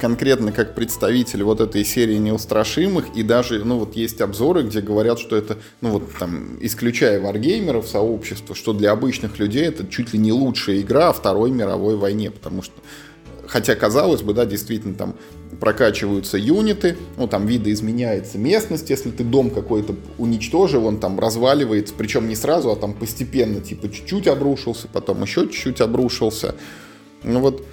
конкретно 0.00 0.52
как 0.52 0.74
представитель 0.74 1.42
вот 1.42 1.60
этой 1.60 1.84
серии 1.84 2.16
неустрашимых, 2.16 3.06
и 3.14 3.22
даже, 3.22 3.64
ну 3.64 3.78
вот 3.78 3.96
есть 3.96 4.20
обзоры, 4.20 4.62
где 4.62 4.80
говорят, 4.80 5.18
что 5.18 5.36
это, 5.36 5.58
ну 5.80 5.90
вот 5.90 6.04
там, 6.18 6.58
исключая 6.60 7.20
варгеймеров 7.20 7.86
сообщества, 7.86 8.54
что 8.54 8.72
для 8.72 8.92
обычных 8.92 9.38
людей 9.38 9.64
это 9.64 9.86
чуть 9.86 10.12
ли 10.12 10.18
не 10.18 10.32
лучшая 10.32 10.80
игра 10.80 11.10
о 11.10 11.12
Второй 11.12 11.50
мировой 11.50 11.96
войне, 11.96 12.30
потому 12.30 12.62
что 12.62 12.74
Хотя, 13.46 13.74
казалось 13.74 14.22
бы, 14.22 14.32
да, 14.32 14.46
действительно, 14.46 14.94
там 14.94 15.14
прокачиваются 15.60 16.38
юниты, 16.38 16.96
ну, 17.16 17.28
там 17.28 17.46
видоизменяется 17.46 18.38
местность, 18.38 18.90
если 18.90 19.10
ты 19.10 19.22
дом 19.22 19.50
какой-то 19.50 19.94
уничтожил, 20.18 20.86
он 20.86 20.98
там 20.98 21.20
разваливается, 21.20 21.94
причем 21.96 22.28
не 22.28 22.36
сразу, 22.36 22.70
а 22.70 22.76
там 22.76 22.94
постепенно, 22.94 23.60
типа, 23.60 23.88
чуть-чуть 23.90 24.26
обрушился, 24.26 24.88
потом 24.92 25.22
еще 25.22 25.42
чуть-чуть 25.42 25.80
обрушился. 25.80 26.54
Ну 27.22 27.40
вот, 27.40 27.64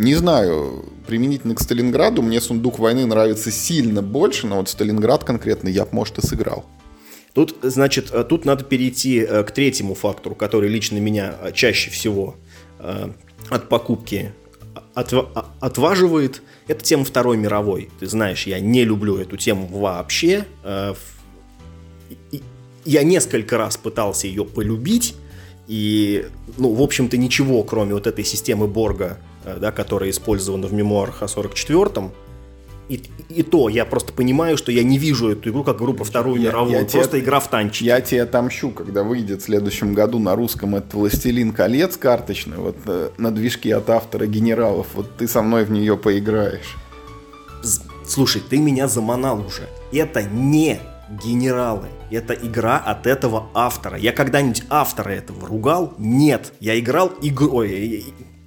не 0.00 0.14
знаю, 0.14 0.84
применительно 1.06 1.54
к 1.54 1.60
Сталинграду 1.60 2.22
мне 2.22 2.40
«Сундук 2.40 2.78
войны» 2.78 3.06
нравится 3.06 3.50
сильно 3.50 4.02
больше, 4.02 4.46
но 4.46 4.56
вот 4.56 4.68
Сталинград 4.68 5.24
конкретно 5.24 5.68
я 5.68 5.84
бы, 5.84 5.90
может, 5.92 6.18
и 6.18 6.26
сыграл. 6.26 6.64
Тут, 7.34 7.56
значит, 7.62 8.10
э, 8.10 8.24
тут 8.24 8.44
надо 8.44 8.64
перейти 8.64 9.18
э, 9.18 9.44
к 9.44 9.52
третьему 9.52 9.94
фактору, 9.94 10.34
который 10.34 10.68
лично 10.68 10.98
меня 10.98 11.34
э, 11.40 11.52
чаще 11.52 11.90
всего 11.90 12.36
от 13.50 13.68
покупки 13.68 14.32
отваживает. 14.94 16.40
Это 16.66 16.82
тема 16.82 17.04
Второй 17.04 17.36
мировой. 17.36 17.90
Ты 18.00 18.06
знаешь, 18.06 18.46
я 18.46 18.58
не 18.58 18.84
люблю 18.84 19.18
эту 19.18 19.36
тему 19.36 19.66
вообще. 19.66 20.46
Я 22.86 23.02
несколько 23.02 23.58
раз 23.58 23.76
пытался 23.76 24.28
ее 24.28 24.46
полюбить, 24.46 25.14
и, 25.68 26.26
ну, 26.56 26.72
в 26.72 26.80
общем-то, 26.80 27.18
ничего, 27.18 27.62
кроме 27.64 27.92
вот 27.92 28.06
этой 28.06 28.24
системы 28.24 28.66
Борга, 28.66 29.18
да, 29.58 29.72
которая 29.72 30.10
использована 30.10 30.66
в 30.66 30.72
мемуарах 30.72 31.22
о 31.22 31.26
44-м, 31.26 32.12
и, 32.90 33.04
и 33.28 33.44
то 33.44 33.68
я 33.68 33.84
просто 33.84 34.12
понимаю, 34.12 34.56
что 34.56 34.72
я 34.72 34.82
не 34.82 34.98
вижу 34.98 35.30
эту 35.30 35.50
игру 35.50 35.62
как 35.62 35.76
игру 35.76 35.94
по 35.94 36.02
Вторую 36.02 36.40
я, 36.40 36.48
мировую. 36.48 36.72
Я 36.72 36.84
просто 36.84 37.12
тебе, 37.12 37.20
игра 37.20 37.38
в 37.38 37.48
танчики. 37.48 37.84
Я 37.84 38.00
тебе 38.00 38.24
отомщу, 38.24 38.70
когда 38.70 39.04
выйдет 39.04 39.42
в 39.42 39.44
следующем 39.44 39.94
году 39.94 40.18
на 40.18 40.34
русском 40.34 40.74
этот 40.74 40.94
«Властелин 40.94 41.52
колец» 41.52 41.96
карточный, 41.96 42.56
вот 42.56 42.76
э, 42.86 43.10
на 43.16 43.30
движке 43.30 43.76
от 43.76 43.88
автора 43.90 44.26
генералов. 44.26 44.88
Вот 44.94 45.16
ты 45.16 45.28
со 45.28 45.40
мной 45.40 45.64
в 45.64 45.70
нее 45.70 45.96
поиграешь. 45.96 46.76
Слушай, 48.04 48.42
ты 48.50 48.58
меня 48.58 48.88
заманал 48.88 49.46
уже. 49.46 49.68
Это 49.92 50.24
не 50.24 50.80
генералы. 51.24 51.86
Это 52.10 52.34
игра 52.34 52.78
от 52.78 53.06
этого 53.06 53.50
автора. 53.54 53.98
Я 53.98 54.10
когда-нибудь 54.12 54.64
автора 54.68 55.10
этого 55.10 55.46
ругал? 55.46 55.94
Нет. 55.96 56.54
Я 56.58 56.76
играл 56.76 57.12
игру... 57.22 57.62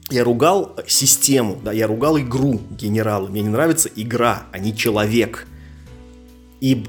Я 0.09 0.23
ругал 0.23 0.75
систему, 0.85 1.59
да, 1.63 1.71
я 1.71 1.87
ругал 1.87 2.19
игру 2.19 2.61
генерала. 2.71 3.27
Мне 3.27 3.41
не 3.41 3.49
нравится 3.49 3.89
игра, 3.95 4.43
а 4.51 4.59
не 4.59 4.75
человек. 4.75 5.47
И 6.59 6.85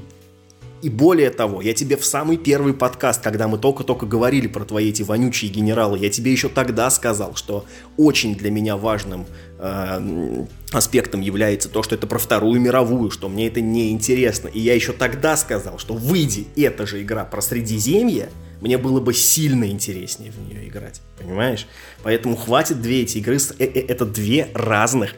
и 0.84 0.90
более 0.90 1.30
того, 1.30 1.62
я 1.62 1.72
тебе 1.72 1.96
в 1.96 2.04
самый 2.04 2.36
первый 2.36 2.74
подкаст, 2.74 3.22
когда 3.22 3.48
мы 3.48 3.56
только-только 3.56 4.04
говорили 4.04 4.48
про 4.48 4.66
твои 4.66 4.90
эти 4.90 5.02
вонючие 5.02 5.50
генералы, 5.50 5.96
я 5.98 6.10
тебе 6.10 6.30
еще 6.30 6.50
тогда 6.50 6.90
сказал, 6.90 7.34
что 7.36 7.64
очень 7.96 8.34
для 8.34 8.50
меня 8.50 8.76
важным 8.76 9.24
э, 9.58 10.44
аспектом 10.72 11.22
является 11.22 11.70
то, 11.70 11.82
что 11.82 11.94
это 11.94 12.06
про 12.06 12.18
Вторую 12.18 12.60
мировую, 12.60 13.10
что 13.10 13.30
мне 13.30 13.46
это 13.46 13.62
не 13.62 13.92
интересно. 13.92 14.48
И 14.48 14.60
я 14.60 14.74
еще 14.74 14.92
тогда 14.92 15.38
сказал, 15.38 15.78
что 15.78 15.94
выйди 15.94 16.48
эта 16.54 16.86
же 16.86 17.00
игра 17.00 17.24
про 17.24 17.40
Средиземье, 17.40 18.28
мне 18.64 18.78
было 18.78 18.98
бы 18.98 19.12
сильно 19.12 19.66
интереснее 19.66 20.32
в 20.32 20.38
нее 20.38 20.66
играть, 20.66 21.02
понимаешь? 21.18 21.66
Поэтому 22.02 22.34
хватит 22.34 22.80
две 22.80 23.02
эти 23.02 23.18
игры, 23.18 23.36
э, 23.58 23.64
э, 23.64 23.80
это 23.88 24.06
две 24.06 24.48
разных 24.54 25.14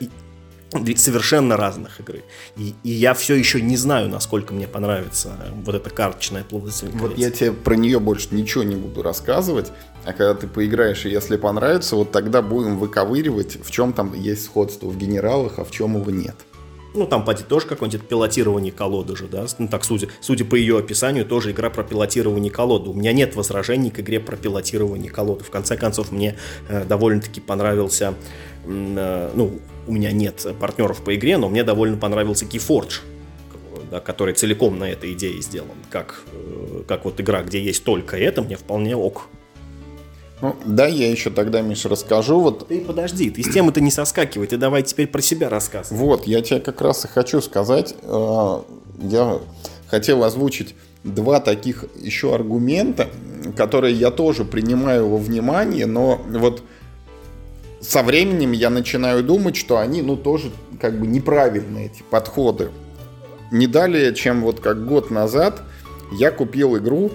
совершенно 0.97 1.57
разных 1.57 2.01
игры. 2.01 2.25
И, 2.57 2.75
и 2.83 2.91
я 2.91 3.15
все 3.15 3.37
еще 3.37 3.63
не 3.63 3.77
знаю, 3.77 4.09
насколько 4.09 4.53
мне 4.53 4.67
понравится 4.67 5.31
вот 5.65 5.77
эта 5.77 5.91
карточная 5.91 6.43
плодоценка. 6.43 6.97
Вот 6.97 7.17
я 7.17 7.31
тебе 7.31 7.53
про 7.53 7.77
нее 7.77 8.01
больше 8.01 8.29
ничего 8.33 8.65
не 8.65 8.75
буду 8.75 9.01
рассказывать, 9.03 9.71
а 10.05 10.13
когда 10.13 10.35
ты 10.35 10.49
поиграешь, 10.49 11.07
и 11.07 11.11
если 11.11 11.37
понравится, 11.37 11.95
вот 11.95 12.11
тогда 12.11 12.43
будем 12.43 12.79
выковыривать, 12.79 13.65
в 13.65 13.71
чем 13.71 13.93
там 13.93 14.13
есть 14.13 14.45
сходство 14.45 14.89
в 14.89 14.99
генералах, 14.99 15.61
а 15.61 15.65
в 15.65 15.71
чем 15.71 15.97
его 15.97 16.11
нет. 16.11 16.35
Ну, 16.97 17.07
там, 17.07 17.25
поди, 17.25 17.43
тоже 17.43 17.67
какое-нибудь 17.67 18.09
пилотирование 18.09 18.73
колоды 18.73 19.17
же, 19.17 19.29
да? 19.29 19.47
Ну, 19.59 19.69
так, 19.69 19.85
судя, 19.85 20.09
судя 20.21 20.45
по 20.45 20.55
ее 20.55 20.79
описанию, 20.79 21.27
тоже 21.27 21.51
игра 21.53 21.71
про 21.71 21.85
пилотирование 21.85 22.51
колоды. 22.51 22.91
У 22.91 22.95
меня 22.95 23.13
нет 23.13 23.37
возражений 23.37 23.91
к 23.91 24.01
игре 24.01 24.19
про 24.19 24.37
пилотирование 24.37 25.11
колоды. 25.11 25.45
В 25.45 25.51
конце 25.51 25.77
концов, 25.77 26.11
мне 26.11 26.37
э, 26.69 26.85
довольно-таки 26.85 27.41
понравился, 27.41 28.15
э, 28.65 29.31
ну, 29.35 29.61
у 29.87 29.93
меня 29.93 30.11
нет 30.13 30.47
партнеров 30.59 31.05
по 31.05 31.15
игре, 31.15 31.37
но 31.37 31.49
мне 31.49 31.65
довольно 31.65 31.97
понравился 31.97 32.47
Keyforge, 32.47 33.01
да, 33.91 34.01
который 34.01 34.35
целиком 34.35 34.79
на 34.79 34.85
этой 34.91 35.13
идее 35.13 35.41
сделан. 35.43 35.77
Как, 35.91 36.23
э, 36.33 36.83
как 36.89 37.05
вот 37.05 37.21
игра, 37.21 37.43
где 37.43 37.63
есть 37.63 37.85
только 37.85 38.17
это, 38.17 38.43
мне 38.43 38.57
вполне 38.57 38.97
ок. 38.97 39.29
Ну, 40.43 40.55
да, 40.67 40.87
я 40.87 41.11
еще 41.11 41.31
тогда, 41.31 41.63
Миша, 41.63 41.89
расскажу. 41.89 42.41
Вот... 42.41 42.69
Ты 42.69 42.81
подожди, 42.81 43.31
ты 43.31 43.43
с 43.43 43.49
темы-то 43.49 43.81
не 43.81 43.91
соскакивай, 43.91 44.47
ты 44.47 44.59
давай 44.59 44.83
теперь 44.83 45.07
про 45.07 45.23
себя 45.23 45.49
рассказывай. 45.49 45.99
Вот, 45.99 46.27
я 46.27 46.43
тебе 46.43 46.61
как 46.61 46.81
раз 46.83 47.05
и 47.07 47.09
хочу 47.09 47.41
сказать. 47.41 47.95
Э, 48.03 48.61
я 49.01 49.41
хотел 49.89 50.25
озвучить 50.25 50.75
два 51.05 51.41
таких 51.41 51.87
еще 51.97 52.35
аргумента, 52.35 53.09
которые 53.57 53.95
я 53.95 54.11
тоже 54.11 54.45
принимаю 54.45 55.09
во 55.09 55.17
внимание, 55.17 55.87
но 55.87 56.21
вот 56.29 56.63
со 57.81 58.03
временем 58.03 58.53
я 58.53 58.69
начинаю 58.69 59.23
думать, 59.23 59.57
что 59.57 59.79
они, 59.79 60.03
ну, 60.03 60.17
тоже 60.17 60.51
как 60.81 60.99
бы 60.99 61.07
неправильные 61.07 61.87
эти 61.87 62.03
подходы. 62.03 62.71
Не 63.53 63.67
далее, 63.67 64.15
чем 64.15 64.43
вот 64.43 64.61
как 64.61 64.87
год 64.87 65.11
назад 65.11 65.63
я 66.13 66.31
купил 66.31 66.77
игру, 66.77 67.11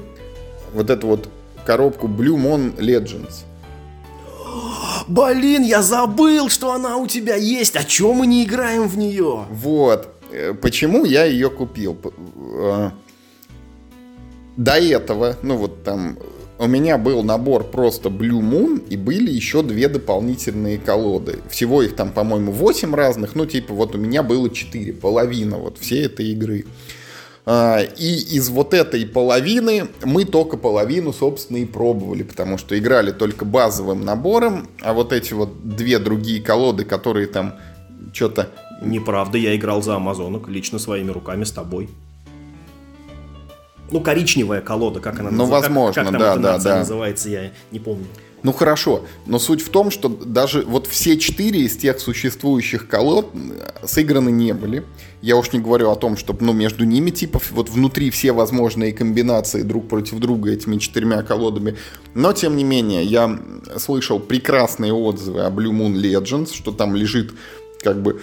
вот 0.73 0.89
эту 0.89 1.07
вот 1.07 1.29
коробку 1.65 2.07
Blue 2.07 2.35
Moon 2.35 2.77
Legends. 2.77 3.45
Блин, 5.07 5.63
я 5.63 5.81
забыл, 5.81 6.49
что 6.49 6.73
она 6.73 6.97
у 6.97 7.07
тебя 7.07 7.35
есть. 7.35 7.75
А 7.75 7.83
чем 7.83 8.17
мы 8.17 8.27
не 8.27 8.43
играем 8.43 8.87
в 8.87 8.97
нее? 8.97 9.45
Вот. 9.49 10.09
Э, 10.31 10.53
почему 10.53 11.05
я 11.05 11.25
ее 11.25 11.49
купил? 11.49 11.97
Э, 12.55 12.91
до 14.57 14.73
этого, 14.73 15.37
ну 15.41 15.57
вот 15.57 15.83
там 15.83 16.17
у 16.61 16.67
меня 16.67 16.99
был 16.99 17.23
набор 17.23 17.63
просто 17.63 18.09
Blue 18.09 18.39
Moon, 18.39 18.87
и 18.87 18.95
были 18.95 19.31
еще 19.31 19.63
две 19.63 19.87
дополнительные 19.87 20.77
колоды. 20.77 21.39
Всего 21.49 21.81
их 21.81 21.95
там, 21.95 22.11
по-моему, 22.11 22.51
8 22.51 22.93
разных, 22.93 23.33
ну, 23.33 23.47
типа, 23.47 23.73
вот 23.73 23.95
у 23.95 23.97
меня 23.97 24.21
было 24.21 24.47
4, 24.47 24.93
половина 24.93 25.57
вот 25.57 25.79
всей 25.79 26.05
этой 26.05 26.27
игры. 26.27 26.65
А, 26.65 26.69
и 27.45 28.35
из 28.35 28.49
вот 28.49 28.73
этой 28.73 29.05
половины 29.05 29.87
мы 30.03 30.25
только 30.25 30.57
половину, 30.57 31.11
собственно, 31.11 31.57
и 31.57 31.65
пробовали, 31.65 32.23
потому 32.23 32.57
что 32.57 32.77
играли 32.77 33.11
только 33.11 33.45
базовым 33.45 34.05
набором, 34.05 34.67
а 34.81 34.93
вот 34.93 35.11
эти 35.11 35.33
вот 35.33 35.67
две 35.67 35.97
другие 35.99 36.41
колоды, 36.41 36.85
которые 36.85 37.27
там 37.27 37.55
что-то... 38.13 38.49
Неправда, 38.83 39.37
я 39.37 39.55
играл 39.55 39.81
за 39.81 39.95
Амазонок 39.95 40.47
лично 40.49 40.79
своими 40.79 41.11
руками 41.11 41.43
с 41.43 41.51
тобой 41.51 41.89
ну, 43.91 44.01
коричневая 44.01 44.61
колода, 44.61 44.99
как 44.99 45.19
она 45.19 45.29
ну, 45.29 45.43
называется. 45.43 45.69
Ну, 45.69 45.75
возможно, 45.75 46.03
как, 46.03 46.11
как 46.11 46.21
там 46.21 46.41
да, 46.41 46.57
да, 46.57 46.63
да. 46.63 46.77
называется, 46.79 47.29
я 47.29 47.51
не 47.71 47.79
помню. 47.79 48.05
Ну 48.43 48.53
хорошо, 48.53 49.05
но 49.27 49.37
суть 49.37 49.61
в 49.61 49.69
том, 49.69 49.91
что 49.91 50.09
даже 50.09 50.63
вот 50.63 50.87
все 50.87 51.17
четыре 51.17 51.61
из 51.61 51.77
тех 51.77 51.99
существующих 51.99 52.87
колод 52.87 53.29
сыграны 53.83 54.31
не 54.31 54.53
были. 54.53 54.83
Я 55.21 55.37
уж 55.37 55.51
не 55.51 55.59
говорю 55.59 55.91
о 55.91 55.95
том, 55.95 56.17
чтобы 56.17 56.43
ну, 56.43 56.51
между 56.51 56.83
ними 56.83 57.11
типа 57.11 57.39
вот 57.51 57.69
внутри 57.69 58.09
все 58.09 58.31
возможные 58.31 58.93
комбинации 58.93 59.61
друг 59.61 59.87
против 59.87 60.17
друга 60.17 60.51
этими 60.51 60.77
четырьмя 60.77 61.21
колодами. 61.21 61.75
Но 62.15 62.33
тем 62.33 62.57
не 62.57 62.63
менее, 62.63 63.03
я 63.03 63.39
слышал 63.77 64.19
прекрасные 64.19 64.93
отзывы 64.93 65.41
о 65.41 65.51
Blue 65.51 65.71
Moon 65.71 65.93
Legends, 65.93 66.55
что 66.55 66.71
там 66.71 66.95
лежит 66.95 67.33
как 67.81 68.01
бы 68.01 68.21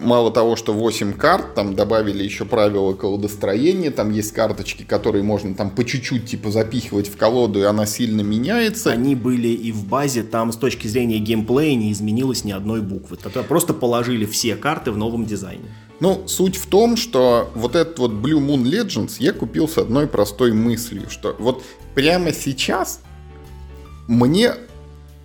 мало 0.00 0.30
того, 0.30 0.56
что 0.56 0.72
8 0.72 1.12
карт, 1.14 1.54
там 1.54 1.74
добавили 1.74 2.22
еще 2.22 2.44
правила 2.44 2.94
колодостроения, 2.94 3.90
там 3.90 4.10
есть 4.10 4.32
карточки, 4.32 4.82
которые 4.82 5.22
можно 5.22 5.54
там 5.54 5.70
по 5.70 5.84
чуть-чуть 5.84 6.26
типа 6.26 6.50
запихивать 6.50 7.08
в 7.08 7.16
колоду, 7.16 7.60
и 7.60 7.64
она 7.64 7.86
сильно 7.86 8.20
меняется. 8.20 8.90
Они 8.90 9.14
были 9.14 9.48
и 9.48 9.72
в 9.72 9.86
базе, 9.86 10.22
там 10.22 10.52
с 10.52 10.56
точки 10.56 10.86
зрения 10.86 11.18
геймплея 11.18 11.76
не 11.76 11.92
изменилось 11.92 12.44
ни 12.44 12.52
одной 12.52 12.80
буквы. 12.80 13.16
Тогда 13.16 13.42
просто 13.42 13.74
положили 13.74 14.26
все 14.26 14.56
карты 14.56 14.92
в 14.92 14.96
новом 14.96 15.26
дизайне. 15.26 15.64
Ну, 16.00 16.28
суть 16.28 16.56
в 16.56 16.66
том, 16.66 16.96
что 16.96 17.50
вот 17.54 17.74
этот 17.74 17.98
вот 17.98 18.12
Blue 18.12 18.38
Moon 18.38 18.62
Legends 18.62 19.16
я 19.18 19.32
купил 19.32 19.68
с 19.68 19.78
одной 19.78 20.06
простой 20.06 20.52
мыслью, 20.52 21.10
что 21.10 21.34
вот 21.38 21.64
прямо 21.94 22.32
сейчас 22.32 23.00
мне 24.06 24.54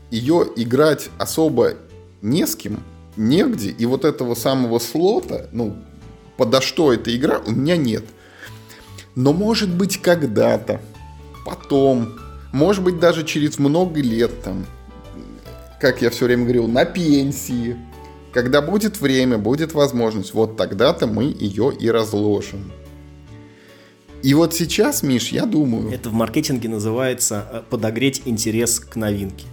ее 0.10 0.48
играть 0.56 1.10
особо 1.20 1.74
не 2.22 2.48
с 2.48 2.56
кем, 2.56 2.80
негде, 3.18 3.70
и 3.70 3.86
вот 3.86 4.06
этого 4.06 4.36
самого 4.36 4.80
слота, 4.80 5.48
ну, 5.52 5.76
подо 6.38 6.62
что 6.62 6.94
эта 6.94 7.16
игра, 7.16 7.40
у 7.46 7.52
меня 7.52 7.78
нет. 7.78 8.04
Но 9.16 9.34
может 9.34 9.70
быть 9.70 10.02
когда-то, 10.02 10.82
потом, 11.46 12.20
может 12.52 12.84
быть 12.84 13.00
даже 13.00 13.24
через 13.24 13.60
много 13.60 14.02
лет, 14.02 14.42
там, 14.44 14.66
как 15.80 16.02
я 16.02 16.10
все 16.10 16.26
время 16.26 16.44
говорил, 16.44 16.68
на 16.68 16.86
пенсии, 16.86 17.78
когда 18.32 18.62
будет 18.62 19.00
время, 19.00 19.38
будет 19.38 19.74
возможность, 19.74 20.34
вот 20.34 20.58
тогда-то 20.58 21.08
мы 21.08 21.26
ее 21.26 21.74
и 21.80 21.90
разложим. 21.90 22.72
И 24.24 24.34
вот 24.34 24.54
сейчас, 24.54 25.04
Миш, 25.04 25.30
я 25.30 25.46
думаю... 25.46 25.92
Это 25.92 26.10
в 26.10 26.14
маркетинге 26.14 26.70
называется 26.70 27.46
э, 27.52 27.62
подогреть 27.70 28.22
интерес 28.24 28.80
к 28.80 28.96
новинке. 28.96 29.46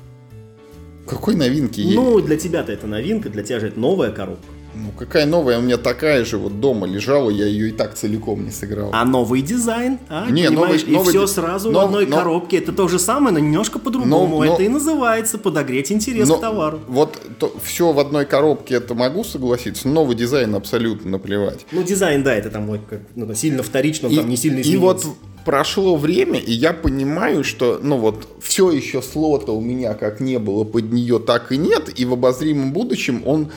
Какой 1.10 1.34
новинки? 1.34 1.80
Ну, 1.92 2.20
для 2.20 2.36
тебя-то 2.36 2.70
это 2.70 2.86
новинка, 2.86 3.28
для 3.30 3.42
тебя 3.42 3.58
же 3.58 3.66
это 3.66 3.80
новая 3.80 4.12
коробка. 4.12 4.46
Ну, 4.72 4.92
какая 4.96 5.26
новая? 5.26 5.58
У 5.58 5.62
меня 5.62 5.76
такая 5.76 6.24
же 6.24 6.38
вот 6.38 6.60
дома 6.60 6.86
лежала, 6.86 7.28
я 7.28 7.46
ее 7.46 7.70
и 7.70 7.72
так 7.72 7.94
целиком 7.94 8.44
не 8.44 8.52
сыграл. 8.52 8.90
А 8.92 9.04
новый 9.04 9.42
дизайн? 9.42 9.98
А, 10.08 10.30
не, 10.30 10.48
новый, 10.48 10.78
и 10.78 10.92
новый, 10.92 11.08
все 11.08 11.26
сразу 11.26 11.72
но, 11.72 11.80
в 11.80 11.84
одной 11.86 12.06
но, 12.06 12.16
коробке. 12.16 12.58
Это 12.58 12.72
то 12.72 12.86
же 12.86 13.00
самое, 13.00 13.32
но 13.32 13.40
немножко 13.40 13.80
по-другому. 13.80 14.44
Но, 14.44 14.54
это 14.54 14.62
и 14.62 14.68
называется 14.68 15.38
подогреть 15.38 15.90
интерес 15.90 16.28
но, 16.28 16.36
к 16.36 16.40
товару. 16.40 16.78
Вот 16.86 17.20
то, 17.40 17.52
все 17.60 17.90
в 17.90 17.98
одной 17.98 18.26
коробке, 18.26 18.76
это 18.76 18.94
могу 18.94 19.24
согласиться. 19.24 19.88
Новый 19.88 20.14
дизайн 20.14 20.54
абсолютно 20.54 21.10
наплевать. 21.10 21.66
Ну, 21.72 21.82
дизайн, 21.82 22.22
да, 22.22 22.32
это 22.32 22.50
там 22.50 22.70
как, 22.88 23.00
ну, 23.16 23.34
сильно 23.34 23.64
вторично, 23.64 24.06
и, 24.06 24.16
там 24.16 24.28
не 24.28 24.36
сильно 24.36 24.60
изменился. 24.60 24.78
И 24.78 24.80
вот 24.80 25.16
прошло 25.44 25.96
время, 25.96 26.38
и 26.38 26.52
я 26.52 26.72
понимаю, 26.72 27.44
что, 27.44 27.78
ну 27.82 27.96
вот, 27.98 28.28
все 28.42 28.70
еще 28.70 29.02
слота 29.02 29.52
у 29.52 29.60
меня 29.60 29.94
как 29.94 30.20
не 30.20 30.38
было 30.38 30.64
под 30.64 30.92
нее, 30.92 31.18
так 31.18 31.52
и 31.52 31.56
нет, 31.56 31.90
и 31.98 32.04
в 32.04 32.12
обозримом 32.12 32.72
будущем 32.72 33.22
он, 33.26 33.50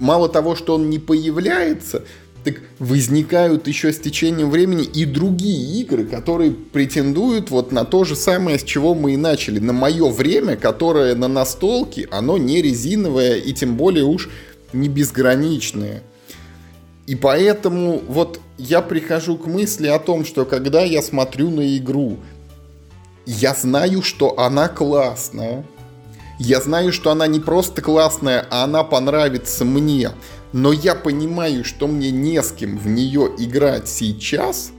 мало 0.00 0.28
того, 0.28 0.56
что 0.56 0.74
он 0.74 0.90
не 0.90 0.98
появляется, 0.98 2.02
так 2.44 2.60
возникают 2.78 3.66
еще 3.66 3.92
с 3.92 3.98
течением 3.98 4.50
времени 4.50 4.84
и 4.84 5.04
другие 5.04 5.80
игры, 5.80 6.04
которые 6.04 6.52
претендуют 6.52 7.50
вот 7.50 7.72
на 7.72 7.84
то 7.84 8.04
же 8.04 8.16
самое, 8.16 8.58
с 8.58 8.62
чего 8.62 8.94
мы 8.94 9.14
и 9.14 9.16
начали. 9.16 9.58
На 9.58 9.72
мое 9.72 10.08
время, 10.08 10.56
которое 10.56 11.14
на 11.14 11.28
настолке, 11.28 12.06
оно 12.10 12.38
не 12.38 12.62
резиновое 12.62 13.36
и 13.36 13.52
тем 13.52 13.76
более 13.76 14.04
уж 14.04 14.28
не 14.72 14.88
безграничное. 14.88 16.02
И 17.08 17.14
поэтому 17.14 18.02
вот 18.06 18.38
я 18.58 18.82
прихожу 18.82 19.38
к 19.38 19.46
мысли 19.46 19.86
о 19.86 19.98
том, 19.98 20.26
что 20.26 20.44
когда 20.44 20.82
я 20.82 21.00
смотрю 21.00 21.48
на 21.48 21.74
игру, 21.78 22.18
я 23.24 23.54
знаю, 23.54 24.02
что 24.02 24.38
она 24.38 24.68
классная. 24.68 25.64
Я 26.38 26.60
знаю, 26.60 26.92
что 26.92 27.10
она 27.10 27.26
не 27.26 27.40
просто 27.40 27.80
классная, 27.80 28.46
а 28.50 28.64
она 28.64 28.84
понравится 28.84 29.64
мне. 29.64 30.10
Но 30.52 30.70
я 30.70 30.94
понимаю, 30.94 31.64
что 31.64 31.86
мне 31.86 32.10
не 32.10 32.42
с 32.42 32.52
кем 32.52 32.76
в 32.76 32.86
нее 32.86 33.32
играть 33.38 33.88
сейчас. 33.88 34.70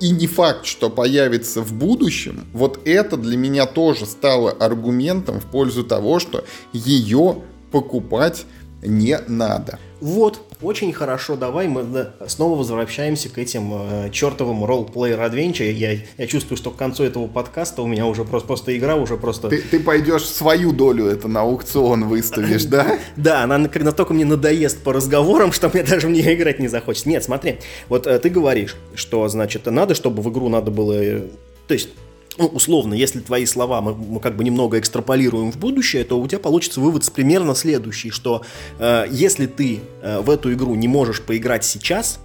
И 0.00 0.08
не 0.08 0.26
факт, 0.26 0.64
что 0.64 0.88
появится 0.88 1.60
в 1.60 1.74
будущем. 1.74 2.46
Вот 2.54 2.80
это 2.88 3.18
для 3.18 3.36
меня 3.36 3.66
тоже 3.66 4.06
стало 4.06 4.50
аргументом 4.50 5.40
в 5.40 5.44
пользу 5.44 5.84
того, 5.84 6.20
что 6.20 6.42
ее 6.72 7.42
покупать 7.70 8.46
не 8.82 9.18
надо. 9.28 9.78
Вот, 10.00 10.40
очень 10.62 10.92
хорошо, 10.92 11.36
давай 11.36 11.68
мы 11.68 12.12
снова 12.26 12.56
возвращаемся 12.56 13.28
к 13.28 13.38
этим 13.38 13.72
э, 13.74 14.10
чертовым 14.10 14.64
ролл-плеер 14.64 15.20
adventure. 15.20 15.70
Я, 15.70 15.98
я 16.16 16.26
чувствую, 16.26 16.56
что 16.56 16.70
к 16.70 16.76
концу 16.76 17.04
этого 17.04 17.26
подкаста 17.26 17.82
у 17.82 17.86
меня 17.86 18.06
уже 18.06 18.24
просто, 18.24 18.46
просто 18.46 18.76
игра 18.76 18.96
уже 18.96 19.16
просто... 19.16 19.48
Ты, 19.48 19.58
ты 19.60 19.80
пойдешь 19.80 20.24
свою 20.24 20.72
долю 20.72 21.06
это 21.06 21.28
на 21.28 21.42
аукцион 21.42 22.08
выставишь, 22.08 22.64
да? 22.66 22.98
Да, 23.16 23.42
она 23.42 23.58
настолько 23.58 24.14
мне 24.14 24.24
надоест 24.24 24.82
по 24.82 24.92
разговорам, 24.92 25.52
что 25.52 25.68
мне 25.68 25.82
даже 25.82 26.08
мне 26.08 26.34
играть 26.34 26.58
не 26.58 26.68
захочется. 26.68 27.08
Нет, 27.08 27.22
смотри, 27.22 27.58
вот 27.88 28.06
э, 28.06 28.18
ты 28.18 28.30
говоришь, 28.30 28.76
что, 28.94 29.28
значит, 29.28 29.66
надо, 29.66 29.94
чтобы 29.94 30.22
в 30.22 30.30
игру 30.30 30.48
надо 30.48 30.70
было... 30.70 30.92
Э, 30.94 31.22
то 31.68 31.74
есть 31.74 31.90
ну, 32.38 32.46
условно, 32.46 32.94
если 32.94 33.20
твои 33.20 33.46
слова 33.46 33.80
мы, 33.80 33.94
мы 33.94 34.20
как 34.20 34.36
бы 34.36 34.44
немного 34.44 34.78
экстраполируем 34.78 35.52
в 35.52 35.56
будущее, 35.56 36.04
то 36.04 36.18
у 36.20 36.26
тебя 36.28 36.38
получится 36.38 36.80
вывод 36.80 37.10
примерно 37.12 37.54
следующий, 37.54 38.10
что 38.10 38.42
э, 38.78 39.06
если 39.10 39.46
ты 39.46 39.80
э, 40.02 40.20
в 40.20 40.28
эту 40.30 40.52
игру 40.52 40.74
не 40.74 40.88
можешь 40.88 41.22
поиграть 41.22 41.64
сейчас, 41.64 42.20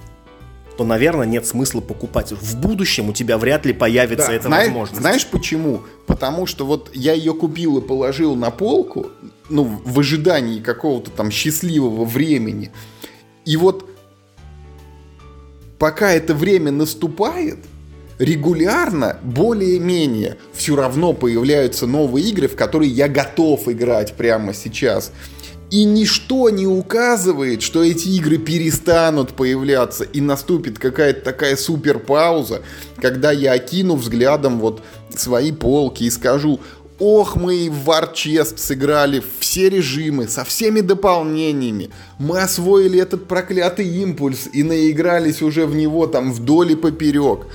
то, 0.78 0.84
наверное, 0.84 1.28
нет 1.28 1.45
смысла 1.45 1.82
покупать. 1.82 2.32
В 2.32 2.59
будущем 2.59 3.09
у 3.09 3.14
тебя 3.14 3.38
вряд 3.38 3.66
ли 3.66 3.74
появится 3.74 4.28
да, 4.28 4.34
эта 4.34 4.47
знаешь, 4.47 4.68
возможность. 4.68 5.01
Знаешь 5.01 5.28
почему? 5.28 5.82
Потому 6.07 6.45
что 6.45 6.66
вот 6.66 6.89
я 6.93 7.14
ее 7.14 7.34
купил 7.34 7.78
и 7.78 7.82
положил 7.82 8.36
на 8.36 8.51
полку, 8.51 9.07
ну, 9.49 9.64
в 9.64 9.99
ожидании 9.99 10.59
какого-то 10.59 11.12
там 11.12 11.30
счастливого 11.30 12.05
времени. 12.05 12.72
И 13.45 13.57
вот 13.57 13.89
пока 15.78 16.12
это 16.12 16.34
время 16.34 16.72
наступает, 16.72 17.59
регулярно, 18.22 19.17
более-менее, 19.24 20.38
все 20.53 20.76
равно 20.76 21.13
появляются 21.13 21.88
новые 21.88 22.30
игры, 22.30 22.47
в 22.47 22.55
которые 22.55 22.91
я 22.91 23.07
готов 23.07 23.67
играть 23.67 24.13
прямо 24.13 24.53
сейчас. 24.53 25.11
И 25.72 25.86
ничто 25.86 26.49
не 26.49 26.67
указывает, 26.67 27.63
что 27.63 27.84
эти 27.84 28.09
игры 28.09 28.38
перестанут 28.38 29.30
появляться 29.30 30.03
и 30.03 30.22
наступит 30.22 30.78
какая-то 30.78 31.22
такая 31.22 31.55
супер 31.55 31.97
пауза, 31.97 32.61
когда 33.01 33.32
я 33.32 33.53
окину 33.53 33.95
взглядом 33.95 34.59
вот 34.59 34.84
свои 35.15 35.51
полки 35.51 36.03
и 36.03 36.11
скажу, 36.11 36.59
Ох, 37.03 37.36
мы 37.36 37.67
в 37.67 37.89
Warchest 37.89 38.59
сыграли 38.59 39.24
все 39.39 39.69
режимы 39.69 40.28
со 40.28 40.43
всеми 40.43 40.82
дополнениями. 40.82 41.89
Мы 42.19 42.39
освоили 42.39 42.99
этот 42.99 43.28
проклятый 43.28 43.88
импульс 43.88 44.47
и 44.53 44.61
наигрались 44.61 45.41
уже 45.41 45.65
в 45.65 45.74
него 45.74 46.05
там 46.05 46.32
вдоль 46.32 46.74
и 46.74 46.76
поперек 46.76 47.47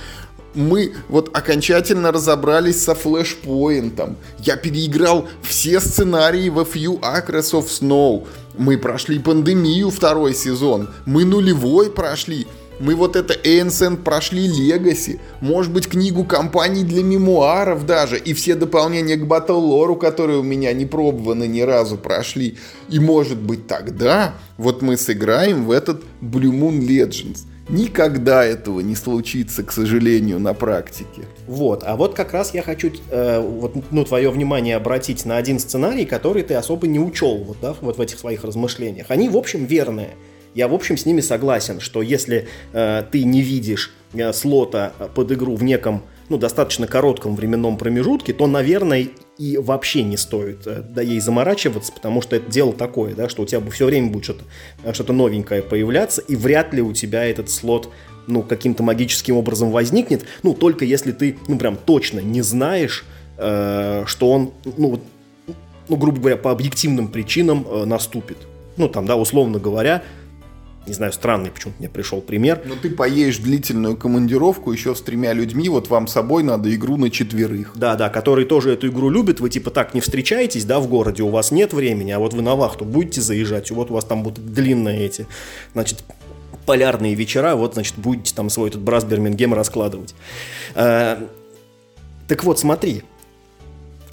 мы 0.57 0.93
вот 1.07 1.29
окончательно 1.37 2.11
разобрались 2.11 2.83
со 2.83 2.95
флешпоинтом. 2.95 4.17
Я 4.39 4.57
переиграл 4.57 5.27
все 5.41 5.79
сценарии 5.79 6.49
в 6.49 6.59
Few 6.59 6.99
Acres 6.99 7.53
of 7.53 7.67
Snow. 7.67 8.27
Мы 8.57 8.77
прошли 8.77 9.19
пандемию 9.19 9.91
второй 9.91 10.33
сезон. 10.33 10.89
Мы 11.05 11.23
нулевой 11.25 11.91
прошли. 11.91 12.47
Мы 12.79 12.95
вот 12.95 13.15
это 13.15 13.33
Ancient 13.33 14.03
прошли 14.03 14.47
Legacy, 14.47 15.19
может 15.41 15.73
быть 15.73 15.87
книгу 15.87 16.23
компаний 16.23 16.83
для 16.83 17.01
мемуаров 17.01 17.87
даже, 17.87 18.19
и 18.19 18.33
все 18.33 18.53
дополнения 18.53 19.15
к 19.15 19.23
Lore, 19.23 19.97
которые 19.97 20.39
у 20.39 20.43
меня 20.43 20.73
не 20.73 20.85
пробованы 20.85 21.47
ни 21.47 21.61
разу 21.61 21.97
прошли. 21.97 22.57
И 22.89 22.99
может 22.99 23.39
быть 23.39 23.65
тогда 23.65 24.35
вот 24.57 24.83
мы 24.83 24.95
сыграем 24.95 25.65
в 25.65 25.71
этот 25.71 26.03
Blue 26.21 26.51
Moon 26.51 26.79
Legends. 26.79 27.45
Никогда 27.69 28.45
этого 28.45 28.79
не 28.79 28.95
случится, 28.95 29.61
к 29.61 29.73
сожалению, 29.73 30.39
на 30.39 30.53
практике. 30.53 31.23
Вот, 31.47 31.83
а 31.85 31.97
вот 31.97 32.15
как 32.15 32.31
раз 32.31 32.53
я 32.53 32.61
хочу 32.61 32.91
э, 33.09 33.39
вот, 33.39 33.75
ну, 33.91 34.05
твое 34.05 34.29
внимание 34.31 34.77
обратить 34.77 35.25
на 35.25 35.35
один 35.35 35.59
сценарий, 35.59 36.05
который 36.05 36.43
ты 36.43 36.53
особо 36.53 36.87
не 36.87 36.99
учел 36.99 37.43
вот, 37.43 37.57
да, 37.61 37.75
вот 37.81 37.97
в 37.97 38.01
этих 38.01 38.19
своих 38.19 38.45
размышлениях. 38.45 39.07
Они, 39.09 39.27
в 39.27 39.35
общем, 39.35 39.65
верные. 39.65 40.11
Я, 40.55 40.69
в 40.69 40.73
общем, 40.73 40.95
с 40.95 41.05
ними 41.05 41.19
согласен, 41.19 41.81
что 41.81 42.01
если 42.01 42.47
э, 42.71 43.03
ты 43.11 43.23
не 43.23 43.41
видишь 43.41 43.93
э, 44.13 44.31
слота 44.31 44.93
под 45.13 45.33
игру 45.33 45.55
в 45.57 45.63
неком 45.63 46.03
ну, 46.29 46.37
достаточно 46.37 46.87
коротком 46.87 47.35
временном 47.35 47.77
промежутке, 47.77 48.33
то, 48.33 48.47
наверное, 48.47 49.07
и 49.37 49.57
вообще 49.57 50.03
не 50.03 50.17
стоит 50.17 50.65
э, 50.65 50.83
да, 50.87 51.01
ей 51.01 51.19
заморачиваться, 51.19 51.91
потому 51.91 52.21
что 52.21 52.35
это 52.35 52.49
дело 52.51 52.73
такое, 52.73 53.13
да, 53.15 53.29
что 53.29 53.43
у 53.43 53.45
тебя 53.45 53.61
все 53.71 53.85
время 53.85 54.09
будет 54.09 54.25
что-то 54.25 54.43
э, 54.83 54.93
что 54.93 55.13
новенькое 55.13 55.61
появляться, 55.61 56.21
и 56.21 56.35
вряд 56.35 56.73
ли 56.73 56.81
у 56.81 56.93
тебя 56.93 57.25
этот 57.25 57.49
слот 57.49 57.89
ну, 58.27 58.43
каким-то 58.43 58.83
магическим 58.83 59.37
образом 59.37 59.71
возникнет, 59.71 60.25
ну, 60.43 60.53
только 60.53 60.85
если 60.85 61.11
ты, 61.11 61.37
ну, 61.47 61.57
прям 61.57 61.77
точно 61.77 62.19
не 62.19 62.41
знаешь, 62.41 63.05
э, 63.37 64.03
что 64.05 64.31
он, 64.31 64.51
ну, 64.77 64.99
ну, 65.87 65.95
грубо 65.95 66.19
говоря, 66.19 66.37
по 66.37 66.51
объективным 66.51 67.07
причинам 67.07 67.65
э, 67.69 67.85
наступит. 67.85 68.37
Ну, 68.75 68.89
там, 68.89 69.05
да, 69.05 69.15
условно 69.15 69.59
говоря, 69.59 70.03
не 70.87 70.93
знаю, 70.93 71.11
странный 71.11 71.51
почему-то 71.51 71.79
мне 71.79 71.89
пришел 71.89 72.21
пример. 72.21 72.61
Но 72.65 72.75
ты 72.75 72.89
поедешь 72.89 73.37
длительную 73.37 73.97
командировку 73.97 74.71
еще 74.71 74.95
с 74.95 75.01
тремя 75.01 75.33
людьми, 75.33 75.69
вот 75.69 75.89
вам 75.89 76.07
с 76.07 76.13
собой 76.13 76.43
надо 76.43 76.73
игру 76.73 76.97
на 76.97 77.09
четверых. 77.09 77.73
Да, 77.75 77.95
да, 77.95 78.09
которые 78.09 78.47
тоже 78.47 78.71
эту 78.71 78.87
игру 78.87 79.09
любят, 79.09 79.39
вы 79.39 79.49
типа 79.49 79.71
так 79.71 79.93
не 79.93 80.01
встречаетесь, 80.01 80.65
да, 80.65 80.79
в 80.79 80.87
городе, 80.87 81.23
у 81.23 81.29
вас 81.29 81.51
нет 81.51 81.73
времени, 81.73 82.11
а 82.11 82.19
вот 82.19 82.33
вы 82.33 82.41
на 82.41 82.55
вахту 82.55 82.85
будете 82.85 83.21
заезжать, 83.21 83.69
и 83.71 83.73
вот 83.73 83.91
у 83.91 83.93
вас 83.93 84.05
там 84.05 84.23
будут 84.23 84.53
длинные 84.53 85.05
эти, 85.05 85.27
значит, 85.73 86.03
полярные 86.65 87.15
вечера, 87.15 87.55
вот, 87.55 87.73
значит, 87.73 87.95
будете 87.97 88.33
там 88.33 88.49
свой 88.49 88.69
этот 88.69 88.81
Брас 88.81 89.03
Бирмингем 89.03 89.53
раскладывать. 89.53 90.15
Э, 90.75 91.17
так 92.27 92.43
вот, 92.43 92.59
смотри, 92.59 93.03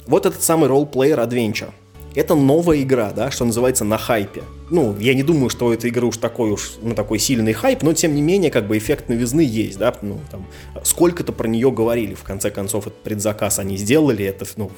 вот 0.07 0.25
этот 0.25 0.41
самый 0.43 0.67
ролл-плеер 0.67 1.19
Adventure– 1.19 1.71
это 2.15 2.35
новая 2.35 2.81
игра, 2.81 3.11
да, 3.11 3.29
что 3.29 3.45
называется, 3.45 3.83
на 3.83 3.97
хайпе. 3.97 4.43
Ну, 4.69 4.97
я 4.99 5.13
не 5.13 5.23
думаю, 5.23 5.49
что 5.49 5.67
у 5.67 5.71
этой 5.71 5.89
игры 5.89 6.07
уж 6.07 6.17
такой 6.17 6.51
уж, 6.51 6.77
ну, 6.81 6.95
такой 6.95 7.19
сильный 7.19 7.53
хайп, 7.53 7.83
но 7.83 7.93
тем 7.93 8.15
не 8.15 8.21
менее, 8.21 8.51
как 8.51 8.67
бы 8.67 8.77
эффект 8.77 9.09
новизны 9.09 9.41
есть, 9.41 9.77
да, 9.77 9.93
ну, 10.01 10.19
там, 10.31 10.47
сколько-то 10.83 11.33
про 11.33 11.47
нее 11.47 11.71
говорили, 11.71 12.13
в 12.13 12.23
конце 12.23 12.49
концов, 12.49 12.87
этот 12.87 13.03
предзаказ 13.03 13.59
они 13.59 13.77
сделали, 13.77 14.25
это, 14.25 14.45
ну, 14.55 14.71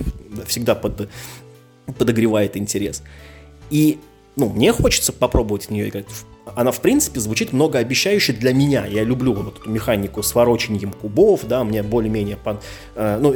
всегда 0.48 0.76
под, 0.76 1.10
подогревает 1.98 2.58
интерес. 2.58 3.04
И, 3.70 4.00
ну, 4.36 4.50
мне 4.50 4.74
хочется 4.74 5.14
попробовать 5.14 5.66
в 5.66 5.70
нее 5.70 5.90
играть. 5.90 6.06
Она, 6.56 6.72
в 6.72 6.80
принципе, 6.82 7.20
звучит 7.20 7.52
многообещающе 7.52 8.34
для 8.34 8.54
меня. 8.54 8.86
Я 8.86 9.04
люблю 9.04 9.34
вот 9.34 9.60
эту 9.60 9.70
механику 9.70 10.24
с 10.24 10.34
ворочением 10.34 10.94
кубов, 10.94 11.46
да, 11.46 11.64
мне 11.64 11.84
более-менее... 11.84 12.38
Э, 12.96 13.18
ну, 13.20 13.34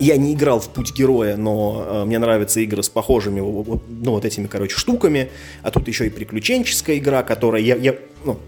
я 0.00 0.16
не 0.16 0.34
играл 0.34 0.60
в 0.60 0.68
путь 0.68 0.92
героя, 0.94 1.36
но 1.36 1.84
э, 1.86 2.04
мне 2.06 2.18
нравятся 2.18 2.60
игры 2.60 2.82
с 2.82 2.88
похожими, 2.88 3.40
ну, 3.40 3.80
вот 3.88 4.24
этими, 4.24 4.46
короче, 4.46 4.76
штуками. 4.76 5.30
А 5.62 5.70
тут 5.70 5.86
еще 5.88 6.06
и 6.06 6.10
приключенческая 6.10 6.98
игра, 6.98 7.22
которая 7.22 7.62
я, 7.62 7.76
я 7.76 7.94
ну, 8.24 8.38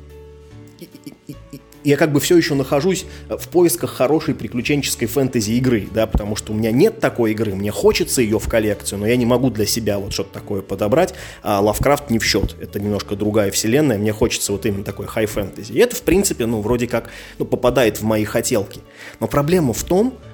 я 1.84 1.96
как 1.96 2.12
бы 2.12 2.20
все 2.20 2.36
еще 2.36 2.54
нахожусь 2.54 3.06
в 3.28 3.48
поисках 3.48 3.90
хорошей 3.90 4.34
приключенческой 4.34 5.08
фэнтези 5.08 5.52
игры, 5.52 5.88
да, 5.92 6.06
потому 6.06 6.36
что 6.36 6.52
у 6.52 6.54
меня 6.54 6.70
нет 6.70 7.00
такой 7.00 7.32
игры, 7.32 7.54
мне 7.54 7.70
хочется 7.70 8.22
ее 8.22 8.38
в 8.38 8.48
коллекцию, 8.48 9.00
но 9.00 9.06
я 9.06 9.16
не 9.16 9.26
могу 9.26 9.50
для 9.50 9.66
себя 9.66 9.98
вот 9.98 10.12
что-то 10.12 10.32
такое 10.32 10.62
подобрать, 10.62 11.14
а 11.42 11.60
Лавкрафт 11.60 12.10
не 12.10 12.18
в 12.18 12.24
счет, 12.24 12.56
это 12.60 12.78
немножко 12.78 13.16
другая 13.16 13.50
вселенная, 13.50 13.98
мне 13.98 14.12
хочется 14.12 14.52
вот 14.52 14.64
именно 14.64 14.84
такой 14.84 15.06
хай 15.06 15.26
фэнтези. 15.26 15.72
И 15.72 15.78
это, 15.78 15.96
в 15.96 16.02
принципе, 16.02 16.46
ну, 16.46 16.60
вроде 16.60 16.86
как, 16.86 17.10
ну, 17.38 17.44
попадает 17.44 18.00
в 18.00 18.04
мои 18.04 18.24
хотелки. 18.24 18.80
Но 19.18 19.26
проблема 19.26 19.72
в 19.72 19.82
том, 19.82 20.10
что 20.10 20.31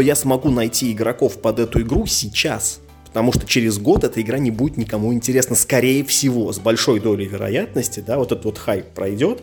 я 0.00 0.14
смогу 0.14 0.50
найти 0.50 0.92
игроков 0.92 1.40
под 1.40 1.58
эту 1.58 1.80
игру 1.82 2.06
сейчас. 2.06 2.80
Потому 3.06 3.32
что 3.32 3.46
через 3.46 3.78
год 3.78 4.04
эта 4.04 4.20
игра 4.20 4.38
не 4.38 4.50
будет 4.50 4.76
никому 4.76 5.14
интересна, 5.14 5.56
скорее 5.56 6.04
всего, 6.04 6.52
с 6.52 6.58
большой 6.58 7.00
долей 7.00 7.26
вероятности, 7.26 8.00
да, 8.00 8.18
вот 8.18 8.32
этот 8.32 8.44
вот 8.44 8.58
хайп 8.58 8.86
пройдет, 8.94 9.42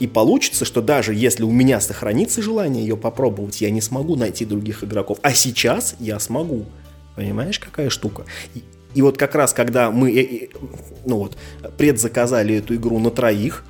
и 0.00 0.06
получится, 0.06 0.64
что 0.64 0.82
даже 0.82 1.14
если 1.14 1.44
у 1.44 1.52
меня 1.52 1.80
сохранится 1.80 2.42
желание 2.42 2.84
ее 2.84 2.96
попробовать, 2.96 3.60
я 3.60 3.70
не 3.70 3.80
смогу 3.80 4.16
найти 4.16 4.44
других 4.44 4.84
игроков. 4.84 5.18
А 5.22 5.32
сейчас 5.32 5.94
я 6.00 6.18
смогу. 6.18 6.66
Понимаешь, 7.14 7.58
какая 7.58 7.88
штука? 7.88 8.24
И, 8.54 8.62
и 8.94 9.02
вот 9.02 9.16
как 9.16 9.34
раз, 9.34 9.52
когда 9.52 9.90
мы 9.90 10.12
э, 10.12 10.22
э, 10.22 10.48
ну 11.06 11.18
вот, 11.18 11.38
предзаказали 11.78 12.56
эту 12.56 12.74
игру 12.74 12.98
на 12.98 13.10
троих, 13.10 13.64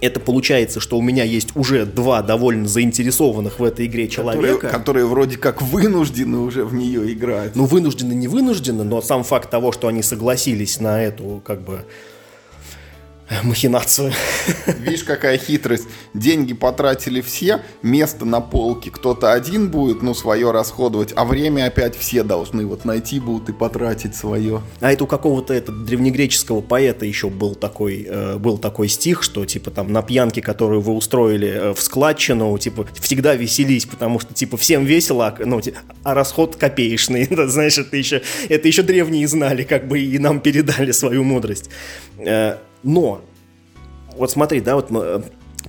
это 0.00 0.20
получается, 0.20 0.80
что 0.80 0.98
у 0.98 1.02
меня 1.02 1.24
есть 1.24 1.56
уже 1.56 1.84
два 1.86 2.22
довольно 2.22 2.66
заинтересованных 2.66 3.58
в 3.58 3.64
этой 3.64 3.86
игре 3.86 4.08
человека. 4.08 4.54
Которые, 4.54 4.72
которые 4.72 5.06
вроде 5.06 5.36
как 5.36 5.62
вынуждены 5.62 6.38
уже 6.38 6.64
в 6.64 6.74
нее 6.74 7.12
играть. 7.12 7.54
Ну, 7.54 7.64
вынуждены, 7.64 8.12
не 8.12 8.28
вынуждены, 8.28 8.84
но 8.84 9.00
сам 9.02 9.24
факт 9.24 9.50
того, 9.50 9.72
что 9.72 9.88
они 9.88 10.02
согласились 10.02 10.80
на 10.80 11.02
эту, 11.02 11.42
как 11.44 11.62
бы, 11.62 11.84
махинацию. 13.42 14.12
Видишь, 14.66 15.04
какая 15.04 15.38
хитрость. 15.38 15.86
Деньги 16.14 16.54
потратили 16.54 17.20
все, 17.20 17.62
место 17.82 18.24
на 18.24 18.40
полке 18.40 18.90
кто-то 18.90 19.32
один 19.32 19.70
будет, 19.70 20.02
ну, 20.02 20.14
свое 20.14 20.50
расходовать, 20.50 21.12
а 21.14 21.24
время 21.24 21.66
опять 21.66 21.96
все 21.96 22.22
должны 22.22 22.66
вот 22.66 22.84
найти 22.84 23.20
будут 23.20 23.48
и 23.48 23.52
потратить 23.52 24.14
свое. 24.14 24.62
А 24.80 24.92
это 24.92 25.04
у 25.04 25.06
какого-то 25.06 25.54
это, 25.54 25.72
древнегреческого 25.72 26.60
поэта 26.60 27.06
еще 27.06 27.28
был 27.28 27.54
такой, 27.54 28.06
э, 28.08 28.36
был 28.38 28.58
такой 28.58 28.88
стих, 28.88 29.22
что 29.22 29.44
типа 29.44 29.70
там 29.70 29.92
на 29.92 30.02
пьянке, 30.02 30.42
которую 30.42 30.80
вы 30.80 30.92
устроили 30.92 31.48
э, 31.48 31.74
в 31.74 31.80
складчину, 31.80 32.56
типа 32.58 32.88
всегда 33.00 33.34
веселись, 33.34 33.86
потому 33.86 34.20
что 34.20 34.34
типа 34.34 34.56
всем 34.56 34.84
весело, 34.84 35.28
а, 35.28 35.36
ну, 35.44 35.60
а 36.02 36.14
расход 36.14 36.56
копеечный. 36.56 37.28
знаешь, 37.48 37.78
это 37.78 37.96
еще, 37.96 38.22
это 38.48 38.66
еще 38.66 38.82
древние 38.82 39.28
знали, 39.28 39.62
как 39.62 39.86
бы 39.86 40.00
и 40.00 40.18
нам 40.18 40.40
передали 40.40 40.92
свою 40.92 41.24
мудрость. 41.24 41.70
Э, 42.18 42.56
но, 42.82 43.20
вот 44.16 44.30
смотри, 44.30 44.60
да, 44.60 44.76
вот 44.76 44.90
мы 44.90 45.00
э, 45.00 45.20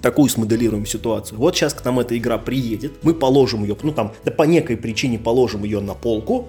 такую 0.01 0.29
смоделируем 0.29 0.85
ситуацию. 0.85 1.37
Вот 1.37 1.55
сейчас 1.55 1.73
к 1.73 1.83
нам 1.83 1.99
эта 1.99 2.17
игра 2.17 2.37
приедет, 2.37 3.03
мы 3.03 3.13
положим 3.13 3.63
ее, 3.63 3.77
ну 3.83 3.91
там, 3.91 4.13
да 4.23 4.31
по 4.31 4.43
некой 4.43 4.77
причине 4.77 5.19
положим 5.19 5.63
ее 5.63 5.79
на 5.79 5.93
полку, 5.93 6.47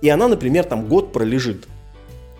и 0.00 0.08
она, 0.08 0.28
например, 0.28 0.64
там 0.64 0.88
год 0.88 1.12
пролежит. 1.12 1.66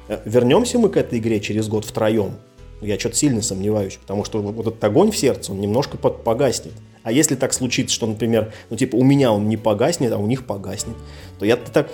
Э, 0.08 0.20
вернемся 0.24 0.78
мы 0.78 0.88
к 0.88 0.96
этой 0.96 1.18
игре 1.18 1.40
через 1.40 1.68
год 1.68 1.84
втроем. 1.84 2.32
Я 2.80 2.98
что-то 2.98 3.16
сильно 3.16 3.40
сомневаюсь, 3.40 3.98
потому 4.00 4.24
что 4.24 4.42
вот 4.42 4.66
этот 4.66 4.84
огонь 4.84 5.10
в 5.10 5.16
сердце, 5.16 5.52
он 5.52 5.60
немножко 5.60 5.96
погаснет. 5.96 6.74
А 7.02 7.12
если 7.12 7.34
так 7.34 7.52
случится, 7.52 7.94
что, 7.94 8.06
например, 8.06 8.52
ну 8.70 8.76
типа 8.76 8.96
у 8.96 9.04
меня 9.04 9.32
он 9.32 9.48
не 9.48 9.56
погаснет, 9.56 10.12
а 10.12 10.18
у 10.18 10.26
них 10.26 10.46
погаснет, 10.46 10.96
то 11.38 11.46
я 11.46 11.56
так 11.56 11.90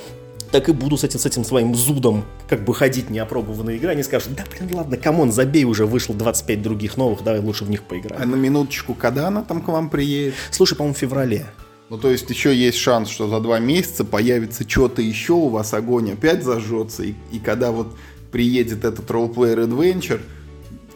так 0.51 0.69
и 0.69 0.73
буду 0.73 0.97
с 0.97 1.05
этим, 1.05 1.19
с 1.19 1.27
этим 1.27 1.45
своим 1.45 1.75
зудом 1.75 2.25
как 2.49 2.65
бы 2.65 2.75
ходить 2.75 3.11
неопробованные 3.11 3.77
игры, 3.77 3.91
они 3.91 4.03
скажут, 4.03 4.35
да 4.35 4.45
блин, 4.51 4.75
ладно, 4.75 4.97
come 4.97 5.17
on, 5.17 5.33
забей 5.33 5.65
уже, 5.65 5.87
вышло 5.87 6.15
25 6.15 6.63
других 6.63 6.97
новых, 6.97 7.23
давай 7.23 7.41
лучше 7.41 7.65
в 7.65 7.71
них 7.71 7.83
поиграем. 7.83 8.23
А 8.23 8.27
на 8.27 8.37
минуточку, 8.37 8.95
когда 8.95 9.29
она 9.29 9.43
там 9.43 9.63
к 9.63 9.69
вам 9.69 9.91
приедет? 9.91 10.35
Слушай, 10.51 10.77
по-моему, 10.77 10.95
в 10.95 10.99
феврале. 10.99 11.47
Ну, 11.89 11.99
то 11.99 12.09
есть 12.11 12.31
еще 12.31 12.55
есть 12.55 12.79
шанс, 12.79 13.09
что 13.09 13.29
за 13.29 13.41
два 13.41 13.59
месяца 13.59 14.05
появится 14.05 14.69
что-то 14.69 15.03
еще, 15.03 15.33
у 15.33 15.49
вас 15.49 15.75
огонь 15.75 16.13
опять 16.13 16.45
зажжется, 16.45 17.03
и, 17.03 17.15
и 17.33 17.41
когда 17.41 17.73
вот 17.73 17.97
приедет 18.31 18.85
этот 18.85 19.11
Roll 19.11 19.31
Player 19.31 19.61
Adventures, 19.61 20.21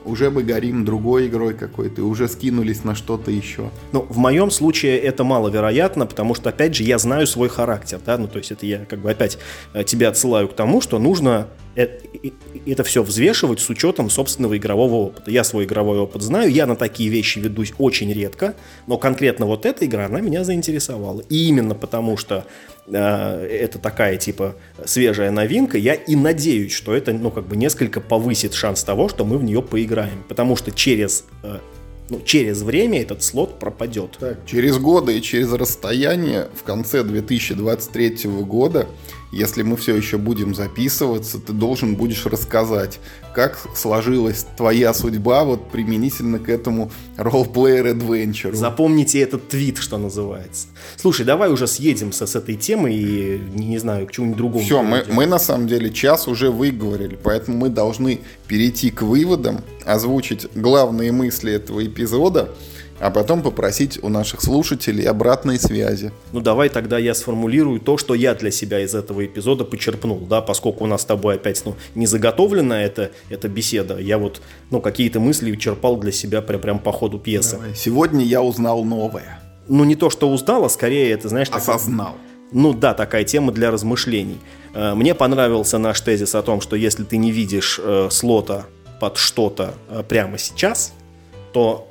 уже 0.05 0.31
бы 0.31 0.43
горим 0.43 0.85
другой 0.85 1.27
игрой 1.29 1.55
какой-то, 1.55 2.03
уже 2.05 2.29
скинулись 2.29 2.85
на 2.85 2.95
что-то 2.95 3.31
еще. 3.31 3.71
Ну, 3.93 4.07
в 4.09 4.19
моем 4.19 4.51
случае 4.51 4.99
это 4.99 5.25
маловероятно, 5.25 6.07
потому 6.07 6.35
что, 6.35 6.51
опять 6.51 6.75
же, 6.75 6.83
я 6.83 6.99
знаю 6.99 7.27
свой 7.27 7.49
характер, 7.49 8.01
да, 8.05 8.19
ну, 8.19 8.29
то 8.29 8.39
есть 8.39 8.53
это 8.53 8.67
я 8.67 8.85
как 8.85 9.01
бы 9.01 9.11
опять 9.11 9.39
э, 9.73 9.85
тебя 9.85 10.09
отсылаю 10.09 10.49
к 10.49 10.55
тому, 10.55 10.81
что 10.81 10.99
нужно 10.99 11.49
это 11.77 12.85
все 12.85 13.03
взвешивать 13.03 13.61
с 13.61 13.69
учетом 13.69 14.09
собственного 14.09 14.57
игрового 14.57 14.95
опыта. 15.07 15.31
Я 15.31 15.45
свой 15.45 15.65
игровой 15.65 15.99
опыт 15.99 16.23
знаю, 16.23 16.51
я 16.51 16.67
на 16.67 16.77
такие 16.77 17.11
вещи 17.11 17.41
ведусь 17.41 17.75
очень 17.79 18.13
редко, 18.13 18.55
но 18.87 18.97
конкретно 18.97 19.47
вот 19.47 19.67
эта 19.67 19.85
игра, 19.85 20.07
она 20.07 20.21
меня 20.21 20.45
заинтересовала. 20.45 21.23
И 21.29 21.49
именно 21.49 21.75
потому, 21.75 22.17
что 22.17 22.37
э, 22.37 22.74
это 22.93 23.79
такая 23.79 24.17
типа 24.17 24.57
свежая 24.85 25.31
новинка, 25.31 25.79
я 25.79 25.95
и 25.95 26.17
надеюсь, 26.17 26.73
что 26.73 26.95
это 26.95 27.13
ну 27.13 27.31
как 27.31 27.47
бы 27.47 27.57
несколько 27.57 28.01
повысит 28.01 28.55
шанс 28.55 28.85
того, 28.85 29.09
что 29.09 29.25
мы 29.25 29.39
в 29.39 29.45
нее 29.45 29.63
поиграем. 29.63 30.25
Потому 30.29 30.57
что 30.57 30.71
через 30.71 31.25
э, 31.43 31.59
ну, 32.11 32.21
через 32.25 32.63
время 32.63 33.01
этот 33.01 33.23
слот 33.23 33.59
пропадет. 33.59 34.19
Так, 34.21 34.45
через 34.47 34.79
годы 34.79 35.19
и 35.19 35.23
через 35.23 35.53
расстояние 35.53 36.49
в 36.55 36.63
конце 36.63 37.03
2023 37.03 38.29
года 38.43 38.87
если 39.35 39.63
мы 39.63 39.77
все 39.77 39.97
еще 39.97 40.17
будем 40.17 40.55
записываться, 40.55 41.39
ты 41.39 41.53
должен 41.53 41.97
будешь 41.97 42.25
рассказать, 42.27 43.01
как 43.35 43.59
сложилась 43.75 44.47
твоя 44.57 44.95
судьба 44.95 45.45
вот 45.45 45.71
применительно 45.71 46.39
к 46.39 46.49
этому 46.49 46.91
ролл-плеер 47.17 47.89
adventure. 47.89 48.55
Запомните 48.55 49.21
этот 49.21 49.49
твит, 49.49 49.79
что 49.79 49.99
называется. 49.99 50.69
Слушай, 50.97 51.27
давай 51.27 51.51
уже 51.51 51.67
съедем 51.67 52.13
с, 52.13 52.25
с 52.25 52.37
этой 52.37 52.55
темы 52.55 52.93
и, 52.93 53.41
не, 53.55 53.67
не 53.67 53.79
знаю, 53.79 54.07
к 54.07 54.13
чему-нибудь 54.13 54.39
другому. 54.39 54.65
Все, 54.65 54.83
мы, 54.83 55.05
мы 55.11 55.27
на 55.27 55.39
самом 55.39 55.67
деле 55.67 55.93
час 55.93 56.29
уже 56.29 56.51
выговорили, 56.51 57.19
поэтому 57.21 57.59
мы 57.59 57.69
должны 57.69 58.21
перейти 58.47 58.91
к 58.91 59.03
выводам, 59.03 59.61
озвучить 59.85 60.47
главные 60.55 61.13
мысли 61.13 61.53
этого 61.53 61.85
эпизода– 61.85 62.51
а 63.05 63.11
потом 63.11 63.43
попросить 63.43 64.03
у 64.03 64.09
наших 64.09 64.41
слушателей 64.41 65.07
обратной 65.07 65.59
связи. 65.59 66.11
Ну 66.33 66.41
давай 66.41 66.71
тогда 66.71 66.99
я 66.99 67.15
сформулирую 67.15 67.79
то, 67.79 67.99
что 67.99 68.15
я 68.15 68.35
для 68.35 68.51
себя 68.51 68.81
из 68.81 68.95
этого 68.95 69.27
эпизода 69.27 69.67
почерпнул, 69.67 70.21
да, 70.21 70.41
поскольку 70.41 70.85
у 70.85 70.87
нас 70.87 71.03
с 71.03 71.05
тобой 71.05 71.35
опять 71.35 71.61
ну, 71.67 71.77
не 71.95 72.07
заготовлена 72.07 72.83
эта, 72.83 73.11
эта 73.29 73.47
беседа, 73.49 73.99
я 73.99 74.17
вот 74.17 74.41
ну, 74.71 74.81
какие-то 74.81 75.21
мысли 75.21 75.55
черпал 75.57 75.99
для 75.99 76.13
себя 76.13 76.41
прям, 76.41 76.63
прям 76.63 76.79
по 76.79 76.93
ходу 76.93 77.19
пьесы. 77.19 77.57
Давай. 77.57 77.75
Сегодня 77.75 78.25
я 78.25 78.41
узнал 78.41 78.85
новое. 78.85 79.39
Ну 79.69 79.85
не 79.85 79.97
то, 79.97 80.09
что 80.09 80.31
узнал, 80.31 80.65
а 80.65 80.71
скорее 80.71 81.11
это, 81.11 81.29
знаешь... 81.29 81.51
Осознал. 81.51 82.13
Так, 82.13 82.53
ну 82.53 82.73
да, 82.73 82.95
такая 82.95 83.25
тема 83.25 83.53
для 83.53 83.71
размышлений. 83.71 84.39
Э, 84.73 84.95
мне 84.95 85.15
понравился 85.15 85.77
наш 85.77 86.01
тезис 86.01 86.35
о 86.35 86.43
том, 86.43 86.63
что 86.63 86.75
если 86.75 87.05
ты 87.05 87.19
не 87.19 87.33
видишь 87.33 87.79
э, 87.83 88.09
слота 88.11 88.65
под 88.99 89.19
что-то 89.19 89.75
э, 89.91 90.03
прямо 90.09 90.39
сейчас, 90.39 90.95
то 91.53 91.91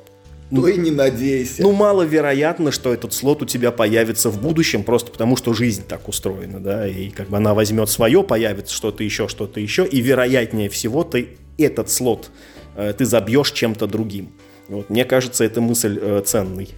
то 0.54 0.68
и 0.68 0.78
не 0.78 0.90
надейся. 0.90 1.62
Ну, 1.62 1.72
маловероятно, 1.72 2.70
что 2.70 2.92
этот 2.92 3.12
слот 3.12 3.42
у 3.42 3.46
тебя 3.46 3.70
появится 3.72 4.30
в 4.30 4.40
будущем, 4.40 4.84
просто 4.84 5.10
потому 5.10 5.36
что 5.36 5.54
жизнь 5.54 5.84
так 5.86 6.08
устроена, 6.08 6.60
да, 6.60 6.86
и 6.86 7.10
как 7.10 7.28
бы 7.28 7.36
она 7.36 7.54
возьмет 7.54 7.88
свое, 7.88 8.22
появится 8.22 8.74
что-то 8.74 9.02
еще, 9.04 9.28
что-то 9.28 9.60
еще, 9.60 9.86
и 9.86 10.00
вероятнее 10.00 10.68
всего 10.68 11.04
ты 11.04 11.36
этот 11.58 11.90
слот 11.90 12.30
э, 12.76 12.92
ты 12.96 13.04
забьешь 13.04 13.52
чем-то 13.52 13.86
другим. 13.86 14.32
Вот, 14.68 14.90
мне 14.90 15.04
кажется, 15.04 15.44
эта 15.44 15.60
мысль 15.60 15.98
э, 16.00 16.22
ценной. 16.24 16.68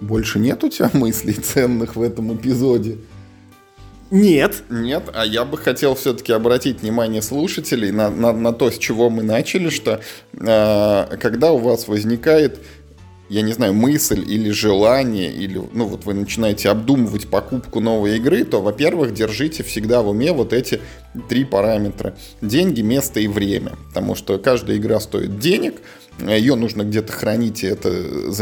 Больше 0.00 0.38
нет 0.38 0.62
у 0.64 0.68
тебя 0.68 0.90
мыслей 0.94 1.34
ценных 1.34 1.96
в 1.96 2.02
этом 2.02 2.34
эпизоде? 2.34 2.98
Нет. 4.10 4.62
Нет, 4.70 5.10
а 5.14 5.24
я 5.24 5.44
бы 5.44 5.58
хотел 5.58 5.94
все-таки 5.94 6.32
обратить 6.32 6.82
внимание 6.82 7.22
слушателей 7.22 7.90
на, 7.90 8.08
на, 8.10 8.32
на 8.32 8.52
то, 8.52 8.70
с 8.70 8.78
чего 8.78 9.10
мы 9.10 9.22
начали, 9.22 9.68
что 9.68 10.00
э, 10.32 11.16
когда 11.20 11.52
у 11.52 11.58
вас 11.58 11.88
возникает, 11.88 12.60
я 13.28 13.42
не 13.42 13.52
знаю, 13.52 13.74
мысль 13.74 14.24
или 14.24 14.50
желание, 14.50 15.32
или, 15.32 15.60
ну 15.72 15.86
вот 15.86 16.04
вы 16.04 16.14
начинаете 16.14 16.68
обдумывать 16.68 17.28
покупку 17.28 17.80
новой 17.80 18.16
игры, 18.18 18.44
то, 18.44 18.62
во-первых, 18.62 19.12
держите 19.12 19.64
всегда 19.64 20.02
в 20.02 20.08
уме 20.08 20.32
вот 20.32 20.52
эти 20.52 20.80
три 21.28 21.44
параметра. 21.44 22.14
Деньги, 22.40 22.82
место 22.82 23.18
и 23.18 23.26
время. 23.26 23.72
Потому 23.88 24.14
что 24.14 24.38
каждая 24.38 24.76
игра 24.76 25.00
стоит 25.00 25.40
денег, 25.40 25.80
ее 26.18 26.54
нужно 26.54 26.82
где-то 26.82 27.12
хранить, 27.12 27.62
и 27.62 27.66
это, 27.66 27.92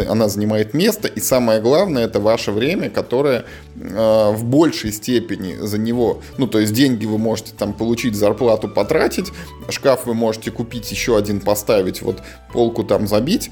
она 0.09 0.29
занимает 0.29 0.75
место. 0.75 1.09
И 1.09 1.21
самое 1.21 1.61
главное, 1.61 2.05
это 2.05 2.21
ваше 2.21 2.53
время, 2.53 2.89
которое 2.89 3.45
э, 3.77 4.31
в 4.33 4.45
большей 4.45 4.93
степени 4.93 5.57
за 5.61 5.79
него, 5.79 6.23
ну, 6.39 6.47
то 6.47 6.61
есть 6.61 6.73
деньги 6.73 7.05
вы 7.05 7.19
можете 7.19 7.53
там 7.57 7.73
получить, 7.73 8.15
зарплату 8.15 8.69
потратить, 8.69 9.33
шкаф 9.69 10.07
вы 10.07 10.15
можете 10.15 10.51
купить 10.51 10.91
еще 10.91 11.17
один, 11.17 11.41
поставить, 11.41 12.03
вот 12.03 12.23
полку 12.53 12.85
там 12.85 13.09
забить, 13.09 13.51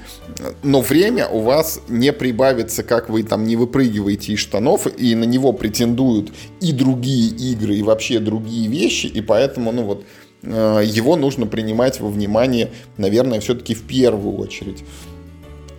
но 0.63 0.81
время 0.81 1.27
у 1.27 1.39
вас 1.39 1.81
не 1.89 2.13
прибавится, 2.13 2.83
как 2.83 3.09
вы 3.09 3.23
там 3.23 3.43
не 3.43 3.57
выпрыгиваете 3.57 4.33
из 4.33 4.39
штанов, 4.39 4.87
и 4.97 5.15
на 5.15 5.25
него 5.25 5.51
претендуют 5.51 6.31
и 6.61 6.71
другие 6.71 7.29
игры, 7.29 7.75
и 7.75 7.83
вообще 7.83 8.19
другие 8.19 8.69
вещи, 8.69 9.07
и 9.07 9.21
поэтому, 9.21 9.71
ну, 9.73 9.83
вот, 9.83 10.05
его 10.43 11.15
нужно 11.15 11.45
принимать 11.47 11.99
во 11.99 12.09
внимание, 12.09 12.71
наверное, 12.97 13.39
все-таки 13.39 13.73
в 13.73 13.83
первую 13.83 14.37
очередь. 14.37 14.83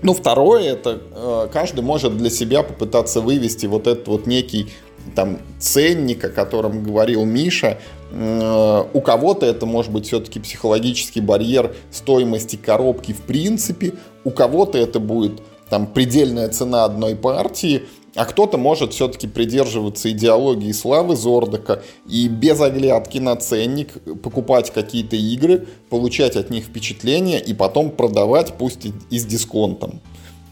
Ну, 0.04 0.12
второе, 0.12 0.72
это 0.72 1.00
э, 1.12 1.48
каждый 1.50 1.80
может 1.80 2.18
для 2.18 2.28
себя 2.28 2.62
попытаться 2.62 3.22
вывести 3.22 3.64
вот 3.64 3.86
этот 3.86 4.06
вот 4.06 4.26
некий 4.26 4.68
там 5.14 5.38
ценник, 5.58 6.22
о 6.24 6.28
котором 6.28 6.82
говорил 6.82 7.24
Миша. 7.24 7.78
Э, 8.12 8.84
у 8.92 9.00
кого-то 9.00 9.46
это 9.46 9.64
может 9.64 9.90
быть 9.92 10.06
все-таки 10.06 10.40
психологический 10.40 11.22
барьер 11.22 11.74
стоимости 11.90 12.56
коробки 12.56 13.12
в 13.12 13.22
принципе, 13.22 13.94
у 14.24 14.30
кого-то 14.30 14.76
это 14.76 15.00
будет 15.00 15.40
там 15.70 15.86
предельная 15.86 16.50
цена 16.50 16.84
одной 16.84 17.16
партии, 17.16 17.84
а 18.14 18.24
кто-то 18.24 18.58
может 18.58 18.92
все-таки 18.92 19.26
придерживаться 19.26 20.10
идеологии 20.10 20.72
славы 20.72 21.16
Зордака 21.16 21.82
и 22.08 22.28
без 22.28 22.60
оглядки 22.60 23.18
на 23.18 23.34
ценник 23.36 23.92
покупать 24.22 24.72
какие-то 24.72 25.16
игры, 25.16 25.66
получать 25.90 26.36
от 26.36 26.50
них 26.50 26.64
впечатления 26.64 27.40
и 27.40 27.54
потом 27.54 27.90
продавать, 27.90 28.54
пусть 28.56 28.86
и 29.10 29.18
с 29.18 29.24
дисконтом. 29.24 30.00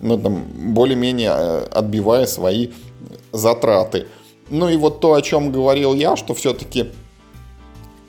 Ну, 0.00 0.18
там, 0.18 0.44
более-менее 0.74 1.30
э, 1.32 1.66
отбивая 1.70 2.26
свои 2.26 2.70
затраты. 3.30 4.06
Ну 4.50 4.68
и 4.68 4.76
вот 4.76 5.00
то, 5.00 5.14
о 5.14 5.22
чем 5.22 5.52
говорил 5.52 5.94
я, 5.94 6.16
что 6.16 6.34
все-таки 6.34 6.86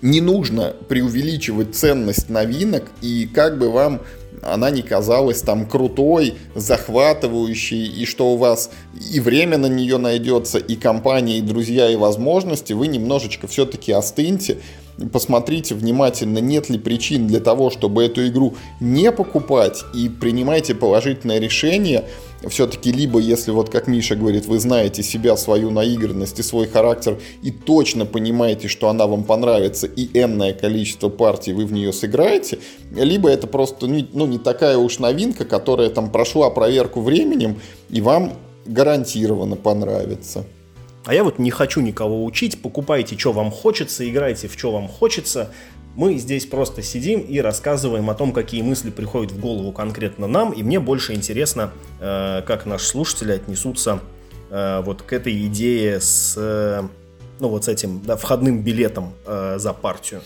не 0.01 0.19
нужно 0.19 0.73
преувеличивать 0.89 1.75
ценность 1.75 2.29
новинок, 2.29 2.91
и 3.01 3.27
как 3.27 3.59
бы 3.59 3.69
вам 3.69 4.01
она 4.45 4.69
не 4.69 4.81
казалась 4.81 5.41
там 5.41 5.65
крутой, 5.67 6.35
захватывающей, 6.55 7.85
и 7.85 8.05
что 8.05 8.31
у 8.31 8.37
вас 8.37 8.69
и 9.11 9.19
время 9.19 9.57
на 9.57 9.67
нее 9.67 9.97
найдется, 9.97 10.57
и 10.57 10.75
компания, 10.75 11.37
и 11.37 11.41
друзья, 11.41 11.89
и 11.89 11.95
возможности, 11.95 12.73
вы 12.73 12.87
немножечко 12.87 13.47
все-таки 13.47 13.91
остыньте, 13.91 14.57
посмотрите 15.11 15.75
внимательно, 15.75 16.39
нет 16.39 16.69
ли 16.69 16.77
причин 16.77 17.27
для 17.27 17.39
того, 17.39 17.69
чтобы 17.69 18.03
эту 18.03 18.27
игру 18.27 18.55
не 18.79 19.11
покупать, 19.11 19.83
и 19.93 20.09
принимайте 20.09 20.75
положительное 20.75 21.39
решение– 21.39 22.05
все-таки 22.49 22.91
либо, 22.91 23.19
если 23.19 23.51
вот 23.51 23.69
как 23.69 23.87
Миша 23.87 24.15
говорит, 24.15 24.45
вы 24.45 24.59
знаете 24.59 25.03
себя, 25.03 25.37
свою 25.37 25.71
наигранность 25.71 26.39
и 26.39 26.43
свой 26.43 26.67
характер 26.67 27.19
и 27.41 27.51
точно 27.51 28.05
понимаете, 28.05 28.67
что 28.67 28.89
она 28.89 29.07
вам 29.07 29.23
понравится 29.23 29.87
и 29.87 30.09
энное 30.13 30.53
количество 30.53 31.09
партий 31.09 31.53
вы 31.53 31.65
в 31.65 31.73
нее 31.73 31.93
сыграете, 31.93 32.59
либо 32.91 33.29
это 33.29 33.47
просто 33.47 33.87
ну, 33.87 34.25
не 34.25 34.37
такая 34.37 34.77
уж 34.77 34.99
новинка, 34.99 35.45
которая 35.45 35.89
там 35.89 36.11
прошла 36.11 36.49
проверку 36.49 37.01
временем 37.01 37.59
и 37.89 38.01
вам 38.01 38.33
гарантированно 38.65 39.55
понравится. 39.55 40.45
А 41.05 41.13
я 41.13 41.23
вот 41.23 41.37
не 41.37 41.51
хочу 41.51 41.81
никого 41.81 42.23
учить, 42.23 42.61
покупайте, 42.61 43.17
что 43.17 43.33
вам 43.33 43.51
хочется, 43.51 44.09
играйте 44.09 44.47
в 44.47 44.53
что 44.53 44.71
вам 44.71 44.87
хочется, 44.87 45.51
мы 45.95 46.17
здесь 46.17 46.45
просто 46.45 46.81
сидим 46.81 47.19
и 47.19 47.39
рассказываем 47.39 48.09
о 48.09 48.15
том, 48.15 48.31
какие 48.31 48.61
мысли 48.61 48.89
приходят 48.89 49.31
в 49.31 49.39
голову 49.39 49.71
конкретно 49.73 50.27
нам, 50.27 50.51
и 50.51 50.63
мне 50.63 50.79
больше 50.79 51.13
интересно, 51.13 51.71
э, 51.99 52.41
как 52.47 52.65
наши 52.65 52.87
слушатели 52.87 53.33
отнесутся 53.33 53.99
э, 54.49 54.81
вот 54.81 55.01
к 55.01 55.11
этой 55.11 55.45
идее 55.45 55.99
с, 55.99 56.35
э, 56.37 56.83
ну 57.39 57.49
вот 57.49 57.65
с 57.65 57.67
этим 57.67 58.01
да, 58.01 58.15
входным 58.15 58.63
билетом 58.63 59.13
за 59.25 59.73
партию. 59.73 60.21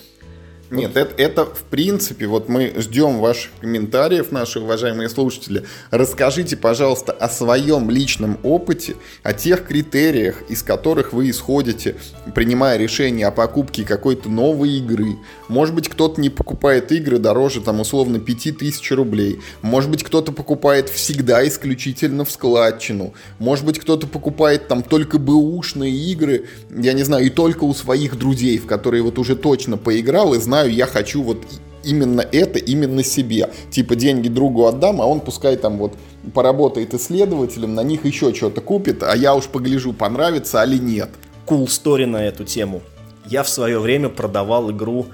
Нет, 0.69 0.97
это, 0.97 1.13
это 1.21 1.45
в 1.45 1.63
принципе, 1.63 2.27
вот 2.27 2.49
мы 2.49 2.73
ждем 2.77 3.19
ваших 3.19 3.51
комментариев, 3.61 4.33
наши 4.33 4.59
уважаемые 4.59 5.07
слушатели. 5.07 5.63
Расскажите, 5.91 6.57
пожалуйста, 6.57 7.13
о 7.13 7.29
своем 7.29 7.89
личном 7.89 8.37
опыте, 8.43 8.97
о 9.23 9.31
тех 9.31 9.65
критериях, 9.65 10.41
из 10.49 10.63
которых 10.63 11.13
вы 11.13 11.29
исходите, 11.29 11.95
принимая 12.35 12.77
решение 12.77 13.27
о 13.27 13.31
покупке 13.31 13.85
какой-то 13.85 14.29
новой 14.29 14.71
игры. 14.71 15.15
Может 15.47 15.73
быть, 15.73 15.87
кто-то 15.87 16.19
не 16.19 16.29
покупает 16.29 16.91
игры 16.91 17.17
дороже, 17.17 17.61
там, 17.61 17.79
условно, 17.79 18.19
5000 18.19 18.91
рублей. 18.91 19.39
Может 19.61 19.89
быть, 19.89 20.03
кто-то 20.03 20.33
покупает 20.33 20.89
всегда 20.89 21.47
исключительно 21.47 22.25
в 22.25 22.31
складчину. 22.31 23.13
Может 23.39 23.63
быть, 23.63 23.79
кто-то 23.79 24.05
покупает 24.05 24.67
там 24.67 24.83
только 24.83 25.17
бэушные 25.17 25.93
игры, 25.93 26.47
я 26.69 26.91
не 26.91 27.03
знаю, 27.03 27.25
и 27.25 27.29
только 27.29 27.63
у 27.63 27.73
своих 27.73 28.17
друзей, 28.17 28.57
в 28.57 28.65
которые 28.65 29.01
вот 29.01 29.17
уже 29.17 29.37
точно 29.37 29.77
поиграл 29.77 30.33
и 30.33 30.39
знает, 30.39 30.56
знаю, 30.57 30.73
я 30.73 30.87
хочу 30.87 31.21
вот 31.21 31.37
именно 31.83 32.21
это, 32.21 32.57
именно 32.57 33.03
себе. 33.03 33.49
Типа 33.69 33.95
деньги 33.95 34.27
другу 34.27 34.65
отдам, 34.65 35.01
а 35.01 35.05
он 35.05 35.19
пускай 35.19 35.55
там 35.55 35.77
вот 35.77 35.95
поработает 36.33 36.93
исследователем, 36.93 37.75
на 37.75 37.81
них 37.81 38.05
еще 38.05 38.33
что-то 38.33 38.61
купит, 38.61 39.03
а 39.03 39.15
я 39.15 39.35
уж 39.35 39.45
погляжу, 39.45 39.93
понравится 39.93 40.63
или 40.63 40.77
нет. 40.77 41.09
Cool 41.45 41.65
story 41.65 42.05
на 42.05 42.25
эту 42.25 42.43
тему. 42.43 42.81
Я 43.25 43.43
в 43.43 43.49
свое 43.49 43.79
время 43.79 44.09
продавал 44.09 44.71
игру, 44.71 45.05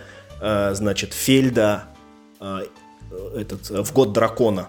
э, 0.42 0.74
значит, 0.74 1.14
Фельда 1.14 1.84
э, 2.40 2.62
этот, 3.36 3.70
в 3.70 3.94
год 3.94 4.14
дракона 4.14 4.68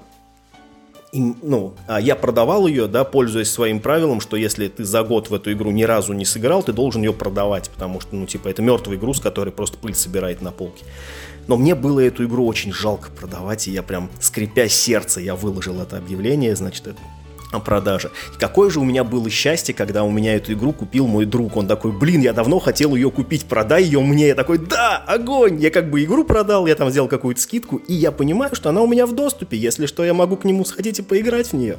ну, 1.21 1.75
а 1.87 2.01
я 2.01 2.17
продавал 2.17 2.67
ее, 2.67 2.89
да, 2.89 3.05
пользуясь 3.05 3.51
своим 3.51 3.81
правилом, 3.81 4.21
что 4.21 4.37
если 4.37 4.69
ты 4.69 4.85
за 4.85 5.03
год 5.03 5.31
в 5.31 5.35
эту 5.35 5.53
игру 5.53 5.71
ни 5.71 5.85
разу 5.85 6.13
не 6.13 6.25
сыграл, 6.25 6.63
ты 6.63 6.73
должен 6.73 7.03
ее 7.03 7.13
продавать, 7.13 7.71
потому 7.71 8.01
что, 8.01 8.17
ну, 8.17 8.27
типа, 8.27 8.49
это 8.49 8.63
мертвый 8.63 8.99
груз, 8.99 9.21
который 9.21 9.53
просто 9.53 9.79
пыль 9.79 9.95
собирает 9.95 10.43
на 10.43 10.51
полке. 10.51 10.85
Но 11.47 11.57
мне 11.57 11.75
было 11.75 12.01
эту 12.01 12.25
игру 12.25 12.47
очень 12.47 12.73
жалко 12.73 13.11
продавать, 13.11 13.69
и 13.69 13.71
я 13.71 13.83
прям, 13.83 14.11
скрипя 14.21 14.69
сердце, 14.69 15.21
я 15.21 15.35
выложил 15.35 15.81
это 15.81 15.99
объявление, 15.99 16.57
значит, 16.57 16.87
это 16.87 17.01
продаже. 17.61 18.11
И 18.35 18.39
какое 18.39 18.71
же 18.71 18.81
у 18.81 18.85
меня 18.85 19.05
было 19.05 19.29
счастье, 19.31 19.75
когда 19.75 20.05
у 20.05 20.11
меня 20.11 20.35
эту 20.35 20.53
игру 20.53 20.73
купил 20.73 21.07
мой 21.07 21.27
друг. 21.27 21.57
Он 21.57 21.67
такой, 21.67 21.93
блин, 21.93 22.21
я 22.21 22.33
давно 22.33 22.59
хотел 22.59 22.95
ее 22.95 23.11
купить, 23.11 23.45
продай 23.45 23.85
ее 23.85 24.01
мне. 24.01 24.29
Я 24.29 24.35
такой, 24.35 24.59
да, 24.59 24.97
огонь! 24.97 25.61
Я 25.61 25.71
как 25.71 25.91
бы 25.91 26.03
игру 26.05 26.25
продал, 26.25 26.67
я 26.67 26.75
там 26.75 26.91
сделал 26.91 27.09
какую-то 27.09 27.41
скидку, 27.41 27.77
и 27.77 27.95
я 27.95 28.13
понимаю, 28.13 28.55
что 28.55 28.71
она 28.71 28.83
у 28.83 28.87
меня 28.87 29.07
в 29.07 29.15
доступе. 29.15 29.57
Если 29.57 29.87
что, 29.87 30.05
я 30.05 30.15
могу 30.15 30.37
к 30.37 30.45
нему 30.45 30.65
сходить 30.65 30.99
и 30.99 31.03
поиграть 31.03 31.49
в 31.49 31.53
нее. 31.55 31.79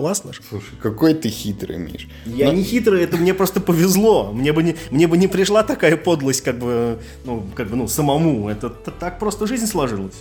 Классно 0.00 0.32
же. 0.32 0.40
Слушай, 0.48 0.70
какой 0.80 1.12
ты 1.12 1.28
хитрый, 1.28 1.76
Миш. 1.76 2.08
Я 2.24 2.46
Но... 2.46 2.52
не 2.54 2.62
хитрый, 2.62 3.02
это 3.02 3.18
мне 3.18 3.34
просто 3.34 3.60
повезло. 3.60 4.32
Мне 4.32 4.54
бы 4.54 4.62
не, 4.62 4.76
мне 4.90 5.06
бы 5.06 5.18
не 5.18 5.28
пришла 5.28 5.62
такая 5.62 5.98
подлость, 5.98 6.40
как 6.40 6.58
бы, 6.58 6.98
ну, 7.26 7.44
как 7.54 7.68
бы, 7.68 7.76
ну, 7.76 7.86
самому. 7.86 8.48
Это 8.48 8.70
так 8.70 9.18
просто 9.18 9.46
жизнь 9.46 9.66
сложилась. 9.66 10.14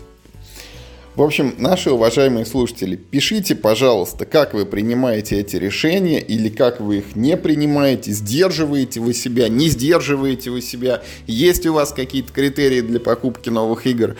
В 1.19 1.21
общем, 1.21 1.53
наши 1.57 1.91
уважаемые 1.91 2.45
слушатели, 2.45 2.95
пишите, 2.95 3.53
пожалуйста, 3.53 4.25
как 4.25 4.53
вы 4.53 4.65
принимаете 4.65 5.37
эти 5.37 5.57
решения 5.57 6.21
или 6.21 6.47
как 6.47 6.79
вы 6.79 6.99
их 6.99 7.17
не 7.17 7.35
принимаете, 7.35 8.13
сдерживаете 8.13 9.01
вы 9.01 9.13
себя, 9.13 9.49
не 9.49 9.67
сдерживаете 9.67 10.49
вы 10.49 10.61
себя, 10.61 11.03
есть 11.27 11.65
у 11.65 11.73
вас 11.73 11.91
какие-то 11.91 12.31
критерии 12.31 12.79
для 12.79 13.01
покупки 13.01 13.49
новых 13.49 13.85
игр, 13.85 14.15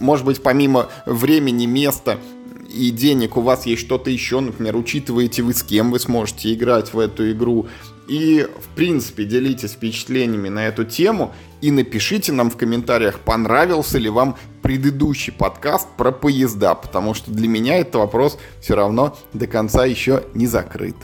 может 0.00 0.24
быть, 0.24 0.42
помимо 0.42 0.88
времени, 1.04 1.66
места, 1.66 2.18
и 2.74 2.88
денег 2.92 3.36
у 3.36 3.42
вас 3.42 3.66
есть 3.66 3.82
что-то 3.82 4.08
еще, 4.08 4.40
например, 4.40 4.74
учитываете 4.74 5.42
вы 5.42 5.52
с 5.52 5.62
кем 5.62 5.90
вы 5.90 6.00
сможете 6.00 6.54
играть 6.54 6.94
в 6.94 6.98
эту 6.98 7.30
игру, 7.30 7.68
И, 8.08 8.48
в 8.58 8.74
принципе, 8.74 9.24
делитесь 9.24 9.72
впечатлениями 9.72 10.48
на 10.48 10.66
эту 10.66 10.84
тему 10.84 11.34
и 11.60 11.70
напишите 11.70 12.32
нам 12.32 12.50
в 12.50 12.56
комментариях, 12.56 13.20
понравился 13.20 13.98
ли 13.98 14.08
вам 14.08 14.36
предыдущий 14.62 15.32
подкаст 15.32 15.86
про 15.96 16.10
поезда, 16.10 16.74
потому 16.74 17.12
что 17.12 17.30
для 17.30 17.48
меня 17.48 17.76
этот 17.76 17.96
вопрос 17.96 18.38
все 18.62 18.74
равно 18.74 19.16
до 19.34 19.46
конца 19.46 19.84
еще 19.84 20.24
не 20.32 20.46
закрыт. 20.46 20.96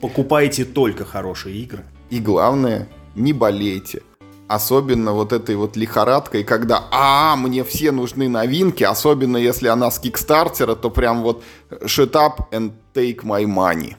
Покупайте 0.00 0.64
только 0.64 1.04
хорошие 1.04 1.56
игры. 1.56 1.84
И 2.08 2.20
главное, 2.20 2.88
не 3.14 3.34
болейте. 3.34 4.02
Особенно 4.48 5.12
вот 5.12 5.32
этой 5.32 5.56
вот 5.56 5.76
лихорадкой, 5.76 6.42
когда 6.42 6.84
«А, 6.90 7.36
мне 7.36 7.64
все 7.64 7.92
нужны 7.92 8.28
новинки», 8.28 8.82
особенно 8.82 9.36
если 9.36 9.68
она 9.68 9.90
с 9.90 9.98
Кикстартера, 9.98 10.74
то 10.74 10.90
прям 10.90 11.22
вот 11.22 11.42
«Shut 11.70 12.12
up 12.12 12.50
and 12.50 12.72
take 12.94 13.22
my 13.22 13.44
money». 13.44 13.96